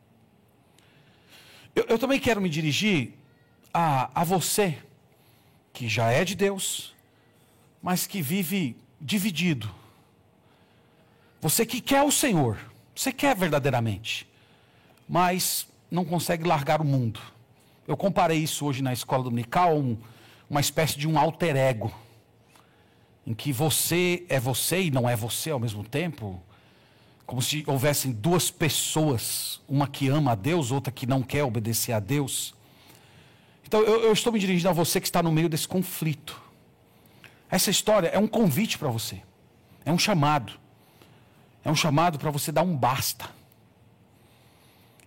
Eu, 1.75 1.87
eu 1.89 1.99
também 1.99 2.21
quero 2.21 2.41
me 2.41 2.49
dirigir 2.49 3.15
a, 3.73 4.11
a 4.21 4.25
você, 4.25 4.79
que 5.73 5.89
já 5.89 6.11
é 6.11 6.25
de 6.25 6.35
Deus, 6.35 6.95
mas 7.83 8.07
que 8.07 8.21
vive 8.21 8.77
dividido. 9.03 9.69
Você 11.41 11.67
que 11.67 11.81
quer 11.81 12.03
o 12.03 12.13
Senhor, 12.13 12.57
você 12.95 13.13
quer 13.13 13.37
verdadeiramente, 13.37 14.29
mas 15.09 15.67
não 15.91 16.05
consegue 16.05 16.47
largar 16.47 16.81
o 16.81 16.85
mundo. 16.85 17.21
Eu 17.87 17.97
comparei 17.97 18.39
isso 18.39 18.65
hoje 18.65 18.81
na 18.81 18.93
escola 18.93 19.25
dominical, 19.25 19.77
um, 19.77 19.99
uma 20.49 20.61
espécie 20.61 20.97
de 20.97 21.09
um 21.09 21.19
alter 21.19 21.57
ego, 21.57 21.93
em 23.27 23.35
que 23.35 23.53
você 23.53 24.25
é 24.29 24.39
você 24.39 24.83
e 24.83 24.91
não 24.91 25.09
é 25.09 25.17
você 25.17 25.51
ao 25.51 25.59
mesmo 25.59 25.83
tempo, 25.83 26.41
como 27.27 27.43
se 27.43 27.65
houvessem 27.67 28.13
duas 28.13 28.51
pessoas, 28.51 29.61
uma 29.69 29.89
que 29.89 30.09
ama 30.09 30.33
a 30.33 30.35
Deus, 30.37 30.71
outra 30.71 30.93
que 30.93 31.07
não 31.07 31.23
quer 31.23 31.43
obedecer 31.43 31.93
a 31.93 31.99
Deus. 32.01 32.55
Então 33.67 33.81
eu, 33.81 34.03
eu 34.03 34.13
estou 34.13 34.33
me 34.33 34.39
dirigindo 34.39 34.69
a 34.69 34.73
você 34.73 35.01
que 35.01 35.07
está 35.07 35.23
no 35.23 35.33
meio 35.33 35.49
desse 35.49 35.67
conflito. 35.67 36.41
Essa 37.53 37.71
história 37.71 38.09
é 38.09 38.19
um 38.19 38.27
convite 38.27 38.79
para 38.79 38.89
você. 38.89 39.23
É 39.85 39.93
um 39.93 39.99
chamado. 39.99 40.55
É 41.63 41.71
um 41.71 41.75
chamado 41.75 42.19
para 42.19 42.31
você 42.31 42.51
dar 42.51 42.63
um 42.63 42.75
basta. 42.75 43.29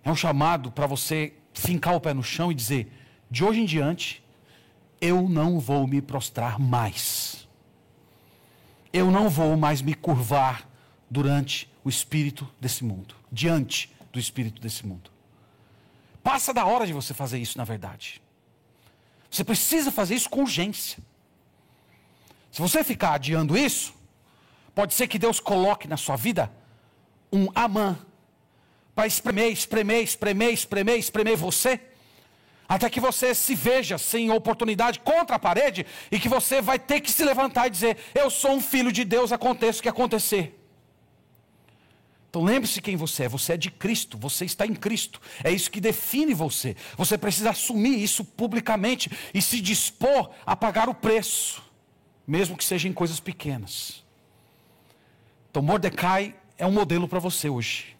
É 0.04 0.12
um 0.12 0.14
chamado 0.14 0.70
para 0.70 0.86
você 0.86 1.34
fincar 1.52 1.96
o 1.96 2.00
pé 2.00 2.14
no 2.14 2.22
chão 2.22 2.52
e 2.52 2.54
dizer: 2.54 2.92
de 3.28 3.42
hoje 3.42 3.60
em 3.62 3.64
diante, 3.64 4.22
eu 5.00 5.28
não 5.28 5.58
vou 5.58 5.88
me 5.88 6.00
prostrar 6.00 6.56
mais. 6.56 7.48
Eu 8.92 9.10
não 9.10 9.28
vou 9.28 9.56
mais 9.56 9.82
me 9.82 9.92
curvar 9.92 10.68
durante 11.10 11.68
o 11.82 11.88
espírito 11.88 12.48
desse 12.60 12.84
mundo, 12.84 13.16
diante 13.30 13.92
do 14.12 14.20
espírito 14.20 14.62
desse 14.62 14.86
mundo. 14.86 15.10
Passa 16.22 16.54
da 16.54 16.64
hora 16.64 16.86
de 16.86 16.92
você 16.92 17.12
fazer 17.12 17.40
isso, 17.40 17.58
na 17.58 17.64
verdade. 17.64 18.22
Você 19.28 19.42
precisa 19.42 19.90
fazer 19.90 20.14
isso 20.14 20.30
com 20.30 20.42
urgência. 20.42 21.02
Se 22.56 22.62
você 22.62 22.82
ficar 22.82 23.12
adiando 23.12 23.54
isso, 23.54 23.92
pode 24.74 24.94
ser 24.94 25.08
que 25.08 25.18
Deus 25.18 25.38
coloque 25.38 25.86
na 25.86 25.98
sua 25.98 26.16
vida 26.16 26.50
um 27.30 27.48
Amã 27.54 27.98
para 28.94 29.06
espremer, 29.06 29.52
espremer, 29.52 30.02
espremer, 30.02 30.54
espremer, 30.54 30.98
espremer 30.98 31.36
você, 31.36 31.78
até 32.66 32.88
que 32.88 32.98
você 32.98 33.34
se 33.34 33.54
veja 33.54 33.98
sem 33.98 34.30
oportunidade 34.30 35.00
contra 35.00 35.36
a 35.36 35.38
parede 35.38 35.84
e 36.10 36.18
que 36.18 36.30
você 36.30 36.62
vai 36.62 36.78
ter 36.78 37.02
que 37.02 37.12
se 37.12 37.22
levantar 37.22 37.66
e 37.66 37.70
dizer: 37.70 37.98
Eu 38.14 38.30
sou 38.30 38.52
um 38.52 38.60
filho 38.62 38.90
de 38.90 39.04
Deus, 39.04 39.32
aconteça 39.32 39.80
o 39.80 39.82
que 39.82 39.88
acontecer. 39.90 40.58
Então 42.30 42.42
lembre-se 42.42 42.80
quem 42.80 42.96
você 42.96 43.24
é. 43.24 43.28
Você 43.28 43.52
é 43.52 43.56
de 43.58 43.70
Cristo, 43.70 44.16
você 44.16 44.46
está 44.46 44.66
em 44.66 44.74
Cristo. 44.74 45.20
É 45.44 45.50
isso 45.50 45.70
que 45.70 45.78
define 45.78 46.32
você. 46.32 46.74
Você 46.96 47.18
precisa 47.18 47.50
assumir 47.50 48.02
isso 48.02 48.24
publicamente 48.24 49.10
e 49.34 49.42
se 49.42 49.60
dispor 49.60 50.30
a 50.46 50.56
pagar 50.56 50.88
o 50.88 50.94
preço, 50.94 51.65
mesmo 52.26 52.56
que 52.56 52.64
seja 52.64 52.88
em 52.88 52.92
coisas 52.92 53.20
pequenas. 53.20 54.04
Então 55.50 55.62
Mordecai 55.62 56.34
é 56.58 56.66
um 56.66 56.72
modelo 56.72 57.06
para 57.06 57.18
você 57.18 57.48
hoje. 57.48 57.96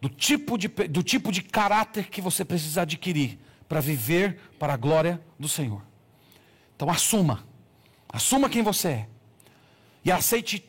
Do 0.00 0.08
tipo, 0.08 0.58
de, 0.58 0.68
do 0.68 1.02
tipo 1.02 1.32
de 1.32 1.42
caráter 1.42 2.10
que 2.10 2.20
você 2.20 2.44
precisa 2.44 2.82
adquirir 2.82 3.38
para 3.68 3.80
viver 3.80 4.38
para 4.58 4.74
a 4.74 4.76
glória 4.76 5.22
do 5.38 5.48
Senhor. 5.48 5.82
Então 6.76 6.90
assuma. 6.90 7.46
Assuma 8.08 8.50
quem 8.50 8.62
você 8.62 8.88
é. 8.88 9.08
E 10.04 10.12
aceite 10.12 10.68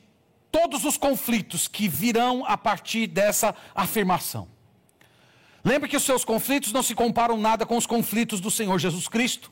todos 0.52 0.86
os 0.86 0.96
conflitos 0.96 1.68
que 1.68 1.88
virão 1.88 2.46
a 2.46 2.58
partir 2.58 3.08
dessa 3.08 3.54
afirmação. 3.74 4.48
Lembre 5.64 5.90
que 5.90 5.98
os 5.98 6.04
seus 6.04 6.24
conflitos 6.24 6.72
não 6.72 6.82
se 6.82 6.96
comparam 6.96 7.38
nada 7.38 7.66
com 7.66 7.76
os 7.76 7.86
conflitos 7.86 8.40
do 8.40 8.50
Senhor 8.50 8.78
Jesus 8.80 9.08
Cristo. 9.08 9.52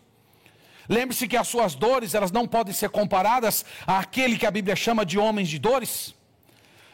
Lembre-se 0.89 1.27
que 1.27 1.37
as 1.37 1.47
suas 1.47 1.75
dores, 1.75 2.13
elas 2.13 2.31
não 2.31 2.47
podem 2.47 2.73
ser 2.73 2.89
comparadas 2.89 3.65
àquele 3.87 4.37
que 4.37 4.45
a 4.45 4.51
Bíblia 4.51 4.75
chama 4.75 5.05
de 5.05 5.17
homens 5.17 5.47
de 5.47 5.57
dores. 5.57 6.13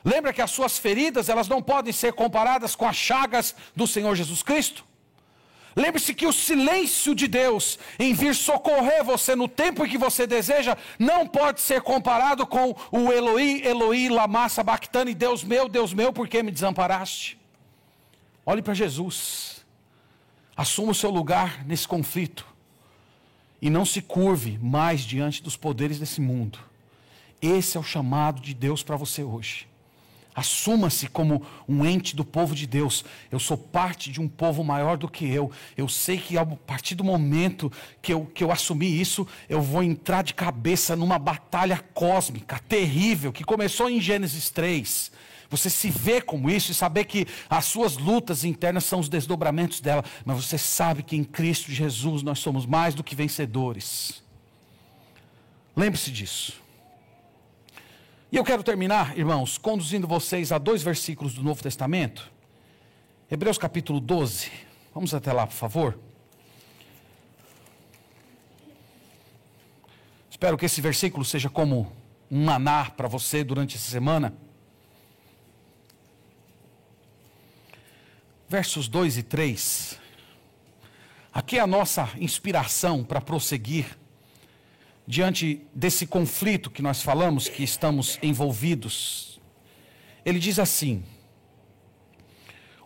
Lembra 0.04 0.32
que 0.32 0.42
as 0.42 0.52
suas 0.52 0.78
feridas, 0.78 1.28
elas 1.28 1.48
não 1.48 1.62
podem 1.62 1.92
ser 1.92 2.14
comparadas 2.14 2.76
com 2.76 2.88
as 2.88 2.96
chagas 2.96 3.56
do 3.76 3.88
Senhor 3.88 4.16
Jesus 4.16 4.44
Cristo. 4.44 4.86
Lembre-se 5.76 6.14
que 6.14 6.26
o 6.26 6.34
silêncio 6.34 7.14
de 7.14 7.28
Deus 7.28 7.78
em 7.98 8.14
vir 8.14 8.36
socorrer 8.36 9.04
você 9.04 9.36
no 9.36 9.48
tempo 9.48 9.86
em 9.86 9.90
que 9.90 9.98
você 9.98 10.26
deseja, 10.26 10.78
não 10.98 11.28
pode 11.28 11.62
ser 11.62 11.82
comparado 11.82 12.46
com 12.46 12.76
o 12.92 13.12
Eloí, 13.12 13.62
Eloí, 13.66 14.10
lama 14.10 14.50
sabachthani, 14.50 15.14
Deus 15.14 15.44
meu, 15.44 15.70
Deus 15.70 15.94
meu, 15.94 16.12
por 16.12 16.28
que 16.28 16.42
me 16.42 16.52
desamparaste? 16.52 17.40
Olhe 18.46 18.62
para 18.62 18.74
Jesus, 18.74 19.64
assuma 20.58 20.92
o 20.92 20.96
seu 20.96 21.12
lugar 21.12 21.64
nesse 21.66 21.88
conflito 21.88 22.49
e 23.62 23.70
não 23.70 23.86
se 23.86 24.02
curve 24.02 24.58
mais 24.62 25.02
diante 25.02 25.44
dos 25.44 25.58
poderes 25.58 26.00
desse 26.00 26.22
mundo. 26.22 26.60
Esse 27.42 27.78
é 27.78 27.80
o 27.80 27.84
chamado 27.84 28.42
de 28.42 28.54
Deus 28.54 28.84
para 28.84 28.96
você 28.96 29.24
hoje. 29.24 29.68
Assuma-se 30.36 31.08
como 31.08 31.46
um 31.68 31.86
ente 31.86 32.16
do 32.16 32.24
povo 32.24 32.56
de 32.56 32.66
Deus. 32.66 33.04
Eu 33.30 33.40
sou 33.40 33.58
parte 33.58 34.10
de 34.10 34.22
um 34.22 34.28
povo 34.28 34.64
maior 34.64 34.96
do 34.96 35.10
que 35.10 35.30
eu. 35.30 35.52
Eu 35.76 35.90
sei 35.90 36.18
que 36.18 36.38
a 36.38 36.46
partir 36.46 36.96
do 36.96 37.04
momento 37.04 37.72
que 38.02 38.14
eu, 38.14 38.26
que 38.26 38.44
eu 38.44 38.52
assumi 38.52 39.02
isso, 39.02 39.28
eu 39.50 39.62
vou 39.62 39.84
entrar 39.84 40.24
de 40.24 40.34
cabeça 40.34 40.96
numa 40.96 41.20
batalha 41.20 41.84
cósmica, 41.94 42.60
terrível, 42.70 43.34
que 43.34 43.44
começou 43.44 43.90
em 43.90 44.00
Gênesis 44.00 44.50
3. 44.50 45.12
Você 45.50 45.70
se 45.70 45.90
vê 45.90 46.22
como 46.22 46.50
isso 46.50 46.72
e 46.72 46.76
saber 46.76 47.06
que 47.06 47.26
as 47.50 47.66
suas 47.66 47.98
lutas 47.98 48.44
internas 48.44 48.86
são 48.86 49.00
os 49.00 49.10
desdobramentos 49.10 49.82
dela, 49.82 50.04
mas 50.24 50.46
você 50.46 50.58
sabe 50.58 51.02
que 51.02 51.16
em 51.16 51.24
Cristo 51.24 51.72
Jesus 51.72 52.22
nós 52.22 52.40
somos 52.40 52.66
mais 52.66 52.94
do 52.94 53.04
que 53.04 53.16
vencedores. 53.16 54.22
Lembre-se 55.76 56.12
disso. 56.12 56.62
E 58.32 58.36
eu 58.36 58.44
quero 58.44 58.62
terminar, 58.62 59.18
irmãos, 59.18 59.58
conduzindo 59.58 60.08
vocês 60.08 60.52
a 60.52 60.60
dois 60.60 60.84
versículos 60.84 61.34
do 61.34 61.42
Novo 61.42 61.64
Testamento. 61.64 62.32
Hebreus 63.30 63.58
capítulo 63.58 64.00
12. 64.00 64.52
Vamos 64.94 65.16
até 65.16 65.34
lá, 65.34 65.48
por 65.48 65.56
favor. 65.56 66.00
Espero 70.30 70.58
que 70.58 70.66
esse 70.66 70.80
versículo 70.80 71.26
seja 71.26 71.50
como 71.50 71.92
um 72.30 72.46
maná 72.46 72.92
para 72.92 73.08
você 73.08 73.44
durante 73.44 73.76
essa 73.76 73.90
semana. 73.90 74.34
Versos 78.50 78.88
2 78.88 79.20
e 79.20 79.22
3. 79.22 80.00
Aqui 81.32 81.60
é 81.60 81.62
a 81.62 81.68
nossa 81.68 82.10
inspiração 82.18 83.04
para 83.04 83.22
prosseguir 83.22 83.96
diante 85.06 85.68
desse 85.72 86.08
conflito 86.08 86.72
que 86.72 86.82
nós 86.82 87.00
falamos, 87.00 87.48
que 87.48 87.64
estamos 87.64 88.18
envolvidos, 88.24 89.40
ele 90.26 90.40
diz 90.40 90.58
assim: 90.58 91.04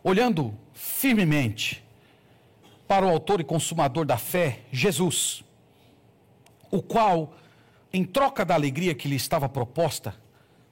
olhando 0.04 0.54
firmemente 0.74 1.82
para 2.86 3.06
o 3.06 3.10
Autor 3.10 3.40
e 3.40 3.46
Consumador 3.46 4.06
da 4.06 4.18
fé, 4.18 4.66
Jesus, 4.70 5.46
o 6.70 6.82
qual, 6.82 7.38
em 7.94 8.04
troca 8.04 8.44
da 8.44 8.54
alegria 8.54 8.94
que 8.94 9.08
lhe 9.08 9.16
estava 9.16 9.48
proposta, 9.48 10.14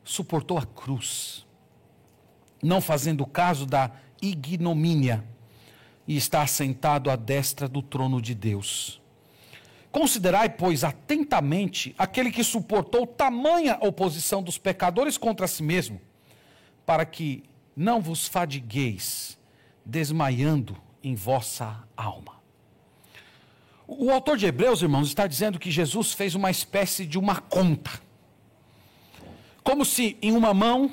suportou 0.03 0.57
a 0.57 0.65
cruz, 0.65 1.47
não 2.61 2.81
fazendo 2.81 3.25
caso 3.25 3.65
da 3.65 3.89
ignomínia, 4.21 5.23
e 6.07 6.17
está 6.17 6.41
assentado 6.41 7.09
à 7.09 7.15
destra 7.15 7.67
do 7.67 7.81
trono 7.81 8.21
de 8.21 8.35
Deus. 8.35 9.01
Considerai, 9.91 10.49
pois, 10.49 10.83
atentamente 10.83 11.93
aquele 11.97 12.31
que 12.31 12.43
suportou 12.43 13.05
tamanha 13.05 13.77
oposição 13.81 14.41
dos 14.41 14.57
pecadores 14.57 15.17
contra 15.17 15.47
si 15.47 15.63
mesmo, 15.63 15.99
para 16.85 17.05
que 17.05 17.43
não 17.75 18.01
vos 18.01 18.27
fadigueis, 18.27 19.37
desmaiando 19.85 20.77
em 21.03 21.15
vossa 21.15 21.83
alma. 21.95 22.41
O 23.87 24.09
autor 24.09 24.37
de 24.37 24.45
Hebreus, 24.45 24.81
irmãos, 24.81 25.07
está 25.07 25.27
dizendo 25.27 25.59
que 25.59 25.69
Jesus 25.69 26.13
fez 26.13 26.35
uma 26.35 26.49
espécie 26.49 27.05
de 27.05 27.19
uma 27.19 27.41
conta. 27.41 27.91
Como 29.63 29.83
se 29.83 30.17
em 30.21 30.31
uma 30.31 30.53
mão 30.53 30.91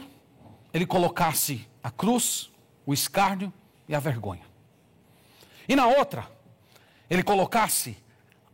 ele 0.74 0.84
colocasse 0.84 1.66
a 1.82 1.90
cruz, 1.90 2.50
o 2.88 2.94
escárnio 2.94 3.52
e 3.86 3.94
a 3.94 4.00
vergonha. 4.00 4.40
E 5.68 5.76
na 5.76 5.86
outra, 5.86 6.26
ele 7.10 7.22
colocasse 7.22 7.98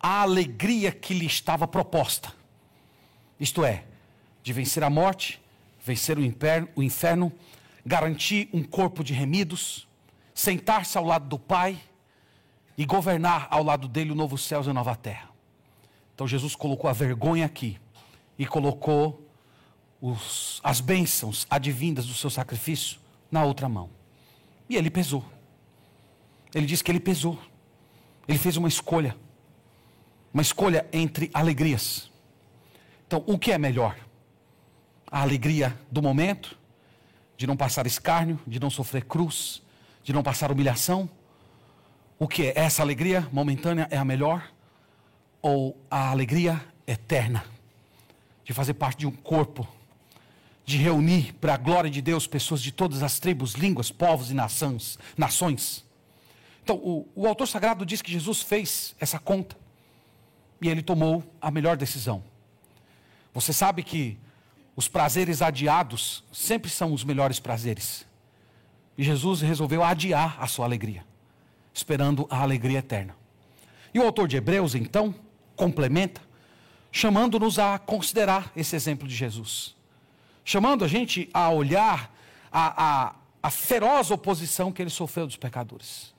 a 0.00 0.22
alegria 0.22 0.90
que 0.90 1.14
lhe 1.14 1.24
estava 1.24 1.68
proposta. 1.68 2.34
Isto 3.38 3.64
é, 3.64 3.84
de 4.42 4.52
vencer 4.52 4.82
a 4.82 4.90
morte, 4.90 5.40
vencer 5.86 6.18
o 6.18 6.24
inferno, 6.24 6.68
o 6.74 6.82
inferno 6.82 7.32
garantir 7.86 8.48
um 8.52 8.64
corpo 8.64 9.04
de 9.04 9.14
remidos, 9.14 9.86
sentar-se 10.34 10.98
ao 10.98 11.04
lado 11.04 11.28
do 11.28 11.38
Pai 11.38 11.80
e 12.76 12.84
governar 12.84 13.46
ao 13.52 13.62
lado 13.62 13.86
dele 13.86 14.10
o 14.10 14.16
novo 14.16 14.36
céu 14.36 14.64
e 14.64 14.68
a 14.68 14.74
nova 14.74 14.96
terra. 14.96 15.28
Então 16.12 16.26
Jesus 16.26 16.56
colocou 16.56 16.90
a 16.90 16.92
vergonha 16.92 17.46
aqui 17.46 17.78
e 18.36 18.44
colocou 18.44 19.30
os, 20.00 20.60
as 20.64 20.80
bênçãos 20.80 21.46
advindas 21.48 22.04
do 22.04 22.14
seu 22.14 22.30
sacrifício 22.30 22.98
na 23.30 23.44
outra 23.44 23.68
mão. 23.68 23.90
E 24.68 24.76
ele 24.76 24.90
pesou. 24.90 25.24
Ele 26.54 26.66
diz 26.66 26.82
que 26.82 26.90
ele 26.90 27.00
pesou. 27.00 27.38
Ele 28.26 28.38
fez 28.38 28.56
uma 28.56 28.68
escolha 28.68 29.16
uma 30.34 30.42
escolha 30.42 30.84
entre 30.92 31.30
alegrias. 31.32 32.10
Então, 33.06 33.22
o 33.24 33.38
que 33.38 33.52
é 33.52 33.56
melhor? 33.56 33.96
A 35.06 35.22
alegria 35.22 35.78
do 35.92 36.02
momento, 36.02 36.58
de 37.36 37.46
não 37.46 37.56
passar 37.56 37.86
escárnio, 37.86 38.40
de 38.44 38.58
não 38.58 38.68
sofrer 38.68 39.04
cruz, 39.04 39.62
de 40.02 40.12
não 40.12 40.24
passar 40.24 40.50
humilhação? 40.50 41.08
O 42.18 42.26
que 42.26 42.46
é 42.46 42.52
essa 42.56 42.82
alegria 42.82 43.28
momentânea 43.30 43.86
é 43.92 43.96
a 43.96 44.04
melhor? 44.04 44.50
Ou 45.40 45.78
a 45.88 46.10
alegria 46.10 46.60
eterna, 46.84 47.44
de 48.44 48.52
fazer 48.52 48.74
parte 48.74 48.98
de 48.98 49.06
um 49.06 49.12
corpo, 49.12 49.68
de 50.64 50.76
reunir 50.78 51.34
para 51.34 51.54
a 51.54 51.58
glória 51.58 51.90
de 51.90 52.00
Deus 52.00 52.26
pessoas 52.26 52.62
de 52.62 52.72
todas 52.72 53.02
as 53.02 53.18
tribos, 53.18 53.54
línguas, 53.54 53.90
povos 53.90 54.30
e 54.30 54.34
nações? 54.34 54.98
nações? 55.16 55.84
Então, 56.62 56.76
o, 56.76 57.06
o 57.14 57.26
autor 57.26 57.46
sagrado 57.46 57.84
diz 57.84 58.00
que 58.00 58.10
Jesus 58.10 58.40
fez 58.40 58.96
essa 58.98 59.18
conta 59.18 59.56
e 60.62 60.68
ele 60.68 60.82
tomou 60.82 61.22
a 61.40 61.50
melhor 61.50 61.76
decisão. 61.76 62.24
Você 63.34 63.52
sabe 63.52 63.82
que 63.82 64.18
os 64.74 64.88
prazeres 64.88 65.42
adiados 65.42 66.24
sempre 66.32 66.70
são 66.70 66.92
os 66.92 67.04
melhores 67.04 67.38
prazeres. 67.38 68.06
E 68.96 69.04
Jesus 69.04 69.40
resolveu 69.40 69.82
adiar 69.82 70.36
a 70.40 70.46
sua 70.46 70.64
alegria, 70.64 71.04
esperando 71.72 72.26
a 72.30 72.40
alegria 72.40 72.78
eterna. 72.78 73.14
E 73.92 73.98
o 73.98 74.02
autor 74.02 74.26
de 74.26 74.36
Hebreus, 74.36 74.74
então, 74.74 75.14
complementa, 75.54 76.20
chamando-nos 76.90 77.58
a 77.58 77.78
considerar 77.78 78.50
esse 78.56 78.74
exemplo 78.74 79.06
de 79.06 79.14
Jesus. 79.14 79.76
Chamando 80.44 80.84
a 80.84 80.88
gente 80.88 81.28
a 81.32 81.50
olhar 81.50 82.14
a, 82.52 82.84
a, 82.84 83.14
a 83.42 83.50
feroz 83.50 84.10
oposição 84.10 84.70
que 84.70 84.82
ele 84.82 84.90
sofreu 84.90 85.26
dos 85.26 85.36
pecadores. 85.36 86.14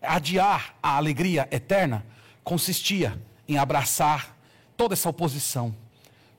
Adiar 0.00 0.74
a 0.82 0.96
alegria 0.96 1.48
eterna 1.50 2.04
consistia 2.42 3.20
em 3.46 3.58
abraçar 3.58 4.36
toda 4.76 4.94
essa 4.94 5.08
oposição, 5.08 5.74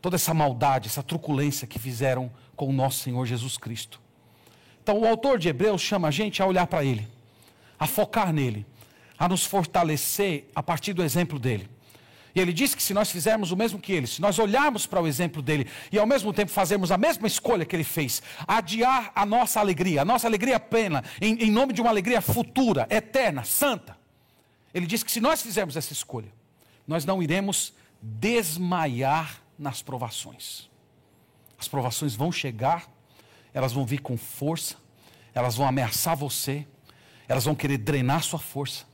toda 0.01 0.15
essa 0.15 0.33
maldade, 0.33 0.87
essa 0.87 1.03
truculência 1.03 1.67
que 1.67 1.79
fizeram 1.79 2.31
com 2.55 2.67
o 2.67 2.73
nosso 2.73 2.99
Senhor 2.99 3.25
Jesus 3.25 3.57
Cristo. 3.57 4.01
Então, 4.81 4.99
o 4.99 5.07
autor 5.07 5.39
de 5.39 5.49
Hebreus 5.49 5.81
chama 5.81 6.07
a 6.07 6.11
gente 6.11 6.41
a 6.41 6.45
olhar 6.45 6.67
para 6.67 6.83
ele, 6.83 7.07
a 7.79 7.87
focar 7.87 8.31
nele, 8.31 8.65
a 9.17 9.27
nos 9.27 9.45
fortalecer 9.45 10.49
a 10.53 10.61
partir 10.61 10.93
do 10.93 11.03
exemplo 11.03 11.39
dele. 11.39 11.69
E 12.36 12.41
ele 12.41 12.51
diz 12.51 12.75
que 12.75 12.83
se 12.83 12.93
nós 12.93 13.09
fizermos 13.09 13.51
o 13.51 13.55
mesmo 13.55 13.79
que 13.79 13.93
ele, 13.93 14.05
se 14.05 14.21
nós 14.21 14.38
olharmos 14.38 14.86
para 14.86 15.01
o 15.01 15.07
exemplo 15.07 15.41
dele 15.41 15.67
e 15.89 15.97
ao 15.97 16.05
mesmo 16.05 16.33
tempo 16.33 16.51
fazermos 16.51 16.91
a 16.91 16.97
mesma 16.97 17.25
escolha 17.25 17.65
que 17.65 17.73
ele 17.73 17.86
fez, 17.86 18.21
adiar 18.45 19.09
a 19.15 19.25
nossa 19.25 19.61
alegria, 19.61 20.01
a 20.01 20.05
nossa 20.05 20.27
alegria 20.27 20.59
plena, 20.59 21.01
em, 21.21 21.45
em 21.45 21.49
nome 21.49 21.71
de 21.71 21.79
uma 21.79 21.89
alegria 21.89 22.19
futura, 22.19 22.86
eterna, 22.89 23.45
santa. 23.45 23.97
Ele 24.73 24.86
diz 24.86 25.01
que 25.01 25.11
se 25.11 25.21
nós 25.21 25.41
fizermos 25.41 25.77
essa 25.77 25.93
escolha, 25.93 26.31
nós 26.86 27.05
não 27.05 27.23
iremos 27.23 27.73
desmaiar 28.01 29.41
nas 29.57 29.81
provações. 29.81 30.69
As 31.57 31.69
provações 31.69 32.15
vão 32.15 32.33
chegar, 32.33 32.86
elas 33.53 33.71
vão 33.71 33.86
vir 33.86 33.99
com 33.99 34.17
força, 34.17 34.75
elas 35.33 35.55
vão 35.55 35.65
ameaçar 35.65 36.17
você, 36.17 36.67
elas 37.29 37.45
vão 37.45 37.55
querer 37.55 37.77
drenar 37.77 38.23
sua 38.23 38.39
força. 38.39 38.86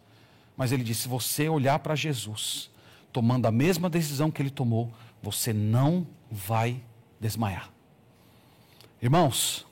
Mas 0.56 0.72
ele 0.72 0.84
disse: 0.84 1.02
se 1.02 1.08
você 1.08 1.50
olhar 1.50 1.80
para 1.80 1.96
Jesus, 1.96 2.71
tomando 3.12 3.46
a 3.46 3.52
mesma 3.52 3.90
decisão 3.90 4.32
que 4.32 4.42
ele 4.42 4.50
tomou, 4.50 4.92
você 5.22 5.54
não 5.54 6.08
vai 6.30 6.82
desmaiar. 7.20 7.70
Irmãos, 9.02 9.66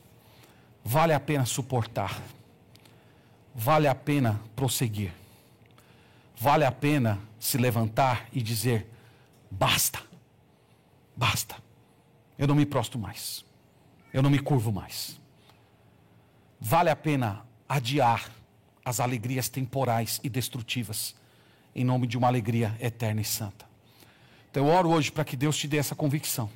vale 0.83 1.13
a 1.13 1.19
pena 1.19 1.45
suportar, 1.45 2.21
vale 3.53 3.87
a 3.87 3.95
pena 3.95 4.39
prosseguir, 4.55 5.13
vale 6.37 6.65
a 6.65 6.71
pena 6.71 7.19
se 7.39 7.57
levantar 7.57 8.27
e 8.33 8.41
dizer: 8.41 8.87
basta, 9.49 10.01
basta, 11.15 11.55
eu 12.37 12.47
não 12.47 12.55
me 12.55 12.65
prosto 12.65 12.97
mais, 12.97 13.45
eu 14.13 14.21
não 14.21 14.29
me 14.29 14.39
curvo 14.39 14.71
mais. 14.71 15.19
Vale 16.61 16.89
a 16.89 16.95
pena 16.95 17.45
adiar 17.69 18.29
as 18.83 18.99
alegrias 18.99 19.47
temporais 19.47 20.19
e 20.23 20.29
destrutivas 20.29 21.15
em 21.79 21.85
nome 21.85 22.05
de 22.05 22.17
uma 22.17 22.27
alegria 22.27 22.75
eterna 22.81 23.21
e 23.21 23.23
santa. 23.23 23.65
Então 24.51 24.67
eu 24.67 24.73
oro 24.73 24.89
hoje 24.89 25.09
para 25.09 25.23
que 25.23 25.37
Deus 25.37 25.55
te 25.55 25.65
dê 25.65 25.77
essa 25.77 25.95
convicção. 25.95 26.49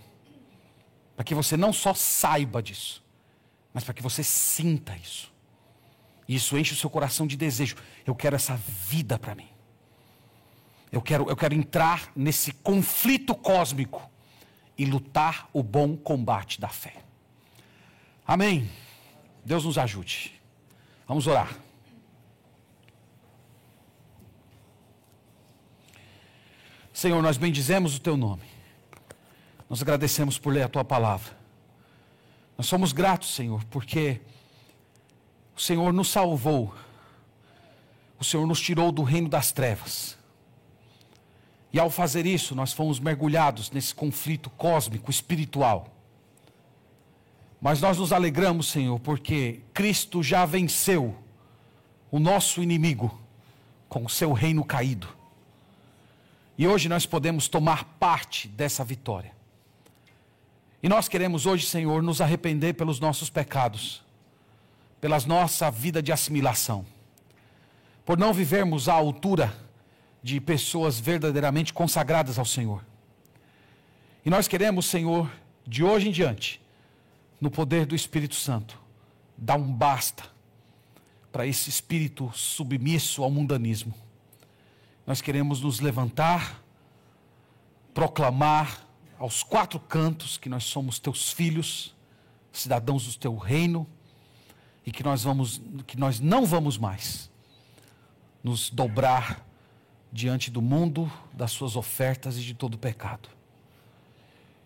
Para 1.15 1.23
que 1.23 1.33
você 1.33 1.55
não 1.55 1.71
só 1.71 1.93
saiba 1.93 2.61
disso, 2.61 3.01
mas 3.73 3.85
para 3.85 3.93
que 3.93 4.03
você 4.03 4.21
sinta 4.21 4.93
isso. 4.97 5.31
E 6.27 6.35
isso 6.35 6.57
enche 6.57 6.73
o 6.73 6.75
seu 6.75 6.89
coração 6.89 7.25
de 7.25 7.37
desejo. 7.37 7.77
Eu 8.05 8.13
quero 8.13 8.35
essa 8.35 8.57
vida 8.57 9.17
para 9.17 9.33
mim. 9.33 9.47
Eu 10.91 11.01
quero, 11.01 11.29
eu 11.29 11.37
quero 11.37 11.53
entrar 11.53 12.11
nesse 12.13 12.51
conflito 12.51 13.33
cósmico 13.33 14.09
e 14.77 14.85
lutar 14.85 15.49
o 15.53 15.63
bom 15.63 15.95
combate 15.95 16.59
da 16.59 16.67
fé. 16.67 16.95
Amém. 18.27 18.69
Deus 19.45 19.63
nos 19.63 19.77
ajude. 19.77 20.33
Vamos 21.07 21.27
orar. 21.27 21.57
Senhor, 27.03 27.21
nós 27.21 27.35
bendizemos 27.35 27.97
o 27.97 27.99
teu 27.99 28.15
nome. 28.15 28.43
Nós 29.69 29.81
agradecemos 29.81 30.39
por 30.39 30.53
ler 30.53 30.61
a 30.61 30.69
tua 30.69 30.85
palavra. 30.85 31.37
Nós 32.57 32.65
somos 32.65 32.93
gratos, 32.93 33.35
Senhor, 33.35 33.61
porque 33.65 34.21
o 35.53 35.59
Senhor 35.59 35.91
nos 35.91 36.07
salvou. 36.07 36.73
O 38.17 38.23
Senhor 38.23 38.47
nos 38.47 38.61
tirou 38.61 38.89
do 38.89 39.03
reino 39.03 39.27
das 39.27 39.51
trevas. 39.51 40.17
E 41.73 41.77
ao 41.77 41.89
fazer 41.89 42.25
isso, 42.25 42.55
nós 42.55 42.71
fomos 42.71 43.01
mergulhados 43.01 43.69
nesse 43.69 43.93
conflito 43.93 44.49
cósmico 44.51 45.11
espiritual. 45.11 45.93
Mas 47.59 47.81
nós 47.81 47.97
nos 47.97 48.13
alegramos, 48.13 48.67
Senhor, 48.67 48.97
porque 49.01 49.59
Cristo 49.73 50.23
já 50.23 50.45
venceu 50.45 51.13
o 52.09 52.17
nosso 52.17 52.63
inimigo 52.63 53.19
com 53.89 54.05
o 54.05 54.09
seu 54.09 54.31
reino 54.31 54.63
caído. 54.63 55.21
E 56.57 56.67
hoje 56.67 56.87
nós 56.87 57.05
podemos 57.05 57.47
tomar 57.47 57.83
parte 57.99 58.47
dessa 58.47 58.83
vitória. 58.83 59.31
E 60.81 60.89
nós 60.89 61.07
queremos 61.07 61.45
hoje, 61.45 61.65
Senhor, 61.65 62.03
nos 62.03 62.21
arrepender 62.21 62.73
pelos 62.73 62.99
nossos 62.99 63.29
pecados, 63.29 64.03
pela 65.01 65.19
nossa 65.21 65.71
vida 65.71 66.01
de 66.01 66.11
assimilação, 66.11 66.85
por 68.05 68.17
não 68.17 68.33
vivermos 68.33 68.87
à 68.87 68.93
altura 68.93 69.53
de 70.21 70.39
pessoas 70.39 70.99
verdadeiramente 70.99 71.73
consagradas 71.73 72.37
ao 72.37 72.45
Senhor. 72.45 72.83
E 74.25 74.29
nós 74.29 74.47
queremos, 74.47 74.85
Senhor, 74.85 75.29
de 75.65 75.83
hoje 75.83 76.09
em 76.09 76.11
diante, 76.11 76.61
no 77.41 77.49
poder 77.49 77.85
do 77.85 77.95
Espírito 77.95 78.35
Santo, 78.35 78.79
dar 79.37 79.55
um 79.55 79.73
basta 79.73 80.23
para 81.31 81.47
esse 81.47 81.69
espírito 81.69 82.31
submisso 82.33 83.23
ao 83.23 83.31
mundanismo 83.31 84.02
nós 85.05 85.21
queremos 85.21 85.61
nos 85.61 85.79
levantar, 85.79 86.63
proclamar 87.93 88.87
aos 89.19 89.43
quatro 89.43 89.79
cantos 89.79 90.37
que 90.37 90.49
nós 90.49 90.63
somos 90.63 90.99
teus 90.99 91.31
filhos, 91.31 91.95
cidadãos 92.51 93.05
do 93.05 93.19
teu 93.19 93.35
reino, 93.35 93.87
e 94.85 94.91
que 94.91 95.03
nós 95.03 95.23
vamos 95.23 95.61
que 95.87 95.97
nós 95.97 96.19
não 96.19 96.45
vamos 96.45 96.77
mais 96.77 97.31
nos 98.43 98.69
dobrar 98.69 99.45
diante 100.11 100.51
do 100.51 100.61
mundo, 100.61 101.11
das 101.33 101.51
suas 101.51 101.75
ofertas 101.75 102.37
e 102.37 102.41
de 102.41 102.53
todo 102.53 102.75
o 102.75 102.77
pecado. 102.77 103.29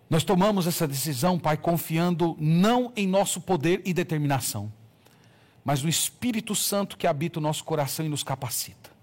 Nós 0.10 0.24
tomamos 0.24 0.68
essa 0.68 0.88
decisão, 0.88 1.38
Pai, 1.38 1.58
confiando 1.58 2.36
não 2.40 2.92
em 2.96 3.08
nosso 3.08 3.42
poder 3.42 3.82
e 3.86 3.94
determinação, 3.94 4.72
mas 5.64 5.84
no 5.84 5.90
Espírito 5.90 6.56
Santo 6.56 6.98
que 6.98 7.06
habita 7.06 7.40
o 7.40 7.42
nosso 7.42 7.64
coração 7.64 8.06
e 8.06 8.10
nos 8.10 8.24
capacita. 8.24 8.97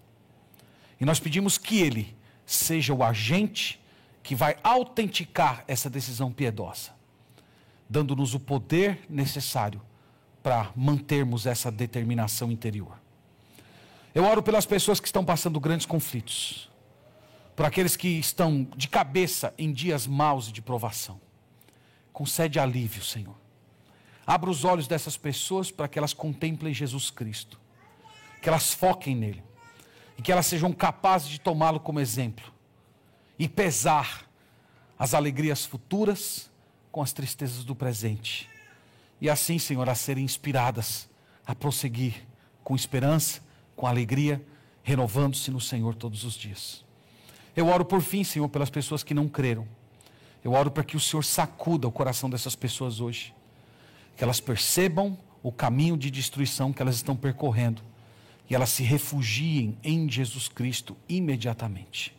E 1.00 1.04
nós 1.04 1.18
pedimos 1.18 1.58
que 1.58 1.80
Ele 1.80 2.16
seja 2.46 2.94
o 2.94 3.02
agente 3.02 3.80
que 4.22 4.34
vai 4.34 4.56
autenticar 4.62 5.64
essa 5.68 5.90
decisão 5.90 6.32
piedosa, 6.32 6.92
dando-nos 7.88 8.34
o 8.34 8.40
poder 8.40 9.00
necessário 9.08 9.82
para 10.42 10.70
mantermos 10.74 11.46
essa 11.46 11.70
determinação 11.70 12.50
interior. 12.50 12.98
Eu 14.14 14.24
oro 14.24 14.42
pelas 14.42 14.64
pessoas 14.64 15.00
que 15.00 15.06
estão 15.06 15.24
passando 15.24 15.60
grandes 15.60 15.86
conflitos, 15.86 16.70
por 17.56 17.66
aqueles 17.66 17.96
que 17.96 18.08
estão 18.08 18.66
de 18.76 18.88
cabeça 18.88 19.52
em 19.58 19.72
dias 19.72 20.06
maus 20.06 20.48
e 20.48 20.52
de 20.52 20.62
provação. 20.62 21.20
Concede 22.12 22.58
alívio, 22.58 23.02
Senhor. 23.02 23.36
Abra 24.26 24.48
os 24.48 24.64
olhos 24.64 24.86
dessas 24.88 25.16
pessoas 25.16 25.70
para 25.70 25.88
que 25.88 25.98
elas 25.98 26.14
contemplem 26.14 26.72
Jesus 26.72 27.10
Cristo, 27.10 27.60
que 28.40 28.48
elas 28.48 28.72
foquem 28.72 29.14
nele 29.14 29.42
e 30.18 30.22
que 30.22 30.32
elas 30.32 30.46
sejam 30.46 30.72
capazes 30.72 31.28
de 31.28 31.40
tomá-lo 31.40 31.80
como 31.80 32.00
exemplo 32.00 32.52
e 33.38 33.48
pesar 33.48 34.28
as 34.98 35.14
alegrias 35.14 35.64
futuras 35.64 36.50
com 36.90 37.02
as 37.02 37.12
tristezas 37.12 37.64
do 37.64 37.74
presente. 37.74 38.48
E 39.20 39.28
assim, 39.28 39.58
Senhor, 39.58 39.88
a 39.88 39.94
serem 39.94 40.24
inspiradas 40.24 41.08
a 41.46 41.54
prosseguir 41.54 42.26
com 42.62 42.74
esperança, 42.74 43.42
com 43.76 43.86
alegria, 43.86 44.44
renovando-se 44.82 45.50
no 45.50 45.60
Senhor 45.60 45.94
todos 45.94 46.24
os 46.24 46.34
dias. 46.34 46.84
Eu 47.56 47.68
oro 47.68 47.84
por 47.84 48.00
fim, 48.00 48.24
Senhor, 48.24 48.48
pelas 48.48 48.70
pessoas 48.70 49.02
que 49.02 49.14
não 49.14 49.28
creram. 49.28 49.66
Eu 50.42 50.52
oro 50.52 50.70
para 50.70 50.84
que 50.84 50.96
o 50.96 51.00
Senhor 51.00 51.24
sacuda 51.24 51.86
o 51.86 51.92
coração 51.92 52.28
dessas 52.28 52.54
pessoas 52.54 53.00
hoje. 53.00 53.34
Que 54.16 54.24
elas 54.24 54.40
percebam 54.40 55.18
o 55.42 55.52
caminho 55.52 55.96
de 55.96 56.10
destruição 56.10 56.72
que 56.72 56.80
elas 56.80 56.96
estão 56.96 57.16
percorrendo 57.16 57.82
e 58.48 58.54
elas 58.54 58.70
se 58.70 58.82
refugiem 58.82 59.76
em 59.82 60.08
Jesus 60.10 60.48
Cristo 60.48 60.96
imediatamente. 61.08 62.14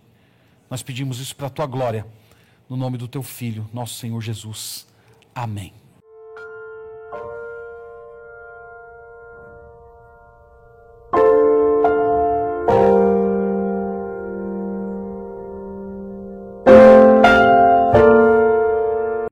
Nós 0.69 0.81
pedimos 0.81 1.19
isso 1.19 1.35
para 1.35 1.47
a 1.47 1.51
tua 1.51 1.65
glória, 1.65 2.05
no 2.69 2.75
nome 2.75 2.97
do 2.97 3.07
teu 3.07 3.21
Filho, 3.21 3.69
nosso 3.71 3.95
Senhor 3.95 4.21
Jesus. 4.21 4.87
Amém. 5.33 5.84